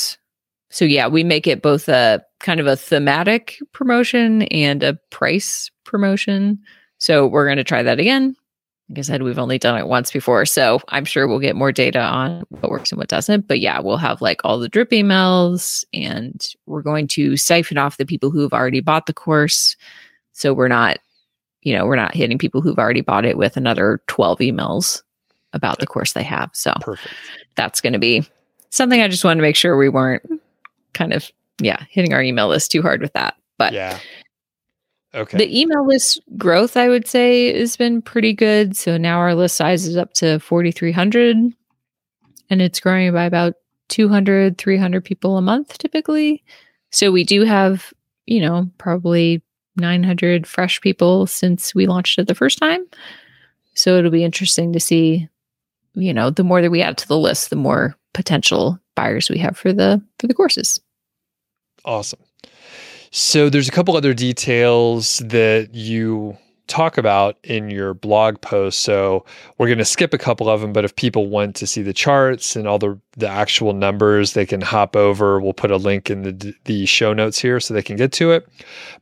so, 0.69 0.85
yeah, 0.85 1.07
we 1.07 1.23
make 1.23 1.47
it 1.47 1.61
both 1.61 1.87
a 1.87 2.23
kind 2.39 2.59
of 2.59 2.67
a 2.67 2.75
thematic 2.75 3.57
promotion 3.73 4.43
and 4.43 4.83
a 4.83 4.93
price 5.09 5.69
promotion. 5.83 6.59
So, 6.97 7.27
we're 7.27 7.45
going 7.45 7.57
to 7.57 7.63
try 7.63 7.83
that 7.83 7.99
again 7.99 8.35
like 8.89 8.99
I 8.99 9.01
said, 9.01 9.21
we've 9.21 9.37
only 9.37 9.59
done 9.59 9.77
it 9.77 9.87
once 9.87 10.11
before. 10.11 10.45
So 10.45 10.81
I'm 10.89 11.05
sure 11.05 11.27
we'll 11.27 11.39
get 11.39 11.55
more 11.55 11.71
data 11.71 11.99
on 11.99 12.43
what 12.49 12.71
works 12.71 12.91
and 12.91 12.97
what 12.97 13.07
doesn't. 13.07 13.47
But 13.47 13.59
yeah, 13.59 13.79
we'll 13.79 13.97
have 13.97 14.21
like 14.21 14.41
all 14.43 14.57
the 14.57 14.67
drip 14.67 14.89
emails 14.89 15.85
and 15.93 16.43
we're 16.65 16.81
going 16.81 17.07
to 17.09 17.37
siphon 17.37 17.77
off 17.77 17.97
the 17.97 18.05
people 18.05 18.31
who 18.31 18.41
have 18.41 18.53
already 18.53 18.81
bought 18.81 19.05
the 19.05 19.13
course. 19.13 19.75
So 20.33 20.53
we're 20.53 20.69
not, 20.69 20.97
you 21.61 21.75
know, 21.75 21.85
we're 21.85 21.95
not 21.95 22.15
hitting 22.15 22.39
people 22.39 22.61
who've 22.61 22.79
already 22.79 23.01
bought 23.01 23.25
it 23.25 23.37
with 23.37 23.57
another 23.57 24.01
12 24.07 24.39
emails 24.39 25.03
about 25.53 25.79
the 25.79 25.87
course 25.87 26.13
they 26.13 26.23
have. 26.23 26.49
So 26.53 26.73
Perfect. 26.81 27.13
that's 27.55 27.81
going 27.81 27.93
to 27.93 27.99
be 27.99 28.27
something 28.69 29.01
I 29.01 29.07
just 29.07 29.23
wanted 29.23 29.37
to 29.37 29.41
make 29.41 29.55
sure 29.55 29.77
we 29.77 29.89
weren't 29.89 30.23
kind 30.93 31.13
of, 31.13 31.29
yeah, 31.61 31.83
hitting 31.89 32.13
our 32.13 32.21
email 32.21 32.47
list 32.47 32.71
too 32.71 32.81
hard 32.81 33.01
with 33.01 33.13
that. 33.13 33.35
But 33.57 33.73
yeah. 33.73 33.99
Okay. 35.15 35.39
The 35.39 35.59
email 35.59 35.87
list 35.87 36.21
growth, 36.37 36.77
I 36.77 36.87
would 36.87 37.07
say, 37.07 37.57
has 37.57 37.75
been 37.75 38.01
pretty 38.01 38.31
good. 38.31 38.77
So 38.77 38.95
now 38.97 39.17
our 39.17 39.33
list 39.33 39.57
size 39.57 39.87
is 39.87 39.97
up 39.97 40.13
to 40.13 40.39
4,300 40.39 41.35
and 42.51 42.61
it's 42.61 42.79
growing 42.79 43.11
by 43.11 43.23
about 43.23 43.55
200, 43.87 44.57
300 44.59 45.03
people 45.03 45.37
a 45.37 45.41
month 45.41 45.79
typically. 45.79 46.43
So 46.91 47.11
we 47.11 47.23
do 47.23 47.43
have, 47.43 47.91
you 48.27 48.39
know, 48.39 48.69
probably 48.77 49.41
900 49.77 50.45
fresh 50.45 50.79
people 50.79 51.25
since 51.25 51.73
we 51.73 51.87
launched 51.87 52.19
it 52.19 52.27
the 52.27 52.35
first 52.35 52.59
time. 52.59 52.85
So 53.73 53.97
it'll 53.97 54.11
be 54.11 54.23
interesting 54.23 54.73
to 54.73 54.79
see, 54.79 55.27
you 55.93 56.13
know, 56.13 56.29
the 56.29 56.43
more 56.43 56.61
that 56.61 56.71
we 56.71 56.81
add 56.81 56.97
to 56.99 57.07
the 57.07 57.17
list, 57.17 57.49
the 57.49 57.55
more 57.55 57.95
potential 58.13 58.79
buyers 58.95 59.29
we 59.29 59.37
have 59.37 59.57
for 59.57 59.73
the 59.73 60.01
for 60.19 60.27
the 60.27 60.33
courses. 60.33 60.79
Awesome. 61.85 62.19
So 63.11 63.49
there's 63.49 63.67
a 63.67 63.71
couple 63.71 63.97
other 63.97 64.13
details 64.13 65.17
that 65.19 65.73
you 65.73 66.37
talk 66.69 66.97
about 66.97 67.37
in 67.43 67.69
your 67.69 67.95
blog 67.95 68.39
post. 68.41 68.81
So 68.81 69.25
we're 69.57 69.67
going 69.67 69.79
to 69.79 69.85
skip 69.85 70.13
a 70.13 70.17
couple 70.17 70.47
of 70.47 70.61
them, 70.61 70.71
but 70.71 70.85
if 70.85 70.95
people 70.95 71.27
want 71.27 71.55
to 71.55 71.67
see 71.67 71.81
the 71.81 71.93
charts 71.93 72.55
and 72.55 72.67
all 72.67 72.79
the 72.79 72.99
the 73.17 73.27
actual 73.27 73.73
numbers, 73.73 74.33
they 74.33 74.45
can 74.45 74.61
hop 74.61 74.95
over. 74.95 75.41
We'll 75.41 75.53
put 75.53 75.71
a 75.71 75.77
link 75.77 76.09
in 76.09 76.21
the 76.21 76.53
the 76.65 76.85
show 76.85 77.11
notes 77.13 77.39
here 77.39 77.59
so 77.59 77.73
they 77.73 77.81
can 77.81 77.97
get 77.97 78.11
to 78.13 78.31
it. 78.31 78.47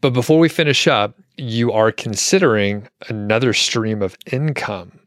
But 0.01 0.13
before 0.13 0.39
we 0.39 0.49
finish 0.49 0.87
up, 0.87 1.15
you 1.35 1.71
are 1.71 1.91
considering 1.91 2.87
another 3.09 3.53
stream 3.53 4.01
of 4.01 4.17
income. 4.31 4.99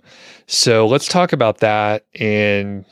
So 0.52 0.84
let's 0.84 1.06
talk 1.06 1.32
about 1.32 1.58
that 1.58 2.06
and 2.18 2.84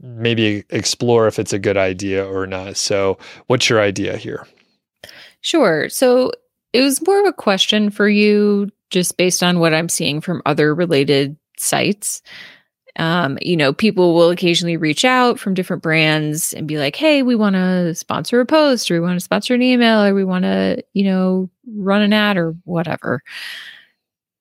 maybe 0.00 0.62
explore 0.70 1.26
if 1.26 1.40
it's 1.40 1.52
a 1.52 1.58
good 1.58 1.76
idea 1.76 2.24
or 2.24 2.46
not. 2.46 2.76
So 2.76 3.18
what's 3.48 3.68
your 3.68 3.80
idea 3.80 4.16
here? 4.16 4.46
Sure. 5.40 5.88
So 5.88 6.30
it 6.72 6.80
was 6.80 7.04
more 7.04 7.18
of 7.18 7.26
a 7.26 7.32
question 7.32 7.90
for 7.90 8.08
you, 8.08 8.70
just 8.90 9.16
based 9.16 9.42
on 9.42 9.58
what 9.58 9.74
I'm 9.74 9.88
seeing 9.88 10.20
from 10.20 10.42
other 10.46 10.72
related 10.76 11.36
sites. 11.58 12.22
Um, 12.94 13.36
you 13.42 13.56
know, 13.56 13.72
people 13.72 14.14
will 14.14 14.30
occasionally 14.30 14.76
reach 14.76 15.04
out 15.04 15.40
from 15.40 15.54
different 15.54 15.82
brands 15.82 16.52
and 16.52 16.68
be 16.68 16.78
like, 16.78 16.94
hey, 16.94 17.22
we 17.24 17.34
want 17.34 17.56
to 17.56 17.96
sponsor 17.96 18.38
a 18.40 18.46
post 18.46 18.88
or 18.88 18.94
we 18.94 19.00
want 19.00 19.16
to 19.16 19.24
sponsor 19.24 19.54
an 19.54 19.62
email 19.62 20.04
or 20.04 20.14
we 20.14 20.22
want 20.24 20.44
to, 20.44 20.84
you 20.92 21.02
know, 21.02 21.50
run 21.74 22.02
an 22.02 22.12
ad 22.12 22.36
or 22.36 22.54
whatever. 22.62 23.22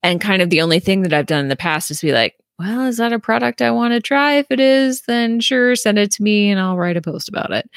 And 0.03 0.21
kind 0.21 0.43
of 0.43 0.51
the 0.51 0.61
only 0.61 0.79
thing 0.79 1.01
that 1.01 1.13
I've 1.13 1.25
done 1.25 1.39
in 1.39 1.49
the 1.49 1.55
past 1.55 1.89
is 1.89 2.01
be 2.01 2.11
like, 2.11 2.35
well, 2.61 2.85
is 2.85 2.97
that 2.97 3.11
a 3.11 3.17
product 3.17 3.61
I 3.61 3.71
want 3.71 3.93
to 3.93 3.99
try? 3.99 4.33
If 4.33 4.47
it 4.51 4.59
is, 4.59 5.01
then 5.01 5.39
sure, 5.39 5.75
send 5.75 5.97
it 5.97 6.11
to 6.11 6.23
me 6.23 6.51
and 6.51 6.59
I'll 6.59 6.77
write 6.77 6.95
a 6.95 7.01
post 7.01 7.27
about 7.27 7.51
it. 7.51 7.67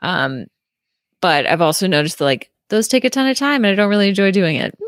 Um, 0.00 0.46
but 1.20 1.44
I've 1.46 1.60
also 1.60 1.88
noticed 1.88 2.18
that 2.18 2.24
like 2.24 2.50
those 2.68 2.86
take 2.86 3.04
a 3.04 3.10
ton 3.10 3.26
of 3.26 3.36
time 3.36 3.64
and 3.64 3.72
I 3.72 3.74
don't 3.74 3.90
really 3.90 4.08
enjoy 4.08 4.30
doing 4.30 4.56
it. 4.56 4.78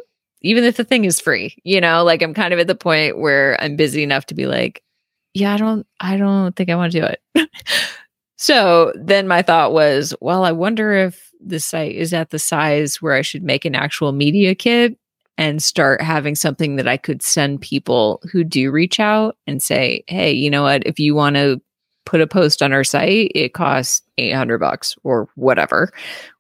Even 0.43 0.63
if 0.63 0.77
the 0.77 0.85
thing 0.85 1.05
is 1.05 1.21
free, 1.21 1.57
you 1.65 1.81
know, 1.81 2.05
like 2.05 2.23
I'm 2.23 2.33
kind 2.33 2.55
of 2.55 2.61
at 2.61 2.69
the 2.69 2.77
point 2.77 3.19
where 3.19 3.61
I'm 3.61 3.75
busy 3.75 4.05
enough 4.05 4.27
to 4.27 4.35
be 4.35 4.47
like, 4.47 4.85
yeah, 5.33 5.55
I 5.55 5.57
don't 5.57 5.87
I 5.99 6.17
don't 6.17 6.55
think 6.55 6.71
I 6.71 6.77
want 6.77 6.93
to 6.93 7.01
do 7.01 7.07
it. 7.07 7.51
so 8.37 8.93
then 8.95 9.27
my 9.27 9.43
thought 9.43 9.73
was, 9.73 10.15
well, 10.21 10.45
I 10.45 10.53
wonder 10.53 10.93
if 10.93 11.33
the 11.45 11.59
site 11.59 11.97
is 11.97 12.13
at 12.13 12.31
the 12.31 12.39
size 12.39 13.03
where 13.03 13.15
I 13.15 13.23
should 13.23 13.43
make 13.43 13.65
an 13.65 13.75
actual 13.75 14.13
media 14.13 14.55
kit 14.55 14.97
and 15.37 15.63
start 15.63 16.01
having 16.01 16.35
something 16.35 16.77
that 16.77 16.89
I 16.89 16.97
could 16.97 17.23
send 17.23 17.61
people 17.61 18.23
who 18.31 18.45
do 18.45 18.71
reach 18.71 19.01
out 19.01 19.37
and 19.47 19.63
say, 19.63 20.05
hey, 20.07 20.33
you 20.33 20.51
know 20.51 20.63
what? 20.63 20.87
If 20.87 20.99
you 20.99 21.15
want 21.15 21.37
to 21.37 21.61
put 22.07 22.21
a 22.21 22.27
post 22.27 22.63
on 22.63 22.73
our 22.73 22.85
site, 22.85 23.33
it 23.35 23.55
costs 23.55 24.03
800 24.19 24.59
bucks 24.59 24.95
or 25.03 25.29
whatever. 25.35 25.93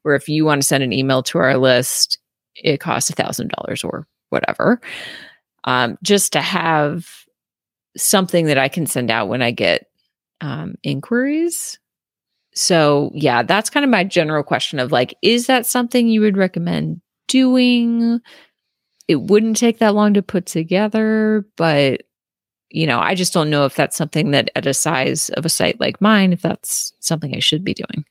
Or 0.04 0.14
if 0.14 0.28
you 0.28 0.44
want 0.44 0.62
to 0.62 0.66
send 0.66 0.84
an 0.84 0.92
email 0.92 1.22
to 1.24 1.38
our 1.38 1.56
list, 1.56 2.18
it 2.56 2.78
costs 2.78 3.10
a 3.10 3.14
thousand 3.14 3.50
dollars 3.56 3.82
or 3.82 4.06
whatever. 4.30 4.80
Um, 5.64 5.98
just 6.02 6.32
to 6.34 6.40
have 6.40 7.08
something 7.96 8.46
that 8.46 8.58
I 8.58 8.68
can 8.68 8.86
send 8.86 9.10
out 9.10 9.28
when 9.28 9.42
I 9.42 9.50
get 9.50 9.86
um, 10.40 10.74
inquiries. 10.82 11.78
So, 12.54 13.10
yeah, 13.14 13.42
that's 13.42 13.70
kind 13.70 13.82
of 13.82 13.90
my 13.90 14.04
general 14.04 14.42
question 14.42 14.78
of 14.78 14.92
like, 14.92 15.16
is 15.22 15.46
that 15.46 15.66
something 15.66 16.06
you 16.06 16.20
would 16.20 16.36
recommend 16.36 17.00
doing? 17.26 18.20
It 19.08 19.16
wouldn't 19.22 19.56
take 19.56 19.78
that 19.78 19.94
long 19.94 20.14
to 20.14 20.22
put 20.22 20.46
together, 20.46 21.46
but 21.56 22.02
you 22.70 22.86
know, 22.86 22.98
I 22.98 23.14
just 23.14 23.32
don't 23.32 23.50
know 23.50 23.66
if 23.66 23.76
that's 23.76 23.96
something 23.96 24.32
that 24.32 24.50
at 24.56 24.66
a 24.66 24.74
size 24.74 25.28
of 25.30 25.44
a 25.44 25.48
site 25.48 25.78
like 25.78 26.00
mine, 26.00 26.32
if 26.32 26.42
that's 26.42 26.92
something 26.98 27.34
I 27.34 27.38
should 27.38 27.62
be 27.64 27.74
doing. 27.74 28.04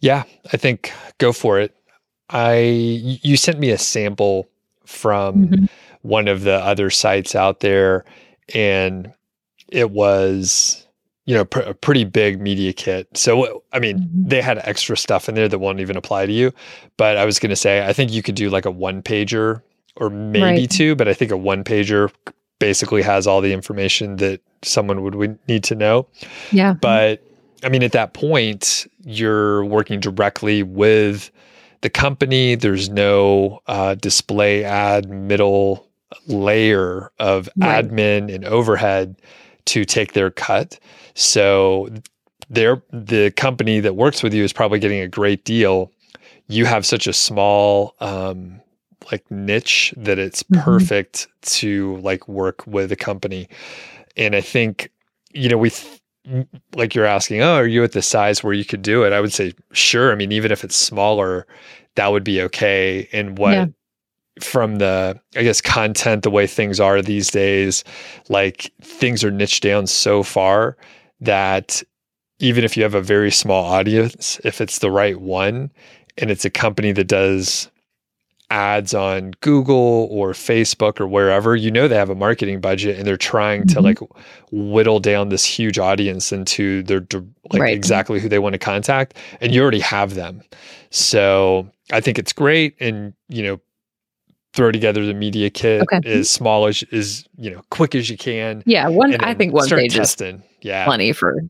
Yeah, 0.00 0.24
I 0.52 0.56
think 0.56 0.92
go 1.18 1.32
for 1.32 1.58
it. 1.58 1.74
I 2.28 2.58
you 2.58 3.36
sent 3.36 3.58
me 3.58 3.70
a 3.70 3.78
sample 3.78 4.48
from 4.84 5.48
Mhm. 5.48 5.68
one 6.02 6.28
of 6.28 6.42
the 6.42 6.54
other 6.54 6.90
sites 6.90 7.34
out 7.34 7.60
there 7.60 8.04
and 8.54 9.12
it 9.68 9.90
was 9.90 10.86
you 11.30 11.36
know 11.36 11.44
pr- 11.44 11.60
a 11.60 11.74
pretty 11.74 12.04
big 12.04 12.40
media 12.40 12.72
kit. 12.72 13.06
So 13.14 13.62
I 13.72 13.78
mean, 13.78 13.98
Mhm. 14.00 14.28
they 14.30 14.40
had 14.42 14.58
extra 14.64 14.96
stuff 14.96 15.28
in 15.28 15.34
there 15.36 15.48
that 15.48 15.58
won't 15.60 15.78
even 15.80 15.96
apply 15.96 16.26
to 16.26 16.32
you, 16.32 16.52
but 16.96 17.16
I 17.16 17.24
was 17.24 17.38
going 17.38 17.50
to 17.50 17.56
say 17.64 17.86
I 17.86 17.92
think 17.92 18.12
you 18.12 18.22
could 18.22 18.34
do 18.34 18.50
like 18.50 18.64
a 18.66 18.70
one 18.70 19.00
pager 19.02 19.62
or 19.96 20.10
maybe 20.10 20.42
Right. 20.62 20.70
two, 20.70 20.94
but 20.96 21.06
I 21.08 21.14
think 21.14 21.30
a 21.30 21.36
one 21.36 21.62
pager 21.62 22.10
basically 22.58 23.02
has 23.02 23.26
all 23.28 23.40
the 23.40 23.52
information 23.52 24.16
that 24.16 24.40
someone 24.62 25.02
would, 25.02 25.14
would 25.14 25.38
need 25.48 25.62
to 25.64 25.74
know. 25.74 26.06
Yeah. 26.52 26.74
But 26.80 27.22
I 27.62 27.68
mean, 27.68 27.82
at 27.82 27.92
that 27.92 28.12
point, 28.12 28.86
you're 29.04 29.64
working 29.64 30.00
directly 30.00 30.62
with 30.62 31.30
the 31.82 31.90
company. 31.90 32.54
There's 32.56 32.88
no 32.90 33.60
uh, 33.66 33.94
display 33.94 34.64
ad 34.64 35.08
middle 35.08 35.86
layer 36.26 37.10
of 37.18 37.48
Right. 37.56 37.84
admin 37.88 38.34
and 38.34 38.44
overhead 38.44 39.16
to 39.66 39.84
take 39.84 40.12
their 40.14 40.30
cut. 40.30 40.78
So 41.20 41.90
they're, 42.48 42.82
the 42.92 43.30
company 43.32 43.78
that 43.80 43.94
works 43.94 44.22
with 44.22 44.32
you 44.32 44.42
is 44.42 44.54
probably 44.54 44.78
getting 44.78 45.00
a 45.00 45.08
great 45.08 45.44
deal. 45.44 45.92
You 46.48 46.64
have 46.64 46.86
such 46.86 47.06
a 47.06 47.12
small 47.12 47.94
um, 48.00 48.58
like 49.12 49.30
niche 49.30 49.92
that 49.98 50.18
it's 50.18 50.42
Mhm. 50.42 50.62
perfect 50.62 51.28
to 51.42 51.98
like 51.98 52.26
work 52.26 52.66
with 52.66 52.90
a 52.90 52.96
company. 52.96 53.48
And 54.16 54.34
I 54.34 54.40
think, 54.40 54.90
you 55.32 55.50
know, 55.50 55.58
we 55.58 55.70
th- 55.70 56.00
like 56.74 56.94
you're 56.94 57.04
asking, 57.04 57.42
oh, 57.42 57.54
are 57.56 57.66
you 57.66 57.84
at 57.84 57.92
the 57.92 58.02
size 58.02 58.42
where 58.42 58.54
you 58.54 58.64
could 58.64 58.82
do 58.82 59.04
it? 59.04 59.12
I 59.12 59.20
would 59.20 59.32
say, 59.32 59.52
sure. 59.72 60.12
I 60.12 60.14
mean, 60.14 60.32
even 60.32 60.50
if 60.50 60.64
it's 60.64 60.76
smaller, 60.76 61.46
that 61.96 62.08
would 62.08 62.24
be 62.24 62.40
okay. 62.42 63.08
And 63.12 63.36
what 63.36 63.54
Yeah. 63.54 63.66
from 64.40 64.76
the, 64.76 65.20
I 65.36 65.42
guess, 65.42 65.60
content, 65.60 66.22
the 66.22 66.30
way 66.30 66.46
things 66.46 66.80
are 66.80 67.02
these 67.02 67.30
days, 67.30 67.84
like 68.30 68.72
things 68.82 69.22
are 69.22 69.30
niched 69.30 69.62
down 69.62 69.86
so 69.86 70.22
far 70.22 70.76
that 71.20 71.82
even 72.38 72.64
if 72.64 72.76
you 72.76 72.82
have 72.82 72.94
a 72.94 73.02
very 73.02 73.30
small 73.30 73.64
audience, 73.64 74.40
if 74.44 74.60
it's 74.60 74.78
the 74.78 74.90
right 74.90 75.20
one 75.20 75.70
and 76.18 76.30
it's 76.30 76.44
a 76.44 76.50
company 76.50 76.92
that 76.92 77.06
does 77.08 77.70
ads 78.52 78.94
on 78.94 79.32
Google 79.42 80.08
or 80.10 80.32
Facebook 80.32 80.98
or 81.00 81.06
wherever, 81.06 81.54
you 81.54 81.70
know 81.70 81.86
they 81.86 81.94
have 81.94 82.10
a 82.10 82.14
marketing 82.16 82.60
budget 82.60 82.98
and 82.98 83.06
they're 83.06 83.16
trying 83.16 83.64
to 83.68 83.76
Mhm. 83.76 83.82
like 83.84 83.98
whittle 84.50 84.98
down 84.98 85.28
this 85.28 85.44
huge 85.44 85.78
audience 85.78 86.32
into 86.32 86.82
their 86.84 87.06
like 87.52 87.62
Right. 87.62 87.74
exactly 87.74 88.18
who 88.18 88.28
they 88.28 88.40
want 88.40 88.54
to 88.54 88.58
contact 88.58 89.14
and 89.40 89.54
you 89.54 89.62
already 89.62 89.78
have 89.80 90.14
them. 90.14 90.42
So, 90.90 91.68
I 91.92 92.00
think 92.00 92.18
it's 92.18 92.32
great 92.32 92.74
and 92.80 93.12
you 93.28 93.42
know 93.44 93.60
throw 94.52 94.72
together 94.72 95.06
the 95.06 95.14
media 95.14 95.48
kit 95.50 95.82
Okay. 95.82 96.00
as 96.04 96.28
small 96.28 96.66
as 96.66 96.82
is, 96.90 97.24
you 97.36 97.50
know, 97.50 97.62
quick 97.70 97.94
as 97.94 98.10
you 98.10 98.16
can. 98.16 98.62
Yeah. 98.66 98.88
One, 98.88 99.14
I 99.22 99.32
think 99.34 99.52
one 99.54 99.68
page 99.68 99.96
is. 99.98 100.16
Yeah. 100.62 100.84
plenty 100.84 101.12
for. 101.12 101.40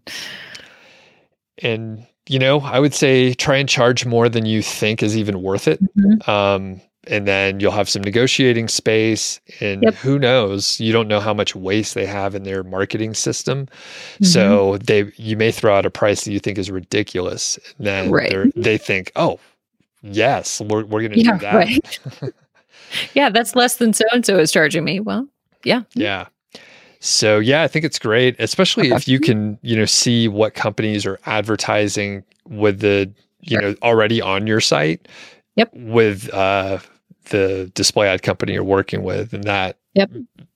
and 1.62 2.07
you 2.28 2.38
know 2.38 2.61
i 2.61 2.78
would 2.78 2.94
say 2.94 3.34
try 3.34 3.57
and 3.57 3.68
charge 3.68 4.07
more 4.07 4.28
than 4.28 4.46
you 4.46 4.62
think 4.62 5.03
is 5.03 5.16
even 5.16 5.42
worth 5.42 5.66
it 5.68 5.80
Mhm. 5.96 6.28
um, 6.28 6.80
and 7.07 7.26
then 7.26 7.59
you'll 7.61 7.72
have 7.72 7.88
some 7.88 8.03
negotiating 8.03 8.68
space 8.68 9.40
and 9.61 9.82
Yep. 9.82 9.94
who 9.94 10.18
knows 10.18 10.78
you 10.80 10.92
don't 10.92 11.09
know 11.09 11.18
how 11.20 11.34
much 11.34 11.57
waste 11.57 11.94
they 11.94 12.07
have 12.07 12.34
in 12.34 12.44
their 12.44 12.62
marketing 12.62 13.14
system 13.14 13.66
Mm-hmm. 13.66 14.24
so 14.26 14.78
they 14.78 15.11
you 15.16 15.36
may 15.36 15.51
throw 15.51 15.74
out 15.76 15.86
a 15.86 15.90
price 15.90 16.24
that 16.24 16.32
you 16.32 16.38
think 16.38 16.57
is 16.59 16.70
ridiculous 16.70 17.59
and 17.78 17.86
then 17.86 18.11
Right. 18.11 18.53
they 18.55 18.78
think 18.78 19.11
oh 19.16 19.38
yes 20.03 20.61
we're, 20.61 20.84
we're 20.84 21.03
gonna 21.03 21.16
Yeah. 21.16 21.32
do 21.32 21.38
that 21.40 21.55
Right. 21.55 21.98
yeah. 23.14 23.28
That's 23.30 23.55
less 23.55 23.76
than 23.76 23.93
so 23.93 24.05
and 24.12 24.24
so 24.24 24.38
is 24.38 24.53
charging 24.53 24.84
me. 24.84 25.01
Well, 25.01 25.28
yeah. 25.64 25.82
Yeah. 25.95 26.26
So 27.01 27.38
yeah, 27.38 27.62
I 27.62 27.68
think 27.68 27.84
it's 27.84 27.99
great, 27.99 28.36
especially 28.38 28.88
Okay. 28.88 28.97
if 28.97 29.09
you 29.09 29.20
can, 29.20 29.59
you 29.62 29.76
know, 29.76 29.86
see 29.86 30.28
what 30.28 30.55
companies 30.55 31.07
are 31.07 31.18
advertising 31.26 32.22
with 32.49 32.80
the, 32.80 33.11
you 33.41 33.59
Sure. 33.59 33.62
know, 33.62 33.74
already 33.82 34.20
on 34.20 34.47
your 34.47 34.61
site. 34.61 35.09
Yep. 35.57 35.70
With 35.74 36.32
uh 36.34 36.78
the 37.30 37.70
display 37.74 38.09
ad 38.09 38.22
company 38.22 38.53
you're 38.55 38.64
working 38.64 39.03
with. 39.03 39.32
And 39.32 39.45
that 39.45 39.78
Yep. 39.95 40.11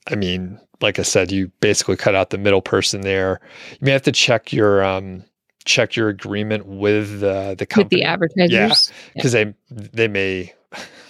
I 0.09 0.15
mean, 0.17 0.61
like 0.81 0.99
I 0.99 1.03
said, 1.03 1.33
you 1.33 1.51
basically 1.61 1.97
cut 1.97 2.15
out 2.15 2.31
the 2.31 2.39
middle 2.39 2.61
person 2.63 3.01
there. 3.01 3.41
You 3.73 3.79
may 3.81 3.91
have 3.93 4.03
to 4.03 4.13
check 4.13 4.53
your 4.53 4.85
um 4.85 5.25
check 5.65 5.97
your 5.97 6.11
agreement 6.11 6.67
with 6.67 7.23
uh, 7.23 7.55
the 7.55 7.57
With 7.61 7.69
company 7.71 8.03
the 8.03 8.07
advertisers. 8.07 8.93
because 9.15 9.33
they 9.33 9.55
they 9.71 10.09
may 10.09 10.53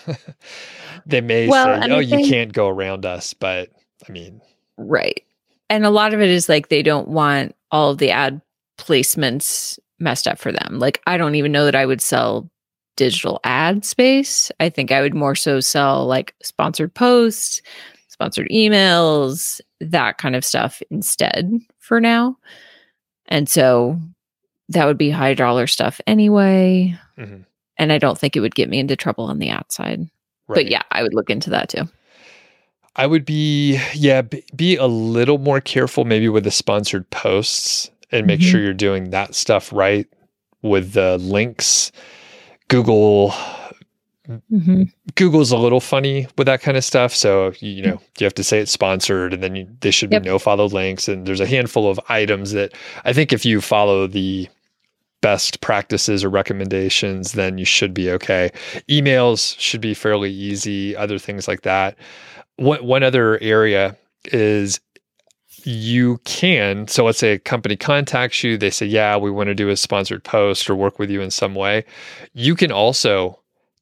they 1.07 1.21
may 1.21 1.49
Well, 1.49 1.81
say, 1.83 1.91
"Oh, 1.91 1.99
you 1.99 2.29
can't 2.29 2.53
go 2.53 2.69
around 2.69 3.05
us," 3.07 3.35
but 3.35 3.71
I 4.09 4.13
mean, 4.13 4.41
Right. 4.77 5.23
And 5.71 5.85
a 5.87 5.91
lot 5.91 6.13
of 6.15 6.21
it 6.21 6.29
is 6.29 6.49
like 6.49 6.69
they 6.69 6.83
don't 6.83 7.09
want 7.09 7.55
all 7.71 7.91
of 7.91 7.99
the 7.99 8.11
ad 8.11 8.41
placements 8.79 9.79
messed 9.99 10.27
up 10.27 10.39
for 10.39 10.53
them. 10.53 10.79
Like 10.79 11.01
I 11.07 11.17
don't 11.17 11.37
even 11.37 11.53
know 11.53 11.65
that 11.65 11.75
I 11.77 11.87
would 11.87 12.01
sell 12.01 12.51
digital 12.97 13.41
ad 13.45 13.85
space. 13.85 14.51
I 14.61 14.69
think 14.69 14.93
I 14.93 15.01
would 15.01 15.15
more 15.15 15.35
so 15.35 15.61
sell 15.61 16.07
like 16.07 16.35
sponsored 16.43 16.95
posts, 16.95 17.63
sponsored 18.09 18.49
emails, 18.53 19.61
that 19.81 20.19
kind 20.19 20.37
of 20.37 20.45
stuff 20.45 20.83
instead 20.91 21.51
for 21.79 22.01
now. 22.01 22.37
And 23.27 23.49
so 23.49 23.99
that 24.69 24.85
would 24.87 24.99
be 24.99 25.11
high 25.11 25.35
dollar 25.35 25.67
stuff 25.67 26.01
anyway. 26.07 26.97
mhm, 27.19 27.45
And 27.79 27.93
I 27.93 27.99
don't 27.99 28.19
think 28.19 28.37
it 28.37 28.41
would 28.41 28.55
get 28.55 28.69
me 28.69 28.79
into 28.79 28.97
trouble 28.97 29.25
on 29.25 29.39
the 29.39 29.51
ad 29.51 29.71
side. 29.73 30.09
Right. 30.49 30.57
But 30.57 30.67
yeah, 30.71 30.83
I 30.91 31.03
would 31.03 31.15
look 31.15 31.31
into 31.31 31.51
that 31.51 31.69
too. 31.69 31.85
I 32.97 33.07
would 33.07 33.25
be 33.25 33.81
yeah 33.95 34.23
be, 34.23 34.77
a 34.77 34.87
little 34.87 35.39
more 35.39 35.61
careful 35.61 36.05
maybe 36.05 36.29
with 36.29 36.45
the 36.45 36.51
sponsored 36.53 37.09
posts 37.11 37.91
and 38.13 38.27
make 38.27 38.41
Mhm. 38.41 38.51
sure 38.51 38.61
you're 38.61 38.73
doing 38.73 39.11
that 39.11 39.35
stuff 39.35 39.73
right 39.73 40.07
with 40.63 40.93
the 40.93 41.19
links. 41.19 41.91
Google 42.69 43.35
Mhm. 44.51 44.91
Google's 45.17 45.51
a 45.53 45.59
little 45.59 45.81
funny 45.81 46.27
with 46.39 46.47
that 46.47 46.63
kind 46.63 46.77
of 46.79 46.85
stuff. 46.85 47.15
So 47.15 47.53
you, 47.61 47.83
know 47.83 48.01
you 48.19 48.25
have 48.25 48.33
to 48.35 48.45
say 48.45 48.59
it's 48.61 48.71
sponsored, 48.73 49.35
and 49.35 49.43
then 49.43 49.55
you, 49.55 49.67
they 49.81 49.91
should 49.91 50.11
Yep. 50.13 50.23
be 50.23 50.29
no 50.31 50.39
follow 50.39 50.67
links. 50.67 51.09
And 51.09 51.27
there's 51.27 51.41
a 51.41 51.47
handful 51.47 51.91
of 51.91 52.01
items 52.09 52.53
that 52.53 52.73
I 53.05 53.13
think 53.13 53.33
if 53.35 53.45
you 53.45 53.61
follow 53.61 54.07
the 54.07 54.49
best 55.25 55.63
practices 55.63 56.23
or 56.23 56.29
recommendations, 56.29 57.33
then 57.33 57.57
you 57.57 57.65
should 57.65 57.95
be 57.95 58.11
okay. 58.11 58.51
Emails 58.91 59.59
should 59.59 59.81
be 59.81 59.95
fairly 59.95 60.31
easy. 60.31 60.95
Other 60.95 61.19
things 61.19 61.49
like 61.49 61.63
that. 61.63 61.97
One 62.57 62.85
one 62.85 63.03
other 63.03 63.39
area 63.41 63.97
is 64.27 64.81
you 65.65 66.19
can 66.25 66.87
so 66.89 67.07
let's 67.07 67.19
say 67.19 67.33
a 67.33 67.39
company 67.39 67.75
contacts 67.75 68.45
you 68.45 68.59
they 68.59 68.69
say 68.69 68.85
yeah 68.85 69.17
we 69.17 69.31
want 69.31 69.47
to 69.47 69.55
do 69.55 69.71
a 69.71 69.77
sponsored 69.79 70.23
post 70.23 70.69
or 70.69 70.75
work 70.75 70.99
with 70.99 71.09
you 71.09 71.23
in 71.23 71.31
some 71.31 71.55
way 71.55 71.83
you 72.35 72.55
can 72.55 72.71
also 72.71 73.39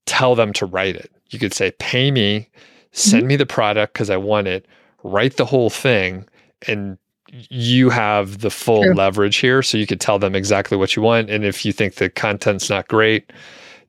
tell 0.06 0.36
them 0.36 0.52
to 0.52 0.64
write 0.64 0.94
it 0.94 1.10
you 1.30 1.40
could 1.40 1.52
say 1.52 1.72
pay 1.80 2.12
me 2.12 2.48
send 2.92 3.22
mm-hmm. 3.22 3.28
me 3.28 3.36
the 3.36 3.46
product 3.46 3.94
because 3.94 4.10
i 4.10 4.16
want 4.16 4.46
it 4.46 4.64
write 5.02 5.36
the 5.38 5.44
whole 5.44 5.70
thing 5.70 6.24
and 6.68 6.98
you 7.32 7.88
have 7.88 8.40
the 8.40 8.50
full 8.50 8.82
True. 8.82 8.94
leverage 8.94 9.36
here 9.36 9.62
so 9.62 9.78
you 9.78 9.86
could 9.86 10.00
tell 10.00 10.18
them 10.18 10.34
exactly 10.34 10.76
what 10.76 10.94
you 10.94 11.02
want 11.02 11.30
and 11.30 11.44
if 11.44 11.64
you 11.64 11.72
think 11.72 11.94
the 11.94 12.10
content's 12.10 12.68
not 12.68 12.88
great 12.88 13.32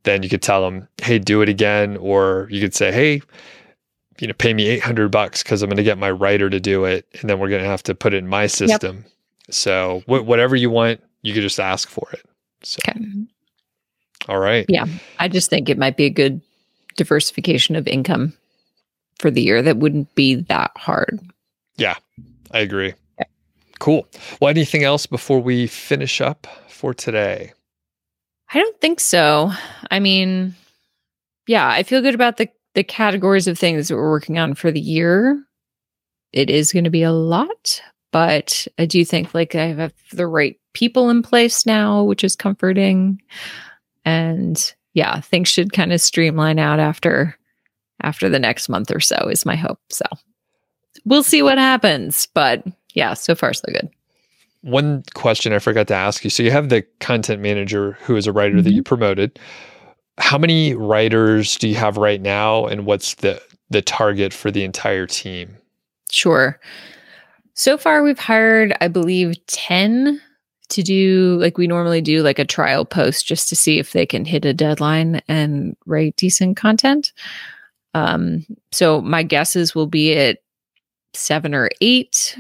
then 0.04 0.24
you 0.24 0.30
could 0.30 0.42
tell 0.42 0.62
them 0.64 0.88
hey 1.02 1.20
do 1.20 1.42
it 1.42 1.50
again 1.50 1.98
or 1.98 2.48
you 2.50 2.62
could 2.62 2.74
say 2.74 2.92
hey 2.92 3.22
you 4.20 4.28
know 4.28 4.34
pay 4.34 4.54
me 4.54 4.68
800 4.68 5.10
bucks 5.10 5.44
because 5.44 5.62
i'm 5.62 5.70
going 5.70 5.76
to 5.78 5.84
get 5.84 5.98
my 5.98 6.10
writer 6.12 6.50
to 6.50 6.60
do 6.60 6.86
it 6.86 7.06
and 7.20 7.30
then 7.30 7.38
we're 7.40 7.50
going 7.50 7.62
to 7.62 7.68
have 7.68 7.84
to 7.84 7.94
put 7.94 8.14
it 8.14 8.18
in 8.18 8.28
my 8.28 8.48
system 8.48 9.04
so 9.50 10.02
wh- 10.06 10.26
whatever 10.26 10.56
you 10.56 10.70
want 10.70 11.02
you 11.22 11.34
could 11.34 11.42
just 11.42 11.60
ask 11.60 11.90
for 11.90 12.08
it 12.14 12.26
so 12.64 12.80
Okay. 12.88 12.98
all 14.30 14.40
right 14.40 14.66
Yeah. 14.70 14.86
I 15.20 15.28
just 15.28 15.50
think 15.50 15.68
it 15.70 15.78
might 15.78 15.98
be 15.98 16.06
a 16.06 16.10
good 16.10 16.40
diversification 16.96 17.76
of 17.76 17.88
income 17.88 18.32
for 19.20 19.30
the 19.30 19.42
year 19.42 19.62
that 19.62 19.78
wouldn't 19.78 20.14
be 20.16 20.36
that 20.36 20.72
hard. 20.76 21.20
Yeah, 21.78 21.96
I 22.52 22.60
agree 22.60 22.94
cool 23.84 24.08
well 24.40 24.50
anything 24.50 24.84
else 24.84 25.06
before 25.06 25.40
we 25.40 25.68
finish 25.68 26.22
up 26.22 26.48
for 26.68 26.94
today 26.94 27.52
I 28.54 28.60
don't 28.60 28.80
think 28.80 29.00
so. 29.00 29.52
I 29.90 30.00
mean, 30.00 30.54
yeah, 31.48 31.68
I 31.68 31.84
feel 31.84 32.02
good 32.02 32.16
about 32.16 32.38
the 32.38 32.50
the 32.76 32.84
categories 32.84 33.48
of 33.48 33.58
things 33.58 33.88
that 33.88 33.96
we're 33.96 34.10
working 34.10 34.40
on 34.40 34.54
for 34.54 34.72
the 34.72 34.80
year. 34.80 35.44
It 36.32 36.50
is 36.50 36.72
going 36.72 36.86
to 36.86 36.90
be 36.90 37.04
a 37.04 37.12
lot, 37.12 37.82
but 38.12 38.68
I 38.80 38.86
do 38.86 39.04
think 39.06 39.34
like 39.34 39.56
I 39.56 39.68
have 39.68 39.94
the 40.12 40.28
right 40.28 40.60
people 40.74 41.10
in 41.10 41.22
place 41.22 41.66
now, 41.66 42.04
which 42.04 42.24
is 42.24 42.36
comforting. 42.36 43.22
And 44.06 44.74
yeah, 44.94 45.20
things 45.22 45.50
should 45.50 45.74
kind 45.74 45.94
of 45.94 46.02
streamline 46.02 46.60
out 46.60 46.80
after 46.80 47.38
after 48.02 48.30
the 48.30 48.40
next 48.40 48.70
month 48.70 48.92
or 48.92 49.00
so 49.00 49.16
is 49.30 49.46
my 49.46 49.56
hope. 49.56 49.80
So 49.90 50.06
we'll 51.06 51.24
see 51.24 51.42
what 51.42 51.58
happens, 51.58 52.28
but 52.34 52.64
yeah, 52.94 53.14
so 53.14 53.36
far 53.36 53.54
so 53.54 53.68
good. 53.68 53.90
one 54.62 55.04
question 55.14 55.54
I 55.54 55.60
forgot 55.60 55.88
to 55.90 55.94
ask 55.94 56.24
you. 56.24 56.30
So 56.30 56.42
you 56.42 56.52
have 56.52 56.70
the 56.70 56.84
content 57.00 57.42
manager 57.42 57.98
who 58.02 58.16
is 58.16 58.28
a 58.28 58.32
writer 58.32 58.56
mm-hmm. 58.56 58.64
that 58.64 58.72
you 58.72 58.82
promoted. 58.82 59.38
How 60.18 60.38
many 60.38 60.74
writers 60.74 61.58
do 61.58 61.68
you 61.68 61.76
have 61.76 61.98
right 61.98 62.22
now 62.22 62.66
and 62.66 62.86
what's 62.86 63.16
the 63.16 63.42
the 63.70 63.82
target 63.82 64.34
for 64.34 64.52
the 64.52 64.64
entire 64.64 65.08
team? 65.08 65.58
Sure. 66.12 66.60
So 67.56 67.78
far 67.78 68.04
we've 68.04 68.20
hired 68.20 68.76
I 68.82 68.88
believe 68.88 69.36
10 69.48 70.22
to 70.70 70.82
do 70.82 71.38
like 71.40 71.58
we 71.58 71.68
normally 71.68 72.02
do 72.02 72.24
like 72.24 72.40
a 72.40 72.46
trial 72.46 72.86
post 72.86 73.28
just 73.28 73.50
to 73.50 73.56
see 73.56 73.80
if 73.80 73.92
they 73.92 74.06
can 74.06 74.26
hit 74.26 74.46
a 74.46 74.54
deadline 74.54 75.22
and 75.28 75.76
write 75.86 76.16
decent 76.16 76.56
content. 76.58 77.12
Um 77.94 78.46
so 78.72 79.02
my 79.02 79.24
guesses 79.24 79.76
will 79.76 79.88
be 79.88 80.16
at 80.16 80.38
7 81.16 81.54
or 81.54 81.70
8 81.82 82.38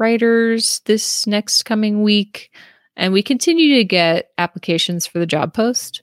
writers 0.00 0.80
this 0.86 1.26
next 1.26 1.64
coming 1.64 2.02
week. 2.02 2.50
And 2.96 3.12
we 3.12 3.22
continue 3.22 3.76
to 3.76 3.84
get 3.84 4.30
applications 4.38 5.06
for 5.06 5.18
the 5.18 5.26
job 5.26 5.54
post. 5.54 6.02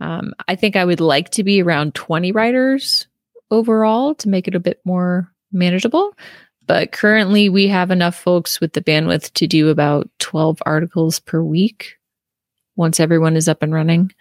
Um, 0.00 0.32
I 0.48 0.54
think 0.54 0.76
I 0.76 0.84
would 0.84 1.00
like 1.00 1.30
to 1.30 1.44
be 1.44 1.62
around 1.62 1.94
20 1.94 2.32
writers 2.32 3.06
overall 3.50 4.14
to 4.16 4.28
make 4.28 4.48
it 4.48 4.54
a 4.54 4.60
bit 4.60 4.80
more 4.84 5.30
manageable. 5.52 6.14
But 6.66 6.92
currently, 6.92 7.48
we 7.48 7.68
have 7.68 7.90
enough 7.90 8.16
folks 8.16 8.60
with 8.60 8.72
the 8.72 8.80
bandwidth 8.80 9.32
to 9.34 9.46
do 9.46 9.68
about 9.68 10.08
12 10.18 10.62
articles 10.64 11.20
per 11.20 11.42
week 11.42 11.96
once 12.76 12.98
everyone 12.98 13.36
is 13.36 13.48
up 13.48 13.62
and 13.62 13.72
running. 13.72 14.12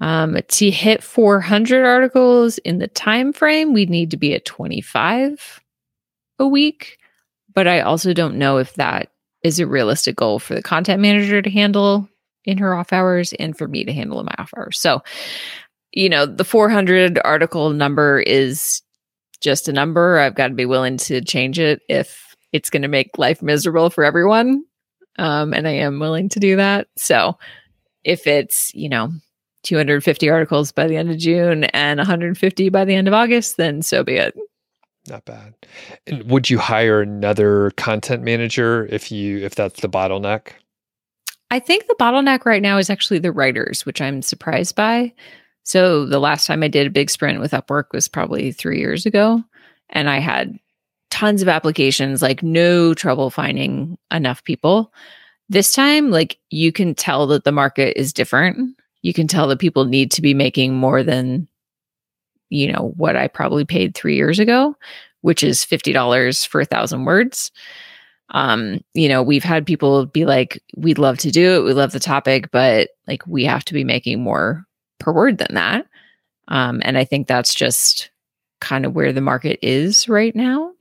Um, 0.00 0.36
to 0.48 0.70
hit 0.70 1.02
400 1.02 1.84
articles 1.84 2.58
in 2.58 2.78
the 2.78 2.88
time 2.88 3.32
frame, 3.32 3.72
we'd 3.72 3.90
need 3.90 4.10
to 4.10 4.16
be 4.16 4.34
at 4.34 4.44
25 4.44 5.60
a 6.40 6.48
week 6.48 6.98
but 7.54 7.68
I 7.68 7.80
also 7.80 8.12
don't 8.12 8.36
know 8.36 8.58
if 8.58 8.74
that 8.74 9.10
is 9.42 9.60
a 9.60 9.66
realistic 9.66 10.16
goal 10.16 10.38
for 10.38 10.54
the 10.54 10.62
content 10.62 11.00
manager 11.00 11.42
to 11.42 11.50
handle 11.50 12.08
in 12.44 12.58
her 12.58 12.74
off 12.74 12.92
hours 12.92 13.32
and 13.34 13.56
for 13.56 13.68
me 13.68 13.84
to 13.84 13.92
handle 13.92 14.20
in 14.20 14.26
my 14.26 14.34
off 14.38 14.52
hours. 14.56 14.78
So, 14.78 15.02
you 15.92 16.08
know, 16.08 16.26
the 16.26 16.44
400 16.44 17.20
article 17.24 17.70
number 17.70 18.20
is 18.20 18.82
just 19.40 19.68
a 19.68 19.72
number. 19.72 20.18
I've 20.18 20.34
got 20.34 20.48
to 20.48 20.54
be 20.54 20.66
willing 20.66 20.96
to 20.98 21.20
change 21.20 21.58
it 21.58 21.82
if 21.88 22.34
it's 22.52 22.70
going 22.70 22.82
to 22.82 22.88
make 22.88 23.18
life 23.18 23.42
miserable 23.42 23.90
for 23.90 24.04
everyone. 24.04 24.64
Um, 25.18 25.52
and 25.52 25.68
I 25.68 25.72
am 25.72 26.00
willing 26.00 26.28
to 26.30 26.40
do 26.40 26.56
that. 26.56 26.88
So, 26.96 27.38
if 28.02 28.26
it's, 28.26 28.74
you 28.74 28.88
know, 28.88 29.10
250 29.62 30.28
articles 30.28 30.72
by 30.72 30.86
the 30.86 30.96
end 30.96 31.10
of 31.10 31.18
June 31.18 31.64
and 31.64 31.98
150 31.98 32.68
by 32.68 32.84
the 32.84 32.94
end 32.94 33.08
of 33.08 33.14
August, 33.14 33.56
then 33.56 33.82
so 33.82 34.04
be 34.04 34.16
it. 34.16 34.34
Not 35.08 35.24
bad. 35.26 35.54
And 36.06 36.22
would 36.30 36.48
you 36.48 36.58
hire 36.58 37.02
another 37.02 37.72
content 37.76 38.22
manager 38.22 38.86
if 38.86 39.12
you 39.12 39.38
if 39.38 39.54
that's 39.54 39.80
the 39.80 39.88
bottleneck? 39.88 40.52
I 41.50 41.58
think 41.58 41.86
the 41.86 41.96
bottleneck 42.00 42.46
right 42.46 42.62
now 42.62 42.78
is 42.78 42.88
actually 42.88 43.18
the 43.18 43.32
writers, 43.32 43.84
which 43.84 44.00
I'm 44.00 44.22
surprised 44.22 44.74
by. 44.74 45.12
So 45.62 46.06
the 46.06 46.18
last 46.18 46.46
time 46.46 46.62
I 46.62 46.68
did 46.68 46.86
a 46.86 46.90
big 46.90 47.10
sprint 47.10 47.40
with 47.40 47.52
Upwork 47.52 47.92
was 47.92 48.08
probably 48.08 48.50
3 48.50 48.78
years 48.78 49.06
ago 49.06 49.42
and 49.90 50.08
I 50.08 50.18
had 50.18 50.58
tons 51.10 51.42
of 51.42 51.48
applications 51.48 52.22
like 52.22 52.42
no 52.42 52.92
trouble 52.94 53.30
finding 53.30 53.96
enough 54.10 54.42
people. 54.44 54.92
This 55.48 55.72
time 55.72 56.10
like 56.10 56.38
you 56.50 56.72
can 56.72 56.94
tell 56.94 57.26
that 57.28 57.44
the 57.44 57.52
market 57.52 57.98
is 57.98 58.12
different. 58.12 58.76
You 59.02 59.12
can 59.12 59.28
tell 59.28 59.46
that 59.48 59.58
people 59.58 59.84
need 59.84 60.10
to 60.12 60.22
be 60.22 60.34
making 60.34 60.74
more 60.74 61.02
than 61.02 61.46
you 62.54 62.72
know, 62.72 62.94
what 62.96 63.16
I 63.16 63.26
probably 63.26 63.64
paid 63.64 63.94
three 63.94 64.14
years 64.14 64.38
ago, 64.38 64.76
which 65.22 65.42
is 65.42 65.64
$50 65.64 66.46
for 66.46 66.60
a 66.60 66.64
thousand 66.64 67.04
words. 67.04 67.50
Um, 68.30 68.80
you 68.94 69.08
know, 69.08 69.22
we've 69.22 69.44
had 69.44 69.66
people 69.66 70.06
be 70.06 70.24
like, 70.24 70.62
we'd 70.76 70.98
love 70.98 71.18
to 71.18 71.30
do 71.30 71.56
it. 71.56 71.64
We 71.64 71.72
love 71.72 71.92
the 71.92 72.00
topic, 72.00 72.50
but 72.52 72.90
like 73.08 73.26
we 73.26 73.44
have 73.44 73.64
to 73.66 73.74
be 73.74 73.84
making 73.84 74.22
more 74.22 74.64
per 75.00 75.12
word 75.12 75.38
than 75.38 75.54
that. 75.54 75.86
Um, 76.48 76.80
and 76.84 76.96
I 76.96 77.04
think 77.04 77.26
that's 77.26 77.54
just 77.54 78.10
kind 78.60 78.86
of 78.86 78.94
where 78.94 79.12
the 79.12 79.20
market 79.20 79.58
is 79.62 80.08
right 80.08 80.34
now. 80.34 80.72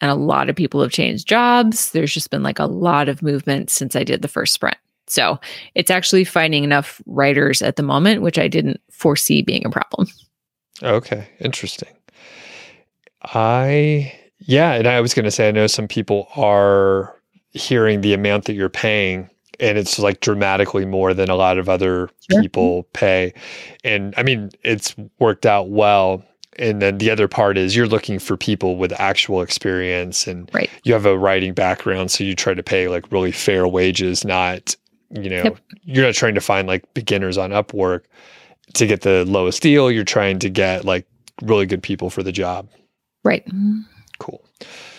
And 0.00 0.10
a 0.10 0.14
lot 0.14 0.48
of 0.48 0.56
people 0.56 0.80
have 0.80 0.90
changed 0.90 1.28
jobs. 1.28 1.90
There's 1.90 2.14
just 2.14 2.30
been 2.30 2.42
like 2.42 2.58
a 2.58 2.64
lot 2.64 3.10
of 3.10 3.22
movement 3.22 3.68
since 3.68 3.94
I 3.94 4.04
did 4.04 4.22
the 4.22 4.28
first 4.28 4.54
sprint. 4.54 4.78
So 5.06 5.38
it's 5.74 5.90
actually 5.90 6.24
finding 6.24 6.64
enough 6.64 7.02
writers 7.04 7.60
at 7.60 7.76
the 7.76 7.82
moment, 7.82 8.22
which 8.22 8.38
I 8.38 8.48
didn't 8.48 8.80
foresee 8.90 9.42
being 9.42 9.66
a 9.66 9.70
problem. 9.70 10.06
Okay, 10.82 11.28
interesting. 11.40 11.94
I 13.22 14.12
yeah, 14.38 14.72
and 14.72 14.86
I 14.86 15.00
was 15.00 15.14
going 15.14 15.24
to 15.24 15.30
say 15.30 15.48
I 15.48 15.52
know 15.52 15.66
some 15.66 15.88
people 15.88 16.28
are 16.36 17.14
hearing 17.52 18.00
the 18.00 18.14
amount 18.14 18.44
that 18.46 18.54
you're 18.54 18.68
paying 18.68 19.28
and 19.60 19.76
it's 19.76 19.98
like 19.98 20.20
dramatically 20.20 20.84
more 20.84 21.14
than 21.14 21.28
a 21.28 21.36
lot 21.36 21.58
of 21.58 21.68
other 21.68 22.08
sure. 22.28 22.36
Mm-hmm. 22.36 22.42
people 22.42 22.82
pay. 22.94 23.34
And 23.84 24.14
I 24.16 24.22
mean, 24.22 24.50
it's 24.64 24.96
worked 25.18 25.46
out 25.46 25.68
well. 25.68 26.24
And 26.58 26.82
then 26.82 26.98
the 26.98 27.10
other 27.10 27.28
part 27.28 27.56
is 27.56 27.76
you're 27.76 27.86
looking 27.86 28.18
for 28.18 28.36
people 28.36 28.76
with 28.76 28.92
actual 28.98 29.42
experience 29.42 30.26
and 30.26 30.50
right. 30.52 30.70
you 30.84 30.92
have 30.92 31.06
a 31.06 31.16
writing 31.16 31.54
background. 31.54 32.10
So 32.10 32.24
you 32.24 32.34
try 32.34 32.54
to 32.54 32.62
pay 32.62 32.88
like 32.88 33.10
really 33.12 33.32
fair 33.32 33.68
wages, 33.68 34.24
not, 34.24 34.74
you 35.10 35.30
know, 35.30 35.42
yep. 35.44 35.58
you're 35.84 36.04
not 36.04 36.14
trying 36.14 36.34
to 36.34 36.40
find 36.40 36.66
like 36.66 36.92
beginners 36.94 37.38
on 37.38 37.50
Upwork 37.50 38.02
to 38.74 38.86
get 38.86 39.02
the 39.02 39.24
lowest 39.24 39.62
deal. 39.62 39.90
You're 39.90 40.04
trying 40.04 40.38
to 40.40 40.50
get 40.50 40.84
like 40.84 41.06
really 41.42 41.66
good 41.66 41.82
people 41.82 42.10
for 42.10 42.22
the 42.22 42.32
job. 42.32 42.68
Right. 43.24 43.46
Cool. 44.18 44.42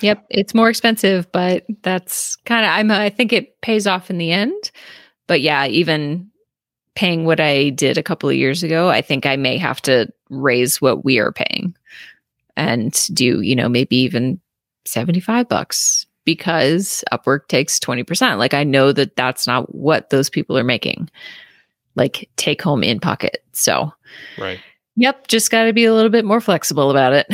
Yep. 0.01 0.25
It's 0.29 0.53
more 0.53 0.69
expensive, 0.69 1.31
but 1.31 1.65
that's 1.83 2.35
kind 2.37 2.65
of, 2.65 2.71
I'm, 2.71 2.91
I 2.91 3.09
think 3.09 3.33
it 3.33 3.59
pays 3.61 3.87
off 3.87 4.09
in 4.09 4.17
the 4.17 4.31
end. 4.31 4.71
But 5.27 5.41
yeah, 5.41 5.65
even 5.67 6.29
paying 6.95 7.25
what 7.25 7.39
I 7.39 7.69
did 7.69 7.97
a 7.97 8.03
couple 8.03 8.29
of 8.29 8.35
years 8.35 8.63
ago, 8.63 8.89
I 8.89 9.01
think 9.01 9.25
I 9.25 9.35
may 9.35 9.57
have 9.57 9.81
to 9.83 10.07
raise 10.29 10.81
what 10.81 11.05
we 11.05 11.19
are 11.19 11.31
paying 11.31 11.75
and 12.57 12.93
do, 13.13 13.41
you 13.41 13.55
know, 13.55 13.69
maybe 13.69 13.95
even 13.97 14.39
75 14.85 15.47
bucks 15.47 16.05
because 16.25 17.03
Upwork 17.11 17.47
takes 17.47 17.79
20%. 17.79 18.37
Like 18.37 18.53
I 18.53 18.63
know 18.63 18.91
that 18.91 19.15
that's 19.15 19.47
not 19.47 19.73
what 19.73 20.09
those 20.09 20.29
people 20.29 20.57
are 20.57 20.63
making 20.63 21.09
like 21.95 22.29
take 22.35 22.61
home 22.61 22.83
in 22.83 22.99
pocket. 22.99 23.43
So, 23.53 23.93
right. 24.37 24.59
Yep, 24.97 25.27
just 25.27 25.51
got 25.51 25.63
to 25.65 25.73
be 25.73 25.85
a 25.85 25.93
little 25.93 26.09
bit 26.09 26.25
more 26.25 26.41
flexible 26.41 26.91
about 26.91 27.13
it. 27.13 27.27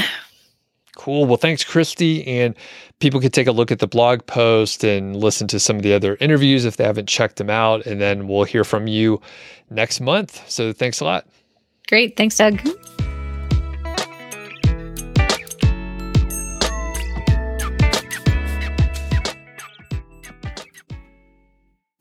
Cool. 0.95 1.25
Well, 1.25 1.37
thanks, 1.37 1.63
Christy. 1.63 2.25
And 2.25 2.55
people 2.99 3.21
can 3.21 3.29
take 3.29 3.45
a 3.45 3.51
look 3.51 3.71
at 3.71 3.79
the 3.79 3.87
blog 3.87 4.25
post 4.25 4.83
and 4.83 5.15
listen 5.15 5.47
to 5.49 5.59
some 5.59 5.75
of 5.75 5.83
the 5.83 5.93
other 5.93 6.17
interviews 6.19 6.65
if 6.65 6.77
they 6.77 6.83
haven't 6.83 7.07
checked 7.07 7.35
them 7.35 7.51
out. 7.51 7.85
And 7.85 8.01
then 8.01 8.27
we'll 8.27 8.45
hear 8.45 8.63
from 8.63 8.87
you 8.87 9.21
next 9.69 10.01
month. 10.01 10.49
So 10.49 10.73
thanks 10.73 10.99
a 10.99 11.05
lot. 11.05 11.27
Great. 11.87 12.17
Thanks, 12.17 12.37
Doug. 12.37 12.59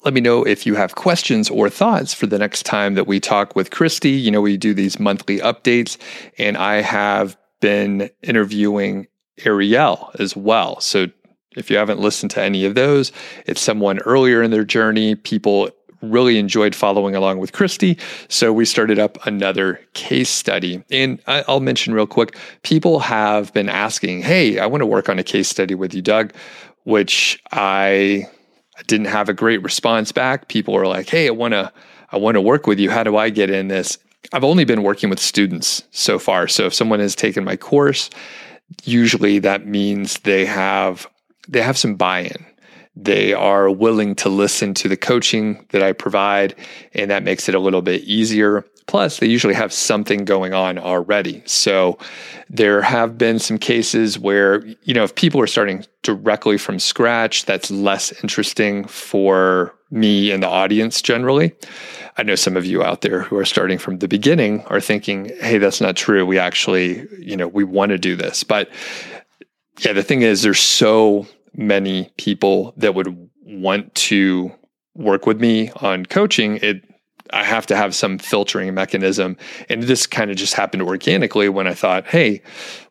Let 0.07 0.15
me 0.15 0.21
know 0.21 0.45
if 0.45 0.67
you 0.67 0.77
have 0.77 0.95
questions 0.95 1.51
or 1.51 1.69
thoughts 1.69 2.15
for 2.15 2.29
the 2.29 2.39
next 2.39 2.63
time 2.63 2.95
that 2.95 3.09
we 3.09 3.19
talk 3.19 3.57
with 3.57 3.73
Christy. 3.73 4.11
You 4.11 4.31
know, 4.31 4.41
we 4.41 4.57
do 4.57 4.73
these 4.73 5.01
monthly 5.01 5.41
updates, 5.41 5.99
and 6.39 6.57
I 6.57 6.81
have 6.81 7.37
been 7.61 8.09
interviewing 8.23 9.09
Ariel 9.45 10.13
as 10.21 10.37
well. 10.37 10.79
So 10.79 11.09
if 11.57 11.71
you 11.71 11.77
haven't 11.77 11.99
listened 11.99 12.31
to 12.31 12.41
any 12.41 12.65
of 12.65 12.77
those, 12.77 13.11
it's 13.47 13.61
someone 13.61 13.99
earlier 13.99 14.45
in 14.45 14.53
their 14.53 14.63
journey. 14.63 15.17
People 15.17 15.71
really 16.01 16.39
enjoyed 16.39 16.77
following 16.77 17.17
along 17.17 17.39
with 17.39 17.51
Christy. 17.51 17.99
So 18.29 18.53
we 18.53 18.65
started 18.65 19.01
up 19.01 19.19
another 19.27 19.81
case 19.95 20.31
study. 20.31 20.85
And 20.89 21.21
I'll 21.27 21.59
mention 21.59 21.93
real 21.93 22.07
quick 22.07 22.37
people 22.63 23.01
have 23.01 23.53
been 23.53 23.69
asking, 23.69 24.23
Hey, 24.23 24.61
I 24.61 24.67
want 24.67 24.83
to 24.83 24.87
work 24.87 25.09
on 25.09 25.19
a 25.19 25.25
case 25.25 25.49
study 25.49 25.75
with 25.75 25.95
you, 25.95 26.01
Doug, 26.03 26.33
which 26.85 27.43
I 27.51 28.29
I 28.79 28.83
didn't 28.83 29.07
have 29.07 29.29
a 29.29 29.35
great 29.35 29.62
response 29.62 30.12
back. 30.12 30.49
People 30.49 30.74
were 30.74 30.87
like, 30.87 31.09
"Hey, 31.09 31.29
I 31.29 31.31
want 31.31 31.53
to 31.53 31.72
I 32.11 32.18
want 32.18 32.35
to 32.37 32.41
work 32.41 32.66
with 32.66 32.79
you. 32.79 32.91
How 32.91 33.03
do 33.03 33.16
I 33.16 33.31
get 33.31 33.51
in 33.51 33.68
this?" 33.68 33.99
I've 34.33 34.45
only 34.45 34.64
been 34.64 34.83
working 34.83 35.09
with 35.09 35.20
students 35.20 35.85
so 35.93 36.18
far. 36.18 36.49
So 36.49 36.66
if 36.66 36.74
someone 36.74 37.01
has 37.01 37.14
taken 37.14 37.45
my 37.45 37.57
course, 37.57 38.11
usually 38.85 39.39
that 39.41 39.66
means 39.66 40.18
they 40.20 40.45
have 40.47 41.07
they 41.49 41.62
have 41.62 41.79
some 41.79 41.95
buy-in. 41.95 42.45
They 42.97 43.33
are 43.35 43.70
willing 43.70 44.14
to 44.16 44.29
listen 44.29 44.74
to 44.74 44.89
the 44.89 44.97
coaching 44.97 45.66
that 45.70 45.83
I 45.83 45.93
provide, 45.93 46.55
and 46.95 47.11
that 47.11 47.22
makes 47.22 47.49
it 47.49 47.55
a 47.55 47.61
little 47.61 47.83
bit 47.83 48.03
easier. 48.03 48.64
Plus, 48.87 49.18
they 49.18 49.26
usually 49.26 49.55
have 49.55 49.72
something 49.72 50.24
going 50.24 50.55
on 50.55 50.78
already. 50.78 51.43
So 51.45 51.99
there 52.49 52.82
have 52.82 53.18
been 53.18 53.39
some 53.41 53.59
cases 53.59 54.18
where, 54.18 54.64
you 54.82 54.95
know, 54.95 55.03
if 55.03 55.14
people 55.14 55.41
are 55.41 55.49
starting 55.49 55.84
directly 56.03 56.57
from 56.57 56.78
scratch, 56.78 57.47
that's 57.47 57.70
less 57.70 58.12
interesting 58.22 58.84
for 58.84 59.74
me 59.91 60.30
and 60.30 60.43
the 60.43 60.49
audience 60.49 61.03
generally. 61.03 61.53
I 62.16 62.22
know 62.22 62.37
some 62.37 62.57
of 62.57 62.64
you 62.64 62.82
out 62.82 63.03
there 63.03 63.22
who 63.22 63.37
are 63.37 63.45
starting 63.45 63.78
from 63.78 63.99
the 63.99 64.09
beginning 64.09 64.62
are 64.66 64.80
thinking, 64.80 65.32
hey, 65.41 65.59
that's 65.59 65.80
not 65.80 65.97
true. 65.97 66.24
We 66.24 66.39
actually, 66.39 67.07
you 67.18 67.37
know, 67.37 67.49
we 67.49 67.64
want 67.64 67.91
to 67.91 67.99
do 67.99 68.16
this. 68.16 68.45
But 68.45 68.70
yeah, 69.80 69.93
the 69.93 70.03
thing 70.03 70.22
is, 70.22 70.43
there's 70.43 70.61
so 70.61 71.26
many 71.55 72.11
people 72.16 72.72
that 72.76 72.95
would 72.95 73.30
want 73.43 73.95
to 73.95 74.53
work 74.95 75.26
with 75.26 75.41
me 75.41 75.70
on 75.76 76.07
coaching, 76.07 76.57
it 76.62 76.82
I 77.33 77.45
have 77.45 77.66
to 77.66 77.77
have 77.77 77.95
some 77.95 78.18
filtering 78.18 78.74
mechanism. 78.74 79.37
And 79.68 79.83
this 79.83 80.07
kind 80.07 80.31
of 80.31 80.37
just 80.37 80.55
happened 80.55 80.83
organically 80.83 81.49
when 81.49 81.66
I 81.66 81.74
thought, 81.74 82.07
hey, 82.07 82.43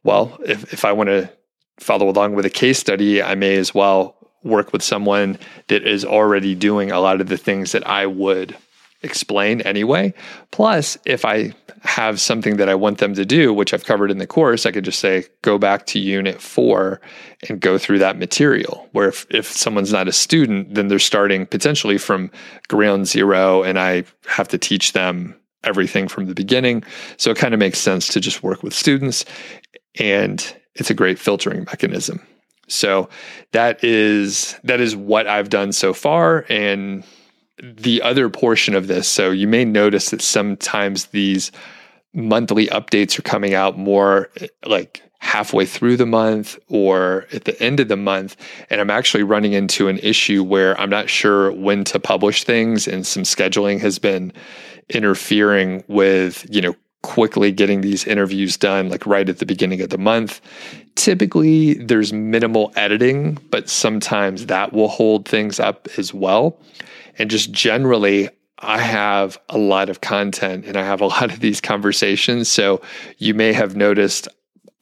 well, 0.04 0.38
if, 0.46 0.74
if 0.74 0.86
I 0.86 0.92
want 0.92 1.10
to 1.10 1.32
follow 1.80 2.10
along 2.10 2.36
with 2.36 2.46
a 2.46 2.50
case 2.50 2.80
study, 2.80 3.22
I 3.22 3.36
may 3.36 3.56
as 3.56 3.74
well 3.74 4.16
work 4.44 4.72
with 4.72 4.84
someone 4.84 5.38
that 5.68 5.86
is 5.88 6.06
already 6.06 6.56
doing 6.56 6.92
a 6.92 7.00
lot 7.00 7.20
of 7.20 7.28
the 7.28 7.38
things 7.38 7.72
that 7.72 7.86
I 7.88 8.06
would 8.06 8.56
explain 9.06 9.62
anyway. 9.62 10.14
Plus, 10.52 10.98
if 11.06 11.24
I 11.24 11.54
have 11.82 12.20
something 12.20 12.58
that 12.58 12.68
I 12.68 12.76
want 12.76 12.98
them 12.98 13.14
to 13.14 13.26
do, 13.26 13.54
which 13.54 13.74
I've 13.74 13.86
covered 13.86 14.12
in 14.12 14.18
the 14.18 14.28
course, 14.28 14.66
I 14.66 14.72
could 14.72 14.84
just 14.84 15.00
say, 15.00 15.26
go 15.44 15.58
back 15.58 15.86
to 15.88 16.00
unit 16.00 16.42
four 16.42 17.00
and 17.48 17.60
go 17.60 17.78
through 17.78 18.00
that 18.00 18.18
material. 18.18 18.90
Where 18.92 19.10
if, 19.10 19.26
if 19.30 19.46
someone's 19.46 19.94
not 19.94 20.08
a 20.08 20.12
student, 20.12 20.74
then 20.74 20.88
they're 20.88 21.00
starting 21.00 21.46
potentially 21.46 21.98
from 21.98 22.32
ground 22.68 23.08
zero 23.08 23.64
and 23.64 23.80
I 23.80 24.04
have 24.28 24.48
to 24.50 24.58
teach 24.58 24.94
them 24.94 25.40
everything 25.64 26.08
from 26.08 26.26
the 26.26 26.36
beginning. 26.36 26.84
So 27.18 27.32
it 27.32 27.38
kind 27.38 27.54
of 27.54 27.60
makes 27.60 27.80
sense 27.80 28.08
to 28.10 28.20
just 28.20 28.44
work 28.44 28.64
with 28.64 28.74
students. 28.74 29.26
And 30.00 30.56
it's 30.76 30.90
a 30.90 30.94
great 30.94 31.20
filtering 31.20 31.64
mechanism. 31.66 32.26
So 32.68 33.10
that 33.52 33.84
is 33.84 34.58
that 34.64 34.82
is 34.82 34.96
what 34.96 35.28
I've 35.28 35.50
done 35.50 35.72
so 35.72 35.94
far 35.94 36.46
and 36.50 37.04
the 37.62 38.02
other 38.02 38.30
portion 38.30 38.76
of 38.76 38.88
this. 38.88 39.08
So 39.08 39.32
you 39.32 39.48
may 39.48 39.66
notice 39.66 40.10
that 40.10 40.22
sometimes 40.22 41.08
these 41.08 41.52
monthly 42.14 42.68
updates 42.68 43.18
are 43.20 43.24
coming 43.24 43.54
out 43.54 43.78
more 43.78 44.30
eh, 44.40 44.48
like 44.66 45.02
halfway 45.20 45.66
through 45.66 45.98
the 45.98 46.06
month 46.06 46.58
or 46.68 47.26
at 47.34 47.46
the 47.46 47.62
end 47.62 47.80
of 47.80 47.88
the 47.88 47.98
month 47.98 48.38
and 48.70 48.80
I'm 48.80 48.92
actually 48.92 49.24
running 49.24 49.54
into 49.54 49.88
an 49.88 49.98
issue 50.00 50.44
where 50.44 50.80
I'm 50.80 50.90
not 50.90 51.10
sure 51.10 51.52
when 51.52 51.84
to 51.86 52.00
publish 52.00 52.44
things 52.44 52.88
and 52.88 53.06
some 53.08 53.24
scheduling 53.24 53.80
has 53.80 53.98
been 53.98 54.32
interfering 54.90 55.84
with, 55.88 56.46
you 56.50 56.62
know, 56.62 56.76
quickly 57.02 57.52
getting 57.52 57.82
these 57.82 58.06
interviews 58.06 58.56
done 58.56 58.90
like 58.90 59.06
right 59.06 59.28
at 59.28 59.40
the 59.40 59.46
beginning 59.46 59.82
of 59.82 59.90
the 59.90 59.98
month. 59.98 60.42
Typically 60.96 61.74
there's 61.76 62.14
minimal 62.14 62.72
editing, 62.76 63.38
but 63.50 63.68
sometimes 63.68 64.46
that 64.46 64.74
will 64.74 64.88
hold 64.88 65.28
things 65.28 65.60
up 65.60 65.88
as 65.98 66.14
well. 66.14 66.58
And 67.18 67.30
just 67.30 67.52
generally 67.52 68.30
I 68.60 68.80
have 68.80 69.38
a 69.50 69.58
lot 69.58 69.90
of 69.90 70.02
content 70.02 70.66
and 70.66 70.78
I 70.78 70.84
have 70.84 71.02
a 71.02 71.08
lot 71.08 71.32
of 71.32 71.40
these 71.40 71.62
conversations. 71.62 72.50
So 72.50 72.82
you 73.18 73.34
may 73.34 73.54
have 73.54 73.76
noticed 73.76 74.28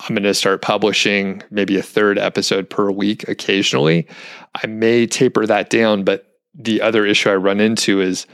I'm 0.01 0.15
going 0.15 0.23
to 0.23 0.33
start 0.33 0.61
publishing 0.61 1.43
maybe 1.49 1.77
a 1.77 1.83
third 1.83 2.19
episode 2.19 2.69
per 2.69 2.91
week 2.91 3.27
occasionally. 3.29 4.07
I 4.61 4.67
may 4.67 5.07
taper 5.07 5.45
that 5.45 5.69
down, 5.69 6.03
but 6.03 6.39
the 6.53 6.81
other 6.81 7.05
issue 7.05 7.29
I 7.29 7.35
run 7.35 7.59
into 7.59 8.01
is 8.01 8.27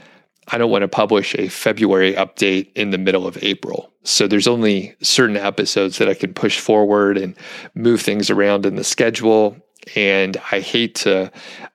I 0.48 0.58
don't 0.58 0.70
want 0.70 0.82
to 0.82 0.88
publish 0.88 1.34
a 1.36 1.48
February 1.48 2.14
update 2.14 2.72
in 2.74 2.90
the 2.90 2.98
middle 2.98 3.26
of 3.26 3.40
April. 3.42 3.92
So 4.02 4.26
there's 4.26 4.48
only 4.48 4.96
certain 5.00 5.36
episodes 5.36 5.98
that 5.98 6.08
I 6.08 6.14
can 6.14 6.34
push 6.34 6.58
forward 6.58 7.16
and 7.16 7.36
move 7.74 8.00
things 8.00 8.30
around 8.30 8.66
in 8.66 8.74
the 8.74 8.84
schedule. 8.84 9.56
And 9.96 10.36
I 10.52 10.60
hate 10.60 10.94
to, 10.96 11.30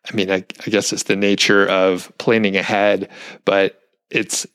I 0.10 0.16
mean, 0.16 0.32
I, 0.32 0.46
I 0.66 0.70
guess 0.70 0.94
it's 0.94 1.04
the 1.04 1.16
nature 1.16 1.68
of 1.68 2.12
planning 2.18 2.56
ahead, 2.56 3.10
but 3.44 3.82
it's, 4.10 4.46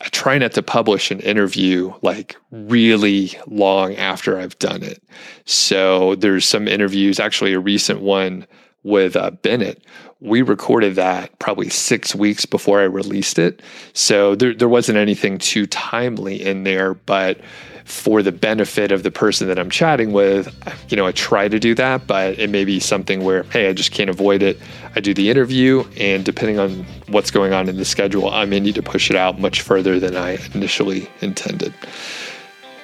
I 0.00 0.08
try 0.10 0.38
not 0.38 0.52
to 0.52 0.62
publish 0.62 1.10
an 1.10 1.20
interview 1.20 1.92
like 2.02 2.36
really 2.52 3.32
long 3.46 3.96
after 3.96 4.38
I've 4.38 4.58
done 4.58 4.82
it. 4.82 5.02
So 5.44 6.14
there's 6.14 6.46
some 6.46 6.68
interviews, 6.68 7.18
actually, 7.18 7.52
a 7.52 7.60
recent 7.60 8.00
one 8.00 8.46
with 8.84 9.16
uh, 9.16 9.32
Bennett 9.32 9.84
we 10.20 10.42
recorded 10.42 10.96
that 10.96 11.38
probably 11.38 11.68
six 11.68 12.14
weeks 12.14 12.44
before 12.44 12.80
I 12.80 12.84
released 12.84 13.38
it. 13.38 13.62
So 13.92 14.34
there, 14.34 14.52
there 14.52 14.68
wasn't 14.68 14.98
anything 14.98 15.38
too 15.38 15.66
timely 15.66 16.44
in 16.44 16.64
there, 16.64 16.94
but 16.94 17.40
for 17.88 18.22
the 18.22 18.30
benefit 18.30 18.92
of 18.92 19.02
the 19.02 19.10
person 19.10 19.48
that 19.48 19.58
I'm 19.58 19.70
chatting 19.70 20.12
with, 20.12 20.54
you 20.90 20.96
know, 20.96 21.06
I 21.06 21.12
try 21.12 21.48
to 21.48 21.58
do 21.58 21.74
that, 21.76 22.06
but 22.06 22.38
it 22.38 22.50
may 22.50 22.66
be 22.66 22.80
something 22.80 23.24
where, 23.24 23.44
hey, 23.44 23.68
I 23.68 23.72
just 23.72 23.92
can't 23.92 24.10
avoid 24.10 24.42
it. 24.42 24.58
I 24.94 25.00
do 25.00 25.14
the 25.14 25.30
interview, 25.30 25.84
and 25.96 26.22
depending 26.22 26.58
on 26.58 26.84
what's 27.08 27.30
going 27.30 27.54
on 27.54 27.66
in 27.66 27.78
the 27.78 27.86
schedule, 27.86 28.28
I 28.28 28.44
may 28.44 28.60
need 28.60 28.74
to 28.74 28.82
push 28.82 29.10
it 29.10 29.16
out 29.16 29.40
much 29.40 29.62
further 29.62 29.98
than 29.98 30.16
I 30.16 30.36
initially 30.54 31.08
intended. 31.22 31.72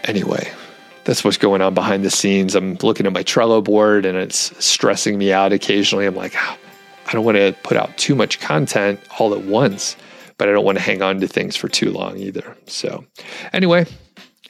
Anyway, 0.05 0.51
that's 1.05 1.23
what's 1.23 1.37
going 1.37 1.61
on 1.61 1.75
behind 1.75 2.03
the 2.03 2.11
scenes. 2.11 2.55
I'm 2.55 2.79
looking 2.83 3.05
at 3.05 3.13
my 3.13 3.23
Trello 3.23 3.63
board 3.63 4.07
and 4.07 4.17
it's 4.17 4.53
stressing 4.65 5.19
me 5.19 5.33
out 5.33 5.53
occasionally. 5.53 6.07
I'm 6.07 6.17
like, 6.17 6.33
oh, 6.35 6.57
I 7.07 7.13
don't 7.13 7.27
want 7.27 7.37
to 7.37 7.55
put 7.63 7.77
out 7.77 7.95
too 7.99 8.15
much 8.15 8.41
content 8.41 9.01
all 9.19 9.35
at 9.35 9.45
once, 9.45 9.97
but 10.39 10.49
I 10.49 10.53
don't 10.53 10.65
want 10.65 10.79
to 10.79 10.85
hang 10.85 11.03
on 11.03 11.21
to 11.21 11.29
things 11.29 11.57
for 11.57 11.69
too 11.69 11.91
long 11.91 12.17
either. 12.17 12.57
So, 12.67 13.05
anyway, 13.53 13.85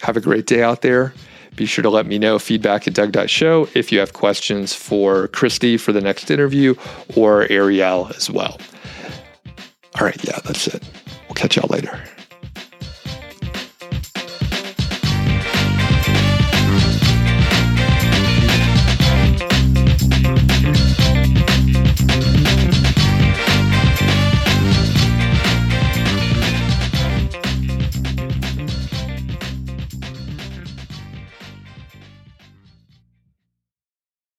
have 0.01 0.17
a 0.17 0.21
great 0.21 0.47
day 0.47 0.63
out 0.63 0.83
there. 0.83 1.13
Be 1.57 1.67
sure 1.67 1.83
to 1.83 1.91
let 1.91 2.07
me 2.07 2.19
know 2.19 2.39
feedback 2.39 2.89
at 2.89 2.95
Doug.show 2.95 3.69
if 3.75 3.93
you 3.93 4.01
have 4.01 4.13
questions 4.13 4.75
for 4.75 5.29
Christy 5.29 5.77
for 5.77 5.93
the 5.93 6.01
next 6.01 6.31
interview 6.31 6.75
or 7.15 7.47
Ariel 7.51 8.11
as 8.17 8.29
well. 8.29 8.59
All 10.01 10.07
right, 10.07 10.23
yeah, 10.25 10.41
that's 10.45 10.67
it. 10.67 10.83
We'll 11.29 11.35
catch 11.35 11.57
y'all 11.57 11.69
later. 11.69 12.03